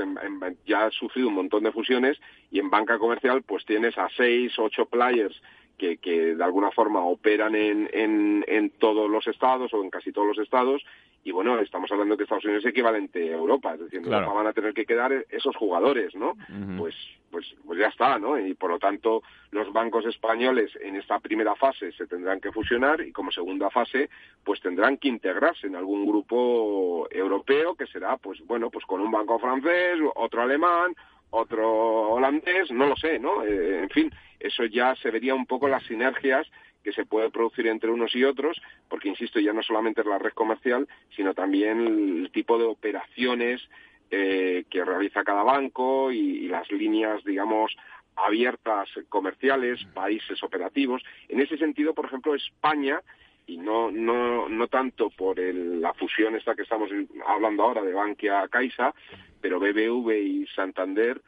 ya 0.66 0.87
ha 0.87 0.91
sufrido 0.91 1.29
un 1.29 1.35
montón 1.35 1.62
de 1.62 1.72
fusiones 1.72 2.18
y 2.51 2.59
en 2.59 2.70
banca 2.70 2.99
comercial 2.99 3.43
pues 3.43 3.64
tienes 3.64 3.97
a 3.99 4.09
seis, 4.16 4.53
ocho 4.59 4.87
players 4.87 5.41
que, 5.79 5.99
que 5.99 6.35
de 6.35 6.45
alguna 6.45 6.70
forma 6.70 7.05
operan 7.05 7.55
en, 7.55 7.89
en, 7.93 8.45
en, 8.47 8.70
todos 8.70 9.11
los 9.11 9.27
estados 9.27 9.72
o 9.75 9.83
en 9.83 9.91
casi 9.91 10.12
todos 10.12 10.29
los 10.29 10.39
estados 10.39 10.83
y 11.25 11.33
bueno, 11.33 11.59
estamos 11.59 11.91
hablando 11.91 12.14
de 12.14 12.18
que 12.18 12.25
Estados 12.25 12.45
Unidos 12.45 12.64
es 12.64 12.70
equivalente 12.70 13.33
a 13.33 13.39
Europa, 13.39 13.72
es 13.72 13.81
decir, 13.81 14.01
en 14.01 14.05
Europa 14.05 14.35
van 14.35 14.47
a 14.47 14.53
tener 14.53 14.75
que 14.75 14.85
quedar 14.85 15.25
esos 15.31 15.57
jugadores, 15.57 16.14
¿no? 16.14 16.37
Pues 16.77 16.95
pues 17.31 17.47
pues 17.66 17.79
ya 17.79 17.89
está, 17.89 18.18
¿no? 18.18 18.39
Y 18.39 18.55
por 18.55 18.70
lo 18.70 18.79
tanto, 18.79 19.22
los 19.51 19.72
bancos 19.72 20.05
españoles 20.05 20.70
en 20.81 20.97
esta 20.97 21.18
primera 21.20 21.57
fase 21.57 21.93
se 21.93 22.07
tendrán 22.07 22.41
que 22.41 22.53
fusionar 22.53 23.01
y 23.01 23.11
como 23.11 23.33
segunda 23.33 23.70
fase 23.70 24.11
pues 24.45 24.61
tendrán 24.61 24.99
que 24.99 25.09
integrarse 25.09 25.66
en 25.66 25.77
algún 25.77 26.07
grupo 26.07 27.09
europeo 27.11 27.75
que 27.75 27.87
será 27.87 28.18
pues 28.18 28.47
bueno, 28.47 28.68
pues 28.70 28.85
con 28.85 29.01
un 29.01 29.11
banco 29.11 29.39
francés, 29.39 29.99
otro 30.14 30.43
alemán, 30.43 30.95
otro 31.35 32.11
holandés, 32.11 32.70
no 32.70 32.87
lo 32.87 32.97
sé, 32.97 33.18
¿no? 33.18 33.45
Eh, 33.45 33.80
en 33.82 33.91
fin, 33.91 34.11
eso 34.39 34.64
ya 34.64 34.95
se 34.97 35.11
vería 35.11 35.35
un 35.35 35.47
poco 35.47 35.68
las 35.68 35.82
sinergias 35.85 36.47
que 36.82 36.93
se 36.93 37.07
puede 37.07 37.30
producir 37.30 37.66
entre 37.66 37.91
unos 37.91 38.14
y 38.14 38.24
otros, 38.24 38.61
porque 38.89 39.09
insisto, 39.09 39.41
ya 39.41 39.53
no 39.53 39.62
solamente 39.62 40.03
es 40.03 40.07
la 40.07 40.18
red 40.18 40.32
comercial, 40.32 40.87
sino 41.16 41.35
también 41.35 41.87
el 42.24 42.30
tipo 42.30 42.59
de 42.59 42.64
operaciones 42.64 43.62
eh, 44.11 44.64
que 44.70 44.85
realiza 44.85 45.24
cada 45.24 45.43
banco 45.43 46.12
y, 46.12 46.47
las 46.47 46.70
líneas, 46.70 47.24
digamos, 47.24 47.74
abiertas 48.14 48.89
comerciales, 49.09 49.82
países 49.95 50.43
operativos. 50.43 51.03
En 51.28 51.41
ese 51.41 51.57
sentido, 51.57 51.95
por 51.95 52.05
ejemplo, 52.05 52.35
España 52.35 53.01
y 53.47 53.59
no 53.59 53.91
no 53.91 54.49
no 54.49 54.69
tanto 54.69 55.11
por 55.11 55.39
la 55.39 55.93
fusión 55.95 56.35
esta 56.37 56.55
que 56.55 56.63
estamos 56.63 56.91
hablando 57.27 57.63
ahora 57.63 57.83
de 57.83 57.93
Bankia 57.93 58.49
Caixa, 58.49 58.95
pero 59.41 59.61
BBV 59.61 60.11
y 60.13 60.47
Santander 60.49 61.21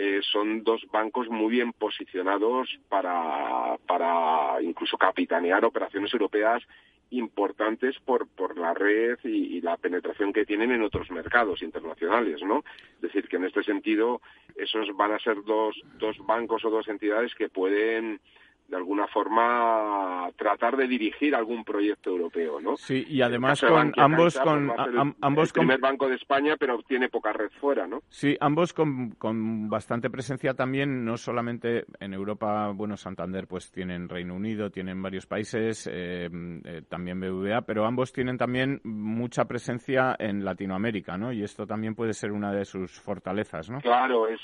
eh, 0.00 0.20
son 0.22 0.62
dos 0.62 0.86
bancos 0.92 1.28
muy 1.28 1.50
bien 1.50 1.72
posicionados 1.72 2.68
para, 2.88 3.76
para 3.84 4.62
incluso 4.62 4.96
capitanear 4.96 5.64
operaciones 5.64 6.12
europeas 6.12 6.62
importantes 7.10 7.98
por, 8.04 8.28
por 8.28 8.56
la 8.56 8.74
red 8.74 9.18
y, 9.24 9.60
la 9.60 9.76
penetración 9.76 10.32
que 10.32 10.46
tienen 10.46 10.70
en 10.70 10.82
otros 10.82 11.10
mercados 11.10 11.62
internacionales, 11.62 12.40
¿no? 12.44 12.62
Es 12.94 13.00
decir, 13.00 13.26
que 13.26 13.36
en 13.36 13.46
este 13.46 13.64
sentido 13.64 14.20
esos 14.54 14.94
van 14.96 15.12
a 15.12 15.18
ser 15.18 15.42
dos, 15.42 15.74
dos 15.98 16.16
bancos 16.24 16.64
o 16.64 16.70
dos 16.70 16.86
entidades 16.86 17.34
que 17.34 17.48
pueden 17.48 18.20
de 18.68 18.76
alguna 18.76 19.06
forma 19.08 20.30
tratar 20.36 20.76
de 20.76 20.86
dirigir 20.86 21.34
algún 21.34 21.64
proyecto 21.64 22.10
europeo, 22.10 22.60
¿no? 22.60 22.76
Sí, 22.76 23.04
y 23.08 23.22
además 23.22 23.60
con 23.62 23.92
ambos 23.96 24.38
con 24.38 24.70
el, 24.70 25.14
ambos 25.22 25.52
primer 25.52 25.80
banco 25.80 26.06
de 26.08 26.16
España, 26.16 26.56
pero 26.58 26.82
tiene 26.82 27.08
poca 27.08 27.32
red 27.32 27.50
fuera, 27.60 27.86
¿no? 27.86 28.02
Sí, 28.08 28.36
ambos 28.40 28.74
con, 28.74 29.12
con 29.12 29.70
bastante 29.70 30.10
presencia 30.10 30.52
también, 30.52 31.04
no 31.04 31.16
solamente 31.16 31.86
en 31.98 32.12
Europa, 32.12 32.70
bueno, 32.74 32.96
Santander 32.96 33.46
pues 33.46 33.70
tienen 33.72 34.08
Reino 34.08 34.34
Unido, 34.34 34.70
tienen 34.70 35.00
varios 35.02 35.26
países, 35.26 35.88
eh, 35.90 36.28
eh, 36.64 36.82
también 36.88 37.20
BVA, 37.20 37.62
pero 37.62 37.86
ambos 37.86 38.12
tienen 38.12 38.36
también 38.36 38.80
mucha 38.84 39.46
presencia 39.46 40.14
en 40.18 40.44
Latinoamérica, 40.44 41.16
¿no? 41.16 41.32
Y 41.32 41.42
esto 41.42 41.66
también 41.66 41.94
puede 41.94 42.12
ser 42.12 42.32
una 42.32 42.52
de 42.52 42.66
sus 42.66 43.00
fortalezas, 43.00 43.70
¿no? 43.70 43.80
Claro, 43.80 44.28
es 44.28 44.40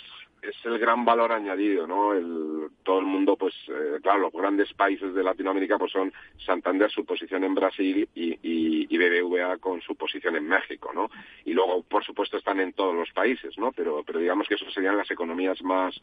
es 0.49 0.57
el 0.65 0.79
gran 0.79 1.05
valor 1.05 1.33
añadido, 1.33 1.87
¿no? 1.87 2.13
El, 2.13 2.69
todo 2.83 3.01
el 3.01 3.07
mundo, 3.07 3.37
pues, 3.37 3.55
eh, 3.69 3.99
claro, 4.03 4.21
los 4.21 4.33
grandes 4.33 4.73
países 4.75 5.15
de 5.15 5.23
Latinoamérica, 5.23 5.79
pues 5.79 5.93
son 5.93 6.13
Santander, 6.45 6.91
su 6.91 7.05
posición 7.05 7.45
en 7.45 7.55
Brasil 7.55 8.09
y, 8.15 8.39
y, 8.43 8.99
BBVA 8.99 9.59
con 9.59 9.81
su 9.81 9.97
posición 9.97 10.37
en 10.37 10.47
México, 10.47 10.93
¿no? 10.95 11.11
Y 11.45 11.53
luego, 11.53 11.83
por 11.83 12.05
supuesto, 12.05 12.37
están 12.37 12.61
en 12.61 12.73
todos 12.73 12.95
los 12.95 13.11
países, 13.13 13.59
¿no? 13.59 13.73
Pero, 13.73 14.03
pero 14.05 14.19
digamos 14.19 14.47
que 14.47 14.55
eso 14.55 14.71
serían 14.71 14.97
las 14.97 15.11
economías 15.11 15.63
más, 15.63 16.01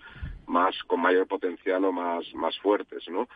más 0.48 0.76
con 0.84 1.02
mayor 1.02 1.28
potencial 1.28 1.86
o 1.86 1.92
más, 1.92 2.34
más 2.34 2.58
fuertes, 2.60 3.08
¿no? 3.10 3.28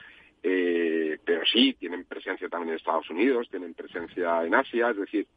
Eh, 0.43 1.17
pero 1.23 1.43
sí, 1.45 1.75
tienen 1.79 2.05
presencia 2.05 2.49
también 2.49 2.69
en 2.69 2.75
Estados 2.75 3.09
Unidos, 3.09 3.47
tienen 3.49 3.73
presencia 3.73 4.43
en 4.43 4.53
Asia, 4.53 4.89
es 4.91 4.97
decir, 4.97 5.27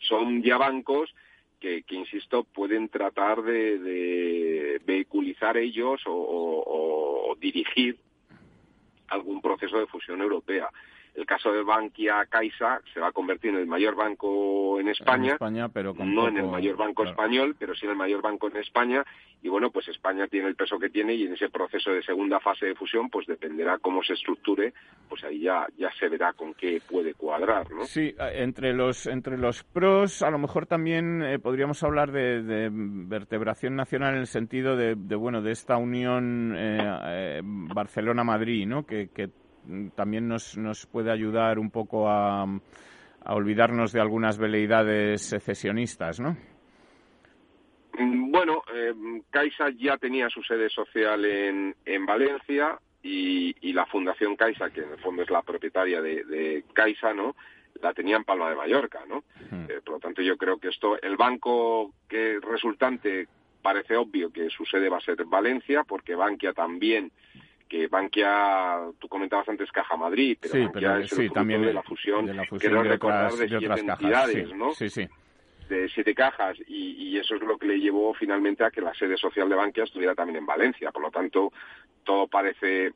son 0.00 0.42
ya 0.42 0.56
bancos 0.56 1.14
que, 1.58 1.84
insisto, 1.90 2.44
pueden 2.44 2.88
tratar 2.88 3.42
de, 3.42 4.80
vehiculizar 4.84 5.56
ellos 5.56 6.00
o, 6.06 7.36
dirigir 7.40 7.98
algún 9.08 9.40
proceso 9.40 9.78
de 9.78 9.86
fusión 9.86 10.20
europea. 10.20 10.68
El 11.18 11.26
caso 11.26 11.52
de 11.52 11.64
Bankia 11.64 12.26
Caixa 12.26 12.80
se 12.94 13.00
va 13.00 13.08
a 13.08 13.12
convertir 13.12 13.50
en 13.50 13.56
el 13.56 13.66
mayor 13.66 13.96
banco 13.96 14.78
en 14.78 14.86
España, 14.86 15.36
pero 15.68 15.92
no 15.92 16.28
en 16.28 16.36
el 16.36 16.46
mayor 16.46 16.76
banco 16.76 17.02
español, 17.02 17.56
pero 17.58 17.74
sí 17.74 17.86
en 17.86 17.90
el 17.90 17.96
mayor 17.96 18.22
banco 18.22 18.46
en 18.46 18.58
España. 18.58 19.04
Y 19.42 19.48
bueno, 19.48 19.72
pues 19.72 19.88
España 19.88 20.28
tiene 20.28 20.46
el 20.46 20.54
peso 20.54 20.78
que 20.78 20.90
tiene 20.90 21.14
y 21.14 21.24
en 21.24 21.32
ese 21.32 21.48
proceso 21.48 21.90
de 21.90 22.04
segunda 22.04 22.38
fase 22.38 22.66
de 22.66 22.76
fusión, 22.76 23.10
pues 23.10 23.26
dependerá 23.26 23.78
cómo 23.78 24.00
se 24.04 24.12
estructure, 24.12 24.72
pues 25.08 25.24
ahí 25.24 25.40
ya, 25.40 25.66
ya 25.76 25.90
se 25.98 26.08
verá 26.08 26.34
con 26.34 26.54
qué 26.54 26.80
puede 26.88 27.14
cuadrar, 27.14 27.68
¿no? 27.68 27.84
Sí, 27.84 28.14
entre 28.18 28.72
los, 28.72 29.08
entre 29.08 29.38
los 29.38 29.64
pros, 29.64 30.22
a 30.22 30.30
lo 30.30 30.38
mejor 30.38 30.66
también 30.66 31.24
eh, 31.24 31.40
podríamos 31.40 31.82
hablar 31.82 32.12
de, 32.12 32.68
vertebración 32.70 33.74
nacional 33.74 34.14
en 34.14 34.20
el 34.20 34.26
sentido 34.28 34.76
de, 34.76 34.94
bueno, 34.94 35.42
de 35.42 35.50
esta 35.50 35.78
unión 35.78 36.54
eh, 36.56 36.78
eh, 37.06 37.40
Barcelona-Madrid, 37.42 38.68
¿no? 38.68 38.86
Que, 38.86 39.08
que 39.08 39.30
también 39.94 40.28
nos, 40.28 40.56
nos 40.56 40.86
puede 40.86 41.10
ayudar 41.10 41.58
un 41.58 41.70
poco 41.70 42.08
a, 42.08 42.44
a 42.44 43.34
olvidarnos 43.34 43.92
de 43.92 44.00
algunas 44.00 44.38
veleidades 44.38 45.22
secesionistas, 45.22 46.20
¿no? 46.20 46.36
Bueno, 47.98 48.62
eh, 48.72 48.94
Caixa 49.30 49.70
ya 49.70 49.96
tenía 49.98 50.30
su 50.30 50.42
sede 50.42 50.68
social 50.70 51.24
en, 51.24 51.74
en 51.84 52.06
Valencia 52.06 52.78
y, 53.02 53.54
y, 53.60 53.72
la 53.72 53.86
Fundación 53.86 54.36
Caixa, 54.36 54.70
que 54.70 54.82
en 54.82 54.92
el 54.92 54.98
fondo 54.98 55.22
es 55.22 55.30
la 55.30 55.42
propietaria 55.42 56.00
de, 56.00 56.24
de 56.24 56.64
Caixa, 56.72 57.12
¿no? 57.12 57.34
La 57.82 57.92
tenía 57.92 58.16
en 58.16 58.24
Palma 58.24 58.50
de 58.50 58.56
Mallorca, 58.56 59.00
¿no? 59.08 59.24
Eh, 59.68 59.80
por 59.84 59.94
lo 59.94 60.00
tanto, 60.00 60.22
yo 60.22 60.36
creo 60.36 60.58
que 60.58 60.68
esto, 60.68 61.00
el 61.00 61.16
banco 61.16 61.92
que 62.08 62.38
resultante 62.40 63.26
parece 63.62 63.96
obvio 63.96 64.32
que 64.32 64.48
su 64.50 64.64
sede 64.64 64.88
va 64.88 64.98
a 64.98 65.00
ser 65.00 65.24
Valencia, 65.24 65.84
porque 65.84 66.14
Bankia 66.14 66.52
también 66.52 67.10
que 67.68 67.86
Bankia, 67.86 68.80
tú 68.98 69.08
comentabas 69.08 69.48
antes 69.48 69.70
Caja 69.70 69.96
Madrid, 69.96 70.38
pero 70.40 70.64
Bankia 70.64 71.00
es 71.00 71.12
el 71.12 71.32
también 71.32 71.62
de 71.62 71.72
la 71.72 71.82
fusión, 71.82 72.26
de 72.26 72.34
la 72.34 72.44
fusión 72.44 72.82
de 72.82 72.88
recordar 72.88 73.32
de, 73.32 73.48
siete 73.48 73.80
entidades, 73.80 74.54
¿no? 74.54 74.72
Sí, 74.72 74.88
sí. 74.88 75.06
De 75.68 75.88
siete 75.90 76.14
cajas, 76.14 76.56
y, 76.66 77.16
eso 77.18 77.34
es 77.34 77.42
lo 77.42 77.58
que 77.58 77.66
le 77.66 77.80
llevó 77.80 78.14
finalmente 78.14 78.64
a 78.64 78.70
que 78.70 78.80
la 78.80 78.94
sede 78.94 79.16
social 79.16 79.48
de 79.48 79.56
Bankia 79.56 79.84
estuviera 79.84 80.14
también 80.14 80.38
en 80.38 80.46
Valencia. 80.46 80.92
Por 80.92 81.02
lo 81.02 81.10
tanto, 81.10 81.52
todo 82.04 82.28
parece 82.28 82.92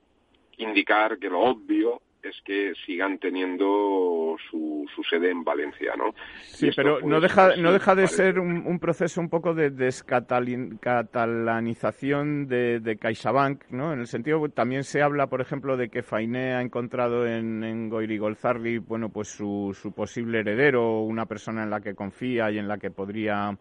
indicar 0.59 1.19
que 1.19 1.29
lo 1.29 1.41
obvio 1.41 2.01
es 2.23 2.41
que 2.45 2.73
sigan 2.87 3.19
teniendo 3.19 4.37
su, 4.51 4.87
su 4.95 5.03
sede 5.03 5.31
en 5.31 5.43
Valencia, 5.43 5.95
¿no? 5.97 6.15
Sí, 6.43 6.71
pero 6.75 7.01
no 7.01 7.21
deja, 7.21 7.57
no 7.57 7.73
deja 7.73 7.97
de 7.97 8.07
ser 8.07 8.39
un, 8.39 8.79
proceso 8.79 9.21
un 9.21 9.29
poco 9.29 9.53
de 9.55 9.71
descatalanización 9.71 12.47
de, 12.47 12.79
de 12.81 12.97
CaixaBank, 12.97 13.65
¿no? 13.71 13.93
En 13.93 13.99
el 14.01 14.07
sentido, 14.07 14.49
también 14.49 14.85
se 14.85 15.03
habla, 15.03 15.27
por 15.27 15.41
ejemplo, 15.41 15.77
de 15.77 15.89
que 15.89 16.03
Fainé 16.03 16.55
ha 16.55 16.63
encontrado 16.63 17.27
en, 17.27 17.65
en 17.65 17.89
Goiri 17.89 18.19
Golzarri, 18.19 18.79
bueno, 18.79 19.09
pues 19.09 19.27
su, 19.29 19.77
su 19.81 19.93
posible 19.93 20.41
heredero, 20.41 21.01
una 21.01 21.27
persona 21.27 21.63
en 21.65 21.71
la 21.71 21.81
que 21.81 21.95
confía 21.95 22.51
y 22.51 22.59
en 22.59 22.69
la 22.69 22.77
que 22.79 22.91
podría 22.91 23.57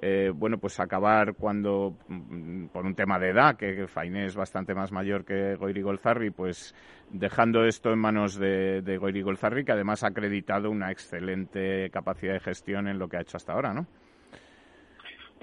eh, 0.00 0.30
bueno, 0.34 0.58
pues 0.58 0.78
acabar 0.80 1.34
cuando, 1.34 1.96
mm, 2.08 2.66
por 2.66 2.84
un 2.86 2.94
tema 2.94 3.18
de 3.18 3.30
edad, 3.30 3.56
que 3.56 3.86
Fainé 3.88 4.26
es 4.26 4.36
bastante 4.36 4.74
más 4.74 4.92
mayor 4.92 5.24
que 5.24 5.56
Goiri 5.56 5.82
Golzarri, 5.82 6.30
pues 6.30 6.74
dejando 7.10 7.64
esto 7.64 7.92
en 7.92 7.98
manos 7.98 8.38
de, 8.38 8.82
de 8.82 8.96
Goiri 8.96 9.22
Golzarri, 9.22 9.64
que 9.64 9.72
además 9.72 10.04
ha 10.04 10.08
acreditado 10.08 10.70
una 10.70 10.90
excelente 10.90 11.90
capacidad 11.90 12.34
de 12.34 12.40
gestión 12.40 12.88
en 12.88 12.98
lo 12.98 13.08
que 13.08 13.16
ha 13.16 13.20
hecho 13.22 13.36
hasta 13.36 13.52
ahora, 13.52 13.74
¿no? 13.74 13.86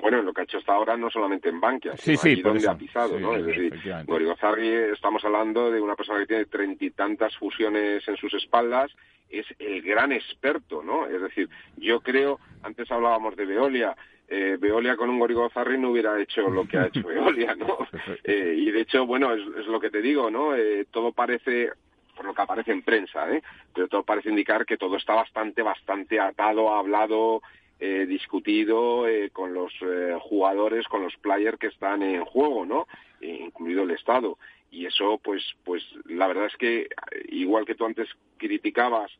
bueno, 0.02 0.22
lo 0.22 0.34
que 0.34 0.42
ha 0.42 0.44
hecho 0.44 0.58
hasta 0.58 0.74
ahora 0.74 0.98
no 0.98 1.10
solamente 1.10 1.50
en 1.50 1.60
Bankia, 1.60 1.96
sino 1.98 2.18
sí, 2.18 2.42
donde 2.42 2.68
ha 2.68 2.76
pisado, 2.76 3.20
¿no? 3.20 3.36
Es 3.36 3.46
decir, 3.46 3.74
Gorigozarri, 4.06 4.70
estamos 4.94 5.24
hablando 5.24 5.72
de 5.72 5.82
una 5.82 5.96
persona 5.96 6.20
que 6.20 6.28
tiene 6.28 6.46
treinta 6.46 6.86
y 6.86 6.92
tantas 6.92 7.36
fusiones 7.38 8.08
en 8.08 8.18
sus 8.18 8.34
espaldas, 8.34 8.92
es 9.30 9.46
el 9.58 9.82
gran 9.82 10.12
experto, 10.12 10.84
¿no? 10.84 11.08
Es 11.08 11.22
decir, 11.22 11.50
yo 11.78 12.02
creo, 12.02 12.40
antes 12.64 12.92
hablábamos 12.92 13.36
de 13.36 13.46
Veolia, 13.46 13.96
eh, 14.28 14.58
Veolia 14.60 14.96
con 14.96 15.10
un 15.10 15.20
Gorigozarri 15.20 15.78
no 15.78 15.92
hubiera 15.92 16.20
hecho 16.20 16.50
lo 16.50 16.68
que 16.68 16.78
ha 16.78 16.88
hecho 16.88 17.04
Veolia, 17.08 17.56
¿no? 17.56 17.78
Eh, 18.24 18.56
y 18.58 18.72
de 18.72 18.82
hecho, 18.82 19.06
bueno, 19.06 19.34
es, 19.34 19.68
lo 19.68 19.80
que 19.80 19.90
te 19.90 20.02
digo, 20.02 20.30
¿no? 20.30 20.56
Eh, 20.56 20.86
todo 20.92 21.12
parece 21.12 21.72
por 22.16 22.26
lo 22.26 22.34
que 22.34 22.42
aparece 22.42 22.72
en 22.72 22.82
prensa, 22.82 23.30
¿eh? 23.30 23.44
pero 23.74 23.90
todo 23.90 24.04
parece 24.04 24.30
indicar 24.30 24.66
que 24.66 24.78
todo 24.78 24.96
está 24.96 25.14
bastante, 25.14 25.62
bastante 25.62 26.18
atado, 26.18 26.74
hablado, 26.74 27.42
eh, 27.78 28.06
discutido 28.08 29.06
eh, 29.06 29.32
con 29.32 29.54
los 29.54 29.74
eh, 29.82 30.18
jugadores, 30.22 30.88
con 30.88 31.04
los 31.04 31.14
players 31.18 31.60
que 31.60 31.68
están 31.68 32.04
en 32.04 32.24
juego, 32.24 32.66
¿no? 32.66 32.88
incluido 33.20 33.84
el 33.84 33.92
Estado. 33.92 34.38
Y 34.72 34.86
eso, 34.86 35.20
pues, 35.22 35.44
pues, 35.66 35.84
la 36.06 36.28
verdad 36.28 36.46
es 36.46 36.56
que 36.56 36.88
igual 37.28 37.66
que 37.66 37.76
tú 37.76 37.86
antes 37.86 38.08
criticabas 38.38 39.12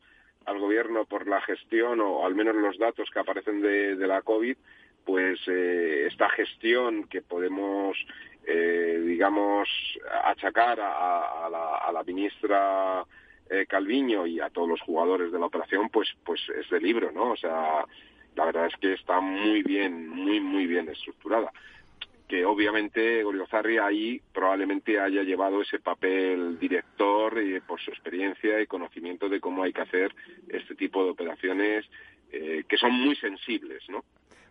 al 0.46 0.58
gobierno 0.58 1.04
por 1.04 1.26
la 1.26 1.42
gestión 1.42 2.00
o 2.00 2.24
al 2.24 2.34
menos 2.34 2.54
los 2.54 2.78
datos 2.78 3.10
que 3.10 3.18
aparecen 3.18 3.60
de, 3.60 3.94
la 4.06 4.22
COVID, 4.22 4.56
pues 5.06 5.38
esta 5.46 6.28
gestión 6.30 7.04
que 7.04 7.22
podemos, 7.22 7.96
digamos, 8.44 9.68
achacar 10.24 10.80
a, 10.80 11.48
la, 11.50 11.76
a 11.76 11.92
la 11.92 12.02
ministra 12.02 13.04
Calviño 13.68 14.26
y 14.26 14.40
a 14.40 14.50
todos 14.50 14.68
los 14.68 14.80
jugadores 14.80 15.30
de 15.30 15.38
la 15.38 15.46
operación, 15.46 15.88
pues, 15.88 16.08
pues 16.24 16.40
es 16.48 16.68
de 16.68 16.80
libro, 16.80 17.12
¿no? 17.12 17.30
O 17.30 17.36
sea, 17.36 17.86
la 18.36 18.44
verdad 18.44 18.66
es 18.66 18.76
que 18.76 18.92
está 18.92 19.20
muy 19.20 19.62
bien, 19.62 20.08
muy, 20.08 20.40
muy 20.40 20.66
bien 20.66 20.88
estructurada. 20.88 21.50
Que 22.28 22.44
obviamente 22.44 23.22
Goriozarri 23.22 23.78
ahí 23.78 24.20
probablemente 24.32 25.00
haya 25.00 25.22
llevado 25.22 25.62
ese 25.62 25.78
papel 25.78 26.58
director 26.58 27.40
y 27.42 27.60
por 27.60 27.80
su 27.80 27.90
experiencia 27.90 28.60
y 28.60 28.66
conocimiento 28.66 29.28
de 29.28 29.40
cómo 29.40 29.62
hay 29.62 29.72
que 29.72 29.80
hacer 29.80 30.14
este 30.48 30.74
tipo 30.74 31.02
de 31.04 31.10
operaciones 31.10 31.86
eh, 32.30 32.64
que 32.68 32.76
son 32.76 32.92
muy 32.92 33.16
sensibles, 33.16 33.82
¿no? 33.88 34.04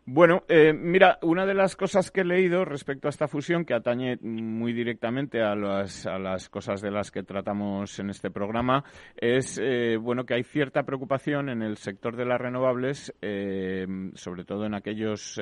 Bueno, 0.07 0.43
eh, 0.47 0.71
mira, 0.71 1.17
una 1.23 1.47
de 1.47 1.55
las 1.55 1.75
cosas 1.75 2.11
que 2.11 2.21
he 2.21 2.25
leído 2.25 2.63
respecto 2.63 3.07
a 3.07 3.09
esta 3.09 3.27
fusión, 3.27 3.65
que 3.65 3.73
atañe 3.73 4.17
muy 4.21 4.71
directamente 4.71 5.41
a 5.41 5.55
las, 5.55 6.05
a 6.05 6.19
las 6.19 6.47
cosas 6.47 6.79
de 6.81 6.91
las 6.91 7.09
que 7.09 7.23
tratamos 7.23 7.97
en 7.97 8.11
este 8.11 8.29
programa, 8.29 8.83
es 9.17 9.59
eh, 9.59 9.97
bueno 9.99 10.23
que 10.23 10.35
hay 10.35 10.43
cierta 10.43 10.83
preocupación 10.83 11.49
en 11.49 11.63
el 11.63 11.77
sector 11.77 12.15
de 12.15 12.25
las 12.25 12.39
renovables, 12.39 13.15
eh, 13.23 13.87
sobre 14.13 14.45
todo 14.45 14.67
en 14.67 14.75
aquellas 14.75 15.41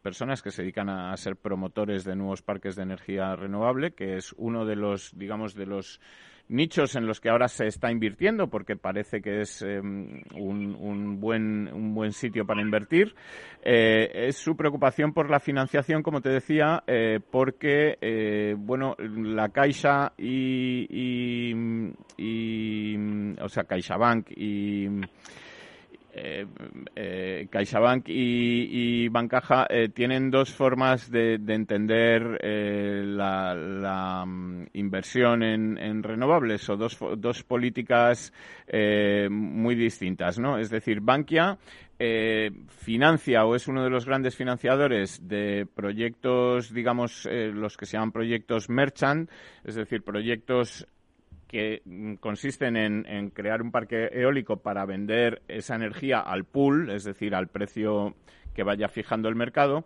personas 0.00 0.40
que 0.40 0.50
se 0.50 0.62
dedican 0.62 0.88
a 0.88 1.14
ser 1.18 1.36
promotores 1.36 2.04
de 2.04 2.16
nuevos 2.16 2.40
parques 2.40 2.76
de 2.76 2.84
energía 2.84 3.36
renovable, 3.36 3.92
que 3.92 4.16
es 4.16 4.32
uno 4.38 4.64
de 4.64 4.76
los, 4.76 5.12
digamos, 5.14 5.54
de 5.54 5.66
los 5.66 6.00
nichos 6.48 6.94
en 6.96 7.06
los 7.06 7.20
que 7.20 7.30
ahora 7.30 7.48
se 7.48 7.66
está 7.66 7.90
invirtiendo 7.90 8.48
porque 8.48 8.76
parece 8.76 9.20
que 9.20 9.40
es 9.40 9.62
em, 9.62 10.22
un, 10.34 11.20
buen, 11.20 11.72
un 11.72 11.94
buen 11.94 12.12
sitio 12.12 12.46
para 12.46 12.62
invertir. 12.62 13.14
Eh, 13.62 14.28
es 14.28 14.36
su 14.36 14.56
preocupación 14.56 15.12
por 15.12 15.30
la 15.30 15.40
financiación, 15.40 16.02
como 16.02 16.20
te 16.20 16.28
decía, 16.28 16.82
eh, 16.86 17.20
porque, 17.30 17.96
eh, 18.00 18.54
bueno, 18.58 18.94
la 18.98 19.48
Caixa 19.48 20.12
y, 20.18 20.86
y, 20.90 21.54
y, 22.18 22.96
o 23.40 23.48
sea, 23.48 23.64
CaixaBank 23.64 24.30
y 24.36 24.88
eh, 26.16 26.46
eh, 26.94 27.48
CaixaBank 27.50 28.08
y, 28.08 29.02
y 29.04 29.08
Bancaja 29.08 29.66
eh, 29.68 29.88
tienen 29.88 30.30
dos 30.30 30.54
formas 30.54 31.10
de, 31.10 31.34
entender 31.48 32.38
la, 33.04 34.24
mm, 34.24 34.66
inversión 34.74 35.42
en, 35.42 36.02
renovables 36.04 36.68
o 36.68 36.76
dos, 36.76 36.96
dos 37.18 37.42
políticas 37.42 38.32
muy 39.28 39.74
distintas, 39.74 40.38
¿no? 40.38 40.56
Es 40.58 40.70
decir, 40.70 41.00
Bankia 41.00 41.58
financia 41.98 43.44
o 43.44 43.54
es 43.54 43.66
uno 43.66 43.82
de 43.82 43.90
los 43.90 44.04
grandes 44.04 44.36
financiadores 44.36 45.26
de 45.26 45.66
proyectos, 45.66 46.72
digamos, 46.72 47.28
los 47.30 47.76
que 47.76 47.86
se 47.86 47.92
llaman 47.96 48.12
proyectos 48.12 48.68
merchant, 48.68 49.30
es 49.64 49.74
decir, 49.74 50.02
proyectos 50.02 50.86
que 51.54 51.82
mm, 51.84 52.14
consisten 52.14 52.76
en, 52.76 53.30
crear 53.30 53.62
un 53.62 53.70
parque 53.70 54.10
eólico 54.12 54.56
para 54.56 54.84
vender 54.86 55.40
esa 55.46 55.76
energía 55.76 56.18
al 56.18 56.42
pool, 56.42 56.90
es 56.90 57.04
decir, 57.04 57.32
al 57.32 57.46
precio 57.46 58.16
que 58.54 58.64
vaya 58.64 58.88
fijando 58.88 59.28
el 59.28 59.36
mercado, 59.36 59.84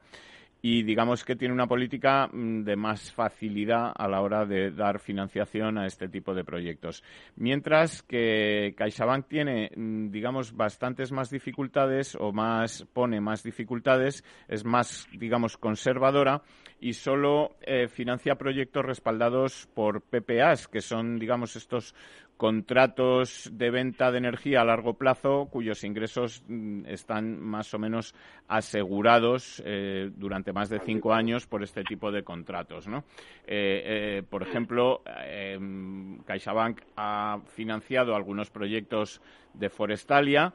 y 0.61 0.83
digamos 0.83 1.25
que 1.25 1.37
tiene 1.37 1.55
una 1.55 1.67
política 1.67 2.29
mm, 2.33 2.65
de 2.65 2.77
más 2.77 3.13
facilidad 3.13 3.93
a 3.95 4.09
la 4.09 4.21
hora 4.21 4.45
de 4.45 4.71
dar 4.71 4.99
financiación 4.99 5.79
a 5.79 5.87
este 5.87 6.09
tipo 6.09 6.35
de 6.35 6.45
proyectos. 6.45 7.05
Mientras 7.37 8.03
que 8.03 8.75
CaixaBank 8.77 9.29
tiene, 9.29 9.71
mm, 9.75 10.11
digamos, 10.11 10.57
bastantes 10.57 11.13
más 11.13 11.31
dificultades 11.31 12.17
o 12.19 12.33
más 12.33 12.85
pone 12.93 13.21
más 13.21 13.43
dificultades, 13.43 14.25
es 14.49 14.65
más, 14.65 15.07
digamos, 15.13 15.57
conservadora 15.57 16.43
y 16.81 16.93
solo 16.93 17.57
eh, 17.63 17.89
financia 17.89 18.37
proyectos 18.37 18.85
respaldados 18.85 19.69
por 19.75 20.03
PPAs, 20.03 20.69
que 20.69 20.81
son, 20.81 21.19
digamos, 21.19 21.57
estos 21.57 21.95
contratos 22.39 23.51
de 23.53 23.71
venta 23.71 24.13
de 24.13 24.19
energía 24.19 24.63
a 24.63 24.65
largo 24.65 24.95
plazo 24.95 25.49
cuyos 25.51 25.83
ingresos 25.83 26.43
mm, 26.47 26.87
están 26.87 27.39
más 27.41 27.75
o 27.75 27.79
menos 27.79 28.15
asegurados 28.47 29.61
eh, 29.67 30.11
durante 30.15 30.53
más 30.53 30.71
de 30.71 30.79
cinco 30.79 31.13
años 31.13 31.47
por 31.47 31.63
este 31.63 31.83
tipo 31.83 32.11
de 32.11 32.23
contratos. 32.23 32.87
¿no? 32.89 33.05
Eh, 33.45 34.23
por 34.31 34.43
ejemplo, 34.43 35.03
em, 35.27 36.19
CaixaBank 36.21 36.81
ha 36.97 37.41
financiado 37.49 38.15
algunos 38.15 38.49
proyectos 38.51 39.21
de 39.53 39.69
Forestalia. 39.69 40.55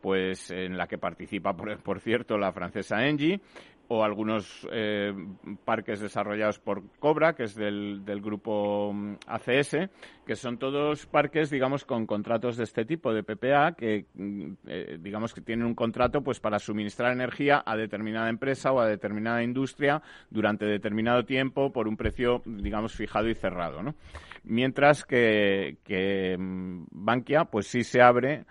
pues 0.00 0.52
en 0.52 0.76
la 0.76 0.86
que 0.86 0.96
participa, 0.96 1.52
por, 1.52 1.76
por, 1.82 1.98
cierto, 1.98 2.38
la 2.38 2.52
francesa 2.52 3.04
Engie, 3.04 3.40
o 3.88 4.04
algunos 4.04 4.66
eh, 4.70 5.14
parques 5.64 6.00
desarrollados 6.00 6.58
por 6.58 6.82
Cobra, 6.98 7.34
que 7.34 7.44
es 7.44 7.54
del, 7.54 8.02
grupo 8.22 8.92
mm, 8.92 9.14
ACS, 9.26 9.88
que 10.26 10.36
son 10.36 10.58
todos 10.58 11.06
parques, 11.06 11.48
digamos, 11.48 11.84
con 11.84 12.06
contratos 12.06 12.58
de 12.58 12.64
este 12.64 12.84
tipo, 12.84 13.14
de 13.14 13.22
PPA, 13.22 13.72
que, 13.72 14.04
mm, 14.14 14.52
eh, 14.66 14.98
digamos, 15.00 15.32
que 15.32 15.40
tienen 15.40 15.64
un 15.64 15.74
contrato 15.74 16.22
pues 16.22 16.38
para 16.38 16.58
suministrar 16.58 17.12
energía 17.12 17.62
a 17.64 17.76
determinada 17.76 18.28
empresa 18.28 18.72
o 18.72 18.80
a 18.80 18.86
determinada 18.86 19.42
industria 19.42 20.02
durante 20.28 20.66
determinado 20.66 21.24
tiempo 21.24 21.72
por 21.72 21.88
un 21.88 21.96
precio, 21.96 22.42
digamos, 22.44 22.94
fijado 22.94 23.28
y 23.28 23.34
cerrado, 23.34 23.82
¿no? 23.82 23.94
Mientras 24.44 25.04
que, 25.04 25.78
que 25.82 26.36
mm, 26.38 26.84
Bankia, 26.90 27.46
pues 27.46 27.66
sí 27.66 27.84
se 27.84 28.02
abre 28.02 28.44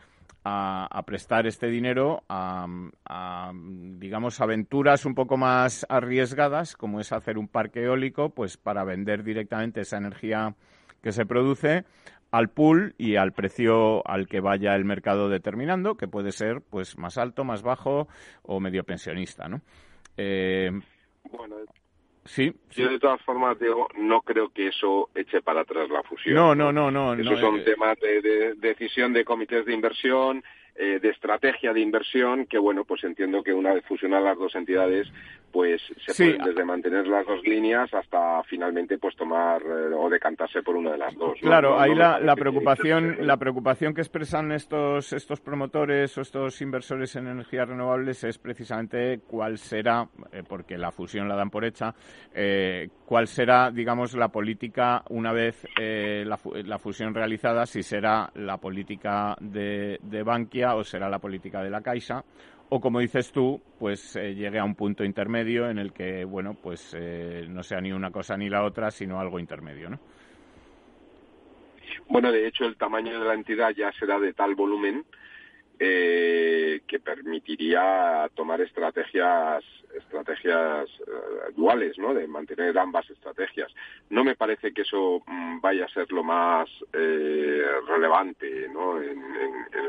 a, 0.47 1.03
prestar 1.05 1.47
este 1.47 1.67
dinero 1.67 2.23
a, 2.29 3.51
digamos, 3.53 4.39
aventuras 4.41 5.05
un 5.05 5.15
poco 5.15 5.37
más 5.37 5.85
arriesgadas, 5.89 6.75
como 6.75 6.99
es 6.99 7.11
hacer 7.11 7.37
un 7.37 7.47
parque 7.47 7.83
eólico, 7.83 8.29
pues 8.29 8.57
para 8.57 8.83
vender 8.83 9.23
directamente 9.23 9.81
esa 9.81 9.97
energía 9.97 10.55
que 11.01 11.11
se 11.11 11.25
produce 11.25 11.85
al 12.31 12.49
pool 12.49 12.95
y 12.97 13.15
al 13.15 13.33
precio 13.33 14.07
al 14.07 14.27
que 14.27 14.39
vaya 14.39 14.75
el 14.75 14.85
mercado 14.85 15.29
determinando, 15.29 15.95
que 15.95 16.07
puede 16.07 16.31
ser 16.31 16.61
pues 16.61 16.97
más 16.97 17.17
alto, 17.17 17.43
más 17.43 17.61
bajo 17.61 18.07
o 18.43 18.59
medio 18.59 18.83
pensionista, 18.83 19.47
¿no? 19.47 19.61
Eh, 20.17 20.71
bueno, 21.31 21.57
Sí, 22.27 22.53
Yo 22.71 22.89
de 22.89 22.99
todas 22.99 23.21
formas 23.21 23.57
digo, 23.59 23.87
no 23.97 24.21
creo 24.21 24.49
que 24.49 24.67
eso 24.67 25.09
eche 25.15 25.41
para 25.41 25.61
atrás 25.61 25.89
la 25.89 26.03
fusión. 26.03 26.35
No, 26.35 26.53
no, 26.53 26.71
no, 26.71 26.91
no. 26.91 27.13
Esos 27.13 27.39
son 27.39 27.59
eh, 27.59 27.63
temas 27.63 27.97
de, 27.99 28.53
decisión 28.57 29.13
de 29.13 29.25
comités 29.25 29.65
de 29.65 29.73
inversión. 29.73 30.43
eh, 30.79 30.99
de 31.01 31.09
estrategia 31.09 31.73
de 31.73 31.79
inversión 31.79 32.45
que, 32.45 32.59
bueno, 32.59 32.85
pues 32.85 33.03
entiendo 33.03 33.41
que 33.41 33.51
una 33.51 33.73
vez 33.73 33.83
fusionar 33.85 34.21
las 34.21 34.37
dos 34.37 34.53
entidades, 34.53 35.07
pues 35.51 35.81
se 36.05 36.13
pueden 36.13 36.43
desde 36.43 36.65
mantener 36.65 37.07
las 37.07 37.25
dos 37.25 37.41
líneas 37.43 37.93
hasta 37.93 38.43
finalmente 38.43 38.97
pues 38.97 39.15
tomar 39.15 39.61
eh, 39.61 39.93
o 39.95 40.09
decantarse 40.09 40.61
por 40.61 40.75
una 40.75 40.91
de 40.91 40.97
las 40.97 41.15
dos. 41.15 41.37
Claro, 41.41 41.79
ahí 41.79 41.95
la, 41.95 42.19
la 42.19 42.35
preocupación, 42.35 43.17
la 43.21 43.37
preocupación 43.37 43.93
que 43.93 44.01
expresan 44.01 44.51
estos, 44.51 45.13
estos 45.13 45.41
promotores 45.41 46.17
o 46.17 46.21
estos 46.21 46.61
inversores 46.61 47.15
en 47.15 47.27
energías 47.27 47.67
renovables 47.67 48.23
es 48.23 48.37
precisamente 48.37 49.19
cuál 49.27 49.57
será, 49.57 50.07
eh, 50.31 50.43
porque 50.47 50.77
la 50.77 50.91
fusión 50.91 51.27
la 51.27 51.35
dan 51.35 51.49
por 51.49 51.65
hecha, 51.65 51.93
cuál 53.05 53.27
será, 53.27 53.71
digamos, 53.71 54.13
la 54.15 54.29
política 54.29 55.03
una 55.09 55.31
vez 55.31 55.65
la, 55.77 56.37
la, 56.65 56.79
fusión 56.79 57.13
realizada, 57.13 57.65
si 57.65 57.81
será 57.81 58.29
la 58.35 58.57
política 58.57 59.35
de, 59.39 59.99
de 60.01 60.23
Bankia 60.23 60.75
o 60.75 60.83
será 60.83 61.09
la 61.09 61.19
política 61.19 61.63
de 61.63 61.69
la 61.69 61.81
Caixa 61.81 62.23
o 62.69 62.81
como 62.81 62.99
dices 62.99 63.31
tú, 63.31 63.61
pues 63.79 64.15
eh, 64.15 64.35
llegue 64.35 64.59
a 64.59 64.63
un 64.63 64.75
punto 64.75 65.03
intermedio 65.03 65.69
en 65.69 65.77
el 65.77 65.93
que, 65.93 66.25
bueno, 66.25 66.55
pues 66.61 66.93
eh, 66.97 67.45
no 67.49 67.63
sea 67.63 67.79
ni 67.79 67.91
una 67.91 68.11
cosa 68.11 68.35
ni 68.35 68.49
la 68.49 68.63
otra, 68.63 68.91
sino 68.91 69.19
algo 69.19 69.39
intermedio, 69.39 69.89
¿no? 69.89 69.99
Bueno, 72.09 72.31
de 72.31 72.47
hecho, 72.47 72.65
el 72.65 72.77
tamaño 72.77 73.19
de 73.19 73.25
la 73.25 73.33
entidad 73.33 73.71
ya 73.71 73.91
será 73.93 74.19
de 74.19 74.33
tal 74.33 74.55
volumen 74.55 75.05
eh, 75.79 76.81
que 76.87 76.99
permitiría 76.99 78.29
tomar 78.35 78.61
estrategias 78.61 79.63
estrategias 79.95 80.89
eh, 81.07 81.51
duales, 81.55 81.97
¿no? 81.97 82.13
De 82.13 82.27
mantener 82.27 82.77
ambas 82.77 83.09
estrategias. 83.09 83.73
No 84.09 84.23
me 84.23 84.35
parece 84.35 84.73
que 84.73 84.83
eso 84.83 85.23
mm, 85.25 85.59
vaya 85.59 85.85
a 85.85 85.89
ser 85.89 86.11
lo 86.11 86.23
más 86.23 86.69
eh, 86.93 87.63
relevante, 87.87 88.67
¿no? 88.69 89.01
En, 89.01 89.17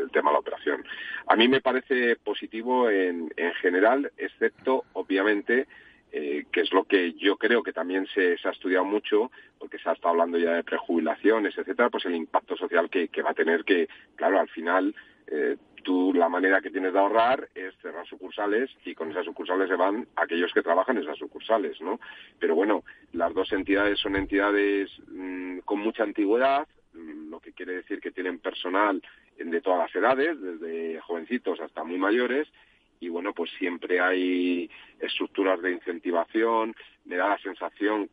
el 0.02 0.10
tema 0.10 0.30
de 0.30 0.34
la 0.34 0.40
operación. 0.40 0.84
A 1.26 1.36
mí 1.36 1.48
me 1.48 1.60
parece 1.60 2.16
positivo 2.16 2.88
en, 2.88 3.32
en 3.36 3.52
general, 3.54 4.10
excepto, 4.16 4.84
obviamente, 4.94 5.66
eh, 6.10 6.46
que 6.50 6.62
es 6.62 6.72
lo 6.72 6.84
que 6.84 7.12
yo 7.14 7.36
creo 7.36 7.62
que 7.62 7.74
también 7.74 8.06
se, 8.14 8.36
ha 8.42 8.50
estudiado 8.50 8.84
mucho, 8.84 9.30
porque 9.58 9.78
se 9.78 9.90
ha 9.90 9.92
estado 9.92 10.10
hablando 10.10 10.38
ya 10.38 10.52
de 10.54 10.64
prejubilaciones, 10.64 11.56
etcétera, 11.58 11.90
pues 11.90 12.06
el 12.06 12.14
impacto 12.14 12.56
social 12.56 12.88
que, 12.88 13.10
va 13.22 13.30
a 13.30 13.34
tener 13.34 13.64
que, 13.64 13.88
claro, 14.16 14.40
al 14.40 14.48
final 14.48 14.94
eh, 15.26 15.56
tú 15.82 16.12
la 16.14 16.28
manera 16.28 16.60
que 16.60 16.70
tienes 16.70 16.92
de 16.92 16.98
ahorrar 16.98 17.48
es 17.54 17.74
cerrar 17.82 18.06
sucursales 18.06 18.70
y 18.84 18.94
con 18.94 19.10
esas 19.10 19.24
sucursales 19.24 19.68
se 19.68 19.76
van 19.76 20.06
aquellos 20.16 20.52
que 20.52 20.62
trabajan 20.62 20.96
en 20.96 21.04
esas 21.04 21.18
sucursales, 21.18 21.80
¿no? 21.80 22.00
Pero 22.38 22.54
bueno, 22.54 22.84
las 23.12 23.32
dos 23.34 23.52
entidades 23.52 23.98
son 23.98 24.16
entidades 24.16 24.90
mm, 25.08 25.58
con 25.60 25.80
mucha 25.80 26.02
antigüedad, 26.02 26.66
mm, 26.94 27.30
lo 27.30 27.40
que 27.40 27.52
quiere 27.52 27.74
decir 27.74 28.00
que 28.00 28.10
tienen 28.10 28.38
personal 28.38 29.02
de 29.38 29.60
todas 29.60 29.78
las 29.78 29.94
edades, 29.94 30.40
desde 30.40 31.00
jovencitos 31.00 31.60
hasta 31.60 31.84
muy 31.84 31.98
mayores, 31.98 32.48
y 33.00 33.08
bueno, 33.08 33.32
pues 33.32 33.50
siempre 33.58 34.00
hay 34.00 34.68
estructuras 34.98 35.62
de 35.62 35.72
incentivación, 35.72 36.74
me 37.04 37.16
da 37.16 37.28
la 37.28 37.38
sensación 37.38 38.10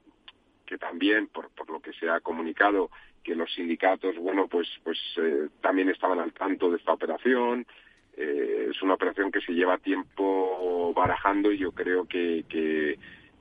que 0.65 0.77
también, 0.77 1.27
por, 1.27 1.49
por 1.49 1.69
lo 1.69 1.79
que 1.79 1.93
se 1.93 2.09
ha 2.09 2.19
comunicado, 2.19 2.91
que 3.25 3.35
los 3.35 3.51
sindicatos, 3.53 4.15
bueno, 4.17 4.47
pues, 4.47 4.67
pues 4.83 4.97
eh, 5.17 5.49
también 5.59 5.89
estaban 5.89 6.19
al 6.19 6.31
tanto 6.31 6.69
de 6.69 6.77
esta 6.77 6.93
operación. 6.93 7.65
Eh, 8.15 8.67
es 8.69 8.81
una 8.81 8.93
operación 8.93 9.31
que 9.31 9.41
se 9.41 9.53
lleva 9.53 9.77
tiempo 9.79 10.93
barajando 10.95 11.51
y 11.51 11.57
yo 11.57 11.71
creo 11.71 12.05
que, 12.05 12.45
que 12.47 12.97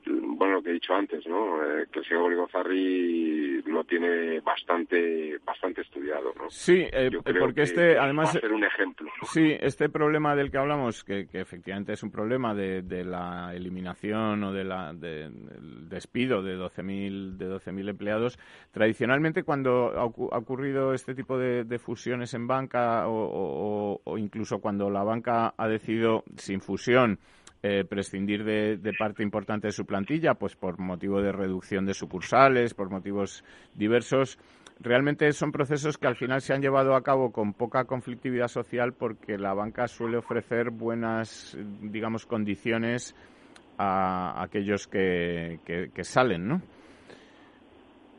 bueno, 0.06 0.54
lo 0.54 0.62
que 0.62 0.70
he 0.70 0.74
dicho 0.74 0.94
antes, 0.94 1.26
¿no? 1.26 1.62
Eh, 1.62 1.86
que 1.90 2.00
el 2.00 2.04
señor 2.04 2.22
Gorgozarri 2.22 3.62
lo 3.62 3.84
tiene 3.84 4.40
bastante 4.40 5.38
bastante 5.44 5.80
estudiado, 5.80 6.32
¿no? 6.36 6.50
Sí, 6.50 6.84
eh, 6.92 7.10
porque 7.38 7.62
este, 7.62 7.98
además... 7.98 8.26
Va 8.34 8.38
a 8.38 8.40
ser 8.40 8.52
un 8.52 8.64
ejemplo. 8.64 9.10
Sí, 9.22 9.56
este 9.60 9.88
problema 9.88 10.34
del 10.34 10.50
que 10.50 10.58
hablamos, 10.58 11.04
que, 11.04 11.26
efectivamente 11.32 11.92
es 11.92 12.02
un 12.02 12.10
problema 12.10 12.54
de, 12.54 12.82
de 12.82 13.04
la 13.04 13.54
eliminación 13.54 14.42
o 14.44 14.52
de 14.52 14.64
la, 14.64 14.92
del 14.92 15.88
despido 15.88 16.42
de 16.42 16.56
12.000 16.56 17.36
de 17.36 17.48
12.000 17.48 17.90
empleados, 17.90 18.38
tradicionalmente 18.70 19.42
cuando 19.42 19.92
ha, 19.96 20.04
ocurrido 20.04 20.94
este 20.94 21.14
tipo 21.14 21.38
de, 21.38 21.78
fusiones 21.78 22.32
en 22.34 22.46
banca 22.46 23.08
o, 23.08 24.00
o 24.02 24.18
incluso 24.18 24.60
cuando 24.60 24.88
la 24.90 25.02
banca 25.02 25.54
ha 25.56 25.68
decidido 25.68 26.24
sin 26.36 26.60
fusión 26.60 27.18
eh, 27.66 27.82
prescindir 27.82 28.44
de, 28.44 28.92
parte 28.98 29.22
importante 29.22 29.68
de 29.68 29.72
su 29.72 29.86
plantilla, 29.86 30.34
pues 30.34 30.54
por 30.54 30.78
motivo 30.78 31.22
de 31.22 31.32
reducción 31.32 31.86
de 31.86 31.94
sucursales, 31.94 32.74
por 32.74 32.90
motivos 32.90 33.42
diversos. 33.72 34.38
Realmente 34.80 35.32
son 35.32 35.50
procesos 35.50 35.96
que 35.96 36.06
al 36.06 36.14
final 36.14 36.42
se 36.42 36.52
han 36.52 36.60
llevado 36.60 36.94
a 36.94 37.02
cabo 37.02 37.32
con 37.32 37.54
poca 37.54 37.86
conflictividad 37.86 38.48
social 38.48 38.92
porque 38.92 39.38
la 39.38 39.54
banca 39.54 39.88
suele 39.88 40.18
ofrecer 40.18 40.68
buenas, 40.68 41.56
digamos, 41.80 42.26
condiciones 42.26 43.16
a 43.78 44.42
aquellos 44.42 44.86
que, 44.86 45.58
que, 45.64 46.04
salen, 46.04 46.46
¿no? 46.46 46.60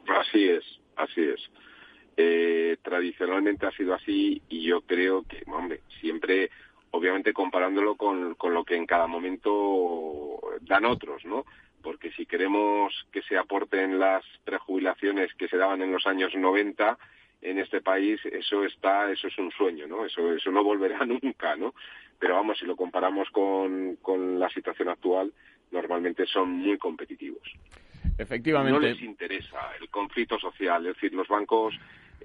Así 0.07 0.43
es, 0.49 0.63
así 0.95 1.21
es. 1.21 1.41
Eh, 2.17 2.77
tradicionalmente 2.81 3.67
ha 3.67 3.71
sido 3.73 3.93
así 3.93 4.41
y 4.49 4.67
yo 4.67 4.81
creo 4.81 5.21
que, 5.21 5.43
hombre, 5.45 5.81
siempre 6.01 6.49
obviamente 6.95 7.33
comparándolo 7.33 7.95
con, 7.95 8.35
con 8.35 8.53
lo 8.53 8.63
que 8.63 8.75
en 8.75 8.85
cada 8.85 9.07
momento 9.07 10.39
dan 10.61 10.85
otros, 10.85 11.25
¿no? 11.25 11.45
Porque 11.81 12.11
si 12.11 12.25
queremos 12.25 12.93
que 13.11 13.21
se 13.23 13.37
aporten 13.37 13.99
las 13.99 14.23
prejubilaciones 14.43 15.33
que 15.35 15.47
se 15.47 15.57
daban 15.57 15.81
en 15.81 15.91
los 15.91 16.07
años 16.07 16.33
90 16.33 16.97
en 17.41 17.59
este 17.59 17.81
país, 17.81 18.19
eso 18.25 18.63
está, 18.63 19.11
eso 19.11 19.27
es 19.27 19.37
un 19.37 19.51
sueño, 19.51 19.87
¿no? 19.87 20.05
Eso, 20.05 20.33
eso 20.33 20.51
no 20.51 20.63
volverá 20.63 21.05
nunca, 21.05 21.55
¿no? 21.55 21.75
Pero 22.17 22.35
vamos, 22.35 22.57
si 22.57 22.65
lo 22.65 22.75
comparamos 22.75 23.29
con, 23.29 23.97
con 23.97 24.39
la 24.39 24.49
situación 24.49 24.89
actual, 24.89 25.33
normalmente 25.71 26.25
son 26.25 26.49
muy 26.49 26.77
competitivos. 26.77 27.43
Efectivamente. 28.17 28.71
No 28.71 28.79
les 28.79 29.01
interesa 29.01 29.73
el 29.81 29.89
conflicto 29.89 30.39
social, 30.39 30.87
es 30.87 30.95
decir, 30.95 31.13
los 31.13 31.27
bancos 31.27 31.75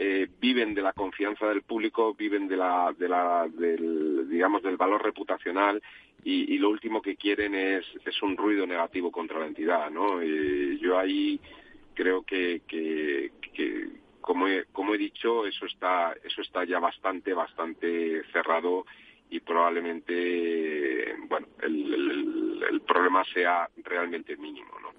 eh, 0.03 0.27
viven 0.41 0.73
de 0.73 0.81
la 0.81 0.95
confianza 0.95 1.47
del 1.47 1.61
público, 1.61 2.15
viven 2.15 2.49
de 2.49 2.57
la, 2.57 2.95
de 2.99 3.07
la, 3.07 3.47
del, 3.47 4.31
digamos, 4.31 4.63
del 4.63 4.79
valor 4.79 5.03
reputacional 5.03 5.83
y, 6.25 6.57
lo 6.57 6.71
último 6.71 7.03
que 7.03 7.17
quieren 7.17 7.55
es, 7.55 7.85
es 8.07 8.23
un 8.23 8.35
ruido 8.35 8.67
negativo 8.67 9.13
contra 9.13 9.39
la 9.39 9.47
entidad, 9.47 9.91
¿no? 9.91 10.23
Eh, 10.23 10.79
yo 10.81 10.99
ahí 10.99 11.39
creo 11.93 12.23
que, 12.23 12.63
que, 12.67 13.31
como, 14.23 14.49
he, 14.49 14.65
como 14.73 14.95
he 14.95 14.99
dicho, 14.99 15.47
eso 15.47 15.67
está, 15.67 16.15
eso 16.25 16.41
está 16.41 16.65
ya 16.65 16.79
bastante, 16.79 17.35
bastante 17.35 18.23
cerrado 18.33 18.87
y 19.29 19.41
probablemente, 19.41 21.15
bueno, 21.29 21.47
el, 21.61 22.65
el 22.71 22.81
problema 22.81 23.23
sea 23.35 23.69
realmente 23.85 24.35
mínimo, 24.39 24.73
¿no? 24.81 24.95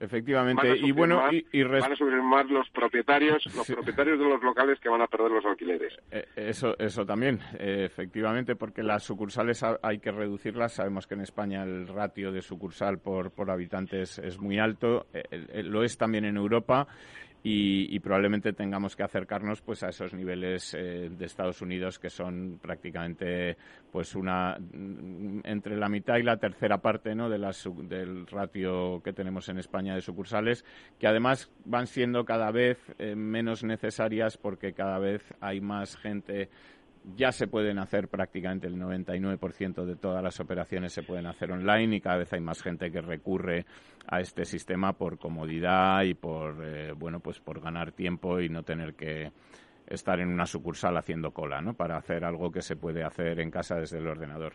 Efectivamente, 0.00 0.76
y 0.76 0.92
bueno, 0.92 1.22
y, 1.32 1.62
van 1.64 1.92
a 1.92 1.96
sufrir 1.96 2.22
más 2.22 2.48
los 2.48 2.68
propietarios, 2.70 3.44
los 3.56 3.66
propietarios 3.66 4.18
de 4.18 4.24
los 4.24 4.40
locales 4.42 4.78
que 4.78 4.88
van 4.88 5.02
a 5.02 5.08
perder 5.08 5.32
los 5.32 5.44
alquileres. 5.44 5.92
Eh, 6.12 6.24
eso, 6.36 6.78
eso 6.78 7.04
también, 7.04 7.40
eh, 7.58 7.84
efectivamente, 7.84 8.54
porque 8.54 8.84
las 8.84 9.02
sucursales 9.02 9.64
hay 9.82 9.98
que 9.98 10.12
reducirlas. 10.12 10.74
Sabemos 10.74 11.08
que 11.08 11.14
en 11.14 11.22
España 11.22 11.64
el 11.64 11.88
ratio 11.88 12.30
de 12.30 12.42
sucursal 12.42 12.98
por, 12.98 13.32
por 13.32 13.50
habitantes 13.50 14.18
es 14.20 14.38
muy 14.38 14.60
alto, 14.60 15.06
eh, 15.12 15.62
lo 15.64 15.82
es 15.82 15.98
también 15.98 16.24
en 16.24 16.36
Europa 16.36 16.86
y, 17.42 17.98
probablemente 18.00 18.52
tengamos 18.52 18.96
que 18.96 19.02
acercarnos 19.02 19.60
pues 19.60 19.82
a 19.82 19.88
esos 19.88 20.12
niveles 20.12 20.74
eh, 20.74 21.10
de 21.10 21.26
Estados 21.26 21.62
Unidos 21.62 21.98
que 21.98 22.10
son 22.10 22.58
prácticamente 22.60 23.56
pues 23.92 24.14
una 24.14 24.58
mm, 24.58 25.40
entre 25.44 25.76
la 25.76 25.88
mitad 25.88 26.16
y 26.16 26.22
la 26.22 26.38
tercera 26.38 26.78
parte 26.78 27.14
¿no? 27.14 27.28
de 27.28 27.38
del 27.38 28.26
ratio 28.26 29.00
que 29.02 29.12
tenemos 29.12 29.48
en 29.48 29.58
España 29.58 29.94
de 29.94 30.00
sucursales 30.00 30.64
que 30.98 31.06
además 31.06 31.50
van 31.64 31.86
siendo 31.86 32.24
cada 32.24 32.50
vez 32.50 32.78
eh, 32.98 33.14
menos 33.14 33.62
necesarias 33.62 34.36
porque 34.36 34.72
cada 34.72 34.98
vez 34.98 35.22
hay 35.40 35.60
más 35.60 35.96
gente 35.96 36.48
ya 37.16 37.32
se 37.32 37.46
pueden 37.46 37.78
hacer 37.78 38.08
prácticamente 38.08 38.66
el 38.66 38.76
99% 38.76 39.84
de 39.84 39.96
todas 39.96 40.22
las 40.22 40.40
operaciones 40.40 40.92
se 40.92 41.02
pueden 41.02 41.26
hacer 41.26 41.50
online 41.52 41.96
y 41.96 42.00
cada 42.00 42.18
vez 42.18 42.32
hay 42.32 42.40
más 42.40 42.62
gente 42.62 42.90
que 42.90 43.00
recurre 43.00 43.66
a 44.06 44.20
este 44.20 44.44
sistema 44.44 44.92
por 44.92 45.18
comodidad 45.18 46.02
y 46.02 46.14
por 46.14 46.64
eh, 46.64 46.92
bueno 46.92 47.20
pues 47.20 47.40
por 47.40 47.60
ganar 47.60 47.92
tiempo 47.92 48.40
y 48.40 48.48
no 48.48 48.62
tener 48.62 48.94
que 48.94 49.32
estar 49.88 50.20
en 50.20 50.28
una 50.28 50.46
sucursal 50.46 50.96
haciendo 50.96 51.32
cola, 51.32 51.60
¿no? 51.60 51.74
Para 51.74 51.96
hacer 51.96 52.24
algo 52.24 52.50
que 52.50 52.62
se 52.62 52.76
puede 52.76 53.02
hacer 53.02 53.40
en 53.40 53.50
casa 53.50 53.76
desde 53.76 53.98
el 53.98 54.06
ordenador. 54.06 54.54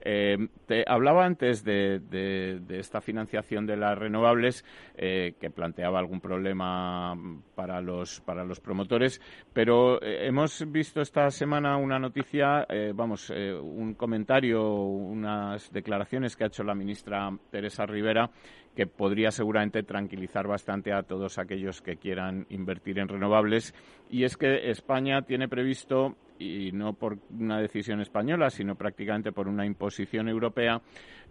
Eh, 0.00 0.48
te 0.66 0.84
hablaba 0.86 1.24
antes 1.24 1.64
de, 1.64 2.60
esta 2.68 3.00
financiación 3.00 3.66
de 3.66 3.76
las 3.76 3.98
renovables 3.98 4.64
eh, 4.96 5.34
que 5.40 5.50
planteaba 5.50 5.98
algún 5.98 6.20
problema 6.20 7.16
para 7.56 7.80
los 7.80 8.20
para 8.20 8.44
los 8.44 8.60
promotores, 8.60 9.20
pero 9.52 10.00
eh, 10.00 10.26
hemos 10.28 10.70
visto 10.70 11.00
esta 11.00 11.30
semana 11.30 11.76
una 11.76 11.98
noticia, 11.98 12.66
vamos, 12.94 13.30
un 13.30 13.94
comentario, 13.94 14.72
unas 14.72 15.72
declaraciones 15.72 16.36
que 16.36 16.44
ha 16.44 16.46
hecho 16.46 16.62
la 16.62 16.74
ministra 16.74 17.30
Teresa 17.50 17.84
Rivera 17.84 18.30
que 18.78 18.86
podría 18.86 19.32
seguramente 19.32 19.82
tranquilizar 19.82 20.46
bastante 20.46 20.92
a 20.92 21.02
todos 21.02 21.38
aquellos 21.38 21.82
que 21.82 21.96
quieran 21.96 22.46
invertir 22.48 23.00
en 23.00 23.08
renovables. 23.08 23.74
Y 24.08 24.22
es 24.22 24.36
que 24.36 24.70
España 24.70 25.22
tiene 25.22 25.48
previsto 25.48 26.14
y 26.38 26.70
no 26.70 26.92
por 26.92 27.18
una 27.36 27.58
decisión 27.60 28.00
española, 28.00 28.50
sino 28.50 28.76
prácticamente 28.76 29.32
por 29.32 29.48
una 29.48 29.66
imposición 29.66 30.28
europea, 30.28 30.80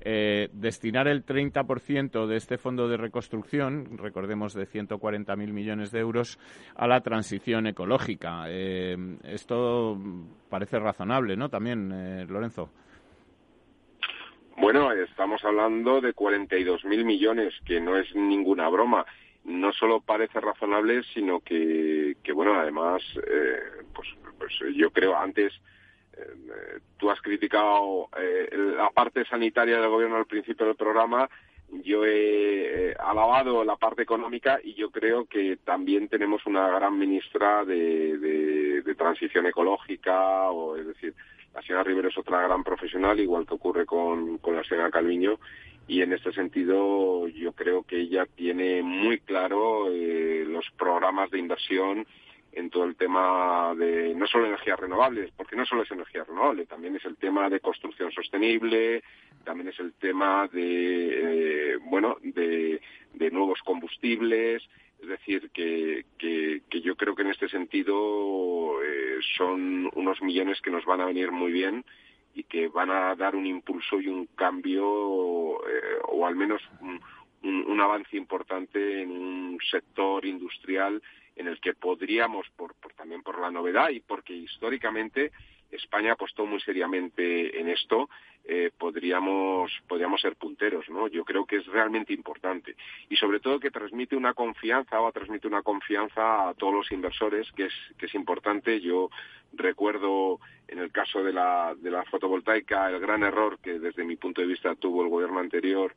eh, 0.01 0.49
destinar 0.51 1.07
el 1.07 1.25
30% 1.25 2.27
de 2.27 2.35
este 2.35 2.57
fondo 2.57 2.89
de 2.89 2.97
reconstrucción, 2.97 3.97
recordemos 3.97 4.53
de 4.53 4.67
140.000 4.67 5.53
millones 5.53 5.91
de 5.91 5.99
euros, 5.99 6.37
a 6.75 6.85
la 6.85 6.99
transición 6.99 7.65
ecológica. 7.65 8.43
Eh, 8.49 8.97
esto 9.23 9.97
parece 10.49 10.79
razonable, 10.79 11.37
¿no? 11.37 11.47
También, 11.47 11.93
eh, 11.93 12.25
Lorenzo. 12.27 12.71
Bueno, 14.57 14.91
estamos 14.91 15.43
hablando 15.45 16.01
de 16.01 16.13
42.000 16.13 17.05
millones, 17.05 17.53
que 17.65 17.79
no 17.79 17.97
es 17.97 18.13
ninguna 18.15 18.67
broma. 18.69 19.05
No 19.45 19.71
solo 19.71 20.01
parece 20.01 20.41
razonable, 20.41 21.03
sino 21.13 21.39
que, 21.39 22.17
que 22.21 22.33
bueno, 22.33 22.55
además, 22.59 23.01
pues, 23.93 24.09
pues 24.37 24.53
yo 24.75 24.91
creo 24.91 25.15
antes 25.15 25.53
eh, 26.17 26.79
tú 26.97 27.11
has 27.11 27.21
criticado 27.21 28.09
eh, 28.17 28.49
la 28.75 28.89
parte 28.89 29.23
sanitaria 29.25 29.79
del 29.79 29.89
gobierno 29.89 30.17
al 30.17 30.25
principio 30.25 30.65
del 30.65 30.75
programa, 30.75 31.29
yo 31.83 32.05
he 32.05 32.95
alabado 32.97 33.63
la 33.63 33.75
parte 33.75 34.01
económica 34.01 34.59
y 34.63 34.73
yo 34.73 34.89
creo 34.89 35.25
que 35.25 35.57
también 35.57 36.07
tenemos 36.07 36.45
una 36.45 36.69
gran 36.69 36.97
ministra 36.97 37.65
de, 37.65 38.83
transición 38.97 39.45
ecológica, 39.45 40.49
o 40.49 40.75
es 40.75 40.87
decir, 40.87 41.13
la 41.57 41.63
señora 41.63 41.83
Rivero 41.83 42.09
es 42.09 42.17
otra 42.19 42.43
gran 42.43 42.63
profesional, 42.63 43.19
igual 43.19 43.47
que 43.47 43.55
ocurre 43.55 43.87
con, 43.87 44.39
la 44.45 44.63
señora 44.63 44.91
Calviño, 44.91 45.39
y 45.87 46.03
en 46.03 46.13
este 46.13 46.31
sentido 46.31 47.27
yo 47.29 47.51
creo 47.53 47.81
que 47.81 47.99
ella 47.99 48.27
tiene 48.35 48.83
muy 48.83 49.17
claro 49.21 49.91
eh, 49.91 50.45
los 50.47 50.69
programas 50.77 51.31
de 51.31 51.39
inversión 51.39 52.05
en 52.51 52.69
todo 52.69 52.83
el 52.83 52.95
tema 52.95 53.73
de 53.75 54.13
no 54.13 54.27
solo 54.27 54.45
energías 54.45 54.79
renovables, 54.79 55.31
porque 55.35 55.55
no 55.55 55.65
solo 55.65 55.81
es 55.81 55.89
energía 55.89 56.25
renovable, 56.25 56.67
también 56.67 56.95
es 56.95 57.05
el 57.05 57.17
tema 57.17 57.49
de 57.49 57.59
construcción 57.59 58.11
sostenible, 58.11 59.03
también 59.43 59.69
es 59.69 59.79
el 59.79 59.93
tema 59.93 60.47
de 60.53 61.71
eh, 61.73 61.77
bueno 61.89 62.17
de, 62.21 62.79
nuevos 63.31 63.59
combustibles, 63.65 64.61
es 65.01 65.07
decir 65.07 65.49
que, 65.51 66.05
que, 66.17 66.61
yo 66.81 66.95
creo 66.95 67.15
que 67.15 67.21
en 67.21 67.29
este 67.29 67.49
sentido 67.49 68.81
eh, 68.83 69.19
son 69.37 69.89
unos 69.93 70.21
millones 70.21 70.61
que 70.61 70.71
nos 70.71 70.85
van 70.85 71.01
a 71.01 71.05
venir 71.05 71.31
muy 71.31 71.51
bien 71.51 71.85
y 72.33 72.43
que 72.43 72.67
van 72.67 72.89
a 72.89 73.15
dar 73.15 73.35
un 73.35 73.45
impulso 73.45 73.99
y 73.99 74.07
un 74.07 74.27
cambio 74.27 75.57
eh, 75.67 75.99
o 76.07 76.25
al 76.25 76.35
menos 76.35 76.61
un, 76.81 77.01
un 77.43 77.81
avance 77.81 78.17
importante 78.17 79.01
en 79.01 79.11
un 79.11 79.59
sector 79.69 80.25
industrial 80.25 81.01
en 81.37 81.47
el 81.47 81.59
que 81.59 81.73
podríamos, 81.73 82.47
por, 82.55 82.73
también 82.95 83.21
por 83.21 83.39
la 83.39 83.51
novedad 83.51 83.89
y 83.89 83.99
porque 83.99 84.33
históricamente 84.33 85.31
España 85.72 86.13
apostó 86.13 86.45
muy 86.45 86.59
seriamente 86.61 87.59
en 87.59 87.70
esto, 87.70 88.09
eh, 88.45 88.72
podríamos, 88.78 89.72
podríamos 89.88 90.22
ser 90.22 90.36
punteros, 90.38 90.89
¿no? 90.89 91.07
Yo 91.07 91.26
creo 91.26 91.45
que 91.45 91.57
es 91.57 91.65
realmente 91.65 92.13
importante. 92.13 92.76
Y 93.09 93.18
sobre 93.18 93.39
todo 93.39 93.59
que 93.59 93.72
transmite 93.72 94.15
una 94.15 94.34
confianza 94.34 95.01
o 95.01 95.11
transmite 95.11 95.47
una 95.47 95.61
confianza 95.61 96.49
a 96.49 96.53
todos 96.53 96.74
los 96.74 96.91
inversores, 96.91 97.51
que 97.51 97.65
es, 97.65 97.74
que 97.97 98.05
es 98.05 98.15
importante. 98.15 98.80
Yo 98.80 99.09
recuerdo 99.53 100.39
en 100.68 100.80
el 100.80 100.91
caso 100.91 101.24
de 101.24 101.34
la, 101.34 101.76
de 101.76 101.91
la 101.91 102.03
fotovoltaica 102.05 102.89
el 102.89 102.99
gran 102.99 103.24
error 103.24 103.59
que 103.59 103.80
desde 103.80 104.03
mi 104.03 104.15
punto 104.15 104.41
de 104.41 104.47
vista 104.47 104.76
tuvo 104.76 105.03
el 105.03 105.09
gobierno 105.09 105.39
anterior 105.39 105.93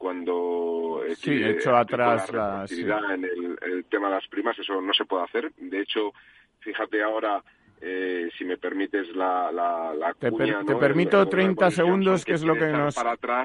cuando 0.00 1.02
sí, 1.14 1.32
he 1.32 1.50
hecho 1.50 1.76
atrás 1.76 2.32
la, 2.32 2.64
en 3.12 3.24
el, 3.60 3.84
tema 3.84 4.08
de 4.08 4.14
las 4.14 4.26
primas, 4.28 4.58
eso 4.58 4.80
no 4.80 4.94
se 4.94 5.04
puede 5.04 5.24
hacer. 5.24 5.52
De 5.58 5.78
hecho, 5.78 6.14
fíjate 6.60 7.02
ahora, 7.02 7.44
eh, 7.80 8.28
si 8.36 8.44
me 8.44 8.58
permites 8.58 9.14
la, 9.16 9.50
la, 9.50 10.14
te, 10.18 10.30
te 10.30 10.76
permito 10.76 11.26
30 11.26 11.70
segundos, 11.70 12.24
que 12.24 12.34
es 12.34 12.42
lo 12.42 12.54
que 12.54 12.66
nos, 12.66 12.96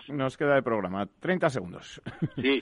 nos 0.10 0.38
queda 0.38 0.56
de 0.56 0.64
programa. 0.64 1.08
30 1.20 1.50
segundos. 1.50 2.02
Sí, 2.36 2.62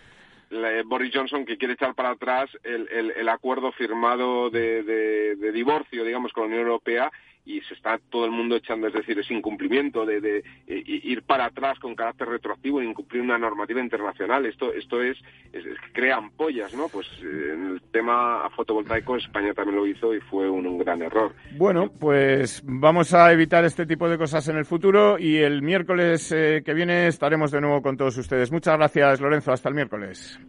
Boris 0.86 1.12
Johnson 1.14 1.46
que 1.46 1.58
quiere 1.58 1.74
echar 1.74 1.96
para 1.96 2.12
atrás 2.12 2.50
el, 2.64 2.88
el, 2.92 3.30
acuerdo 3.30 3.72
firmado 3.72 4.52
de, 4.52 4.84
de, 4.84 5.52
divorcio, 5.52 6.04
digamos, 6.04 6.32
con 6.32 6.44
la 6.44 6.48
Unión 6.48 6.62
Europea 6.68 7.12
y 7.46 7.60
se 7.62 7.74
está 7.74 8.00
todo 8.10 8.26
el 8.26 8.32
mundo 8.32 8.56
echando, 8.56 8.88
es 8.88 8.94
decir, 8.94 9.20
ese 9.20 9.34
incumplimiento 9.34 10.06
de, 10.06 10.22
de, 10.22 10.44
ir 10.68 11.24
para 11.24 11.46
atrás 11.46 11.78
con 11.80 11.96
carácter 11.96 12.30
retroactivo 12.30 12.80
e 12.80 12.86
incumplir 12.86 13.22
una 13.22 13.38
normativa 13.38 13.82
internacional. 13.82 14.46
Esto, 14.46 14.72
esto 14.74 15.02
es, 15.02 15.18
es, 15.52 15.66
crea 15.92 16.18
ampollas, 16.18 16.74
¿no? 16.74 16.88
Pues 16.88 17.08
eh, 17.22 17.52
en 17.54 17.72
el 17.72 17.82
tema 17.92 18.50
fotovoltaico 18.56 19.18
España 19.18 19.54
también 19.54 19.76
lo 19.76 19.86
hizo 19.86 20.14
y 20.14 20.22
fue 20.22 20.50
un, 20.50 20.78
gran 20.78 21.02
error. 21.02 21.34
Bueno, 21.58 21.92
pues 22.00 22.64
vamos 22.66 23.14
a 23.14 23.32
evitar 23.32 23.64
este 23.66 23.86
tipo 23.86 24.10
de 24.10 24.18
cosas 24.18 24.48
en 24.48 24.58
el 24.58 24.66
futuro 24.66 25.20
y 25.20 25.38
el 25.38 25.62
miércoles 25.62 26.32
eh, 26.32 26.64
que 26.66 26.74
viene 26.74 27.08
estaremos 27.08 27.52
de 27.52 27.62
nuevo 27.62 27.82
con 27.82 27.98
todos 27.98 28.18
ustedes. 28.18 28.52
Muchas 28.52 28.78
gracias, 28.78 29.22
Lorenzo. 29.22 29.52
Hasta 29.52 29.70
el 29.70 29.76
miércoles. 29.76 30.40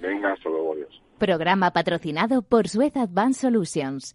Venga, 0.00 0.32
hasta 0.32 0.48
luego, 0.48 0.72
adiós. 0.72 1.02
Programa 1.18 1.70
patrocinado 1.72 2.42
por 2.42 2.68
Suez 2.68 2.96
Advanced 2.96 3.40
Solutions 3.40 4.14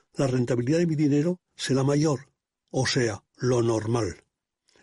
la 0.21 0.27
rentabilidad 0.27 0.77
de 0.77 0.87
mi 0.87 0.95
dinero 0.95 1.39
será 1.55 1.83
mayor, 1.83 2.29
o 2.69 2.85
sea, 2.85 3.23
lo 3.37 3.63
normal. 3.63 4.23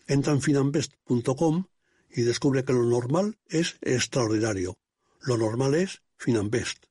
Entra 0.08 0.32
en 0.32 0.42
finambest.com 0.42 1.66
y 2.10 2.22
descubre 2.22 2.64
que 2.64 2.72
lo 2.72 2.82
normal 2.84 3.38
es 3.46 3.78
extraordinario. 3.82 4.76
Lo 5.20 5.36
normal 5.36 5.74
es 5.74 6.02
Finambest. 6.16 6.86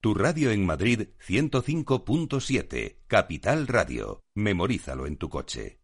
Tu 0.00 0.12
radio 0.12 0.50
en 0.50 0.66
Madrid 0.66 1.08
105.7, 1.26 2.98
Capital 3.06 3.66
Radio. 3.66 4.22
Memorízalo 4.34 5.06
en 5.06 5.16
tu 5.16 5.30
coche. 5.30 5.83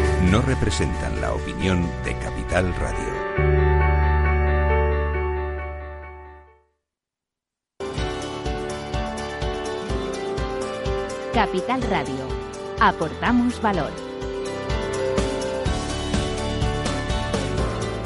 no 0.29 0.41
representan 0.41 1.19
la 1.19 1.33
opinión 1.33 1.89
de 2.05 2.15
Capital 2.17 2.73
Radio. 2.75 3.31
Capital 11.33 11.81
Radio. 11.83 12.13
Aportamos 12.79 13.61
valor. 13.61 13.91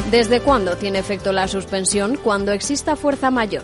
¿Desde 0.09 0.39
cuándo 0.39 0.77
tiene 0.77 0.99
efecto 0.99 1.33
la 1.33 1.47
suspensión? 1.47 2.17
Cuando 2.17 2.53
exista 2.53 2.95
fuerza 2.95 3.29
mayor 3.29 3.63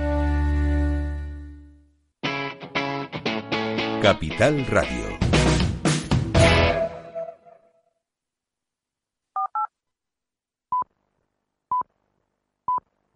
Capital 4.01 4.65
Radio. 4.65 5.10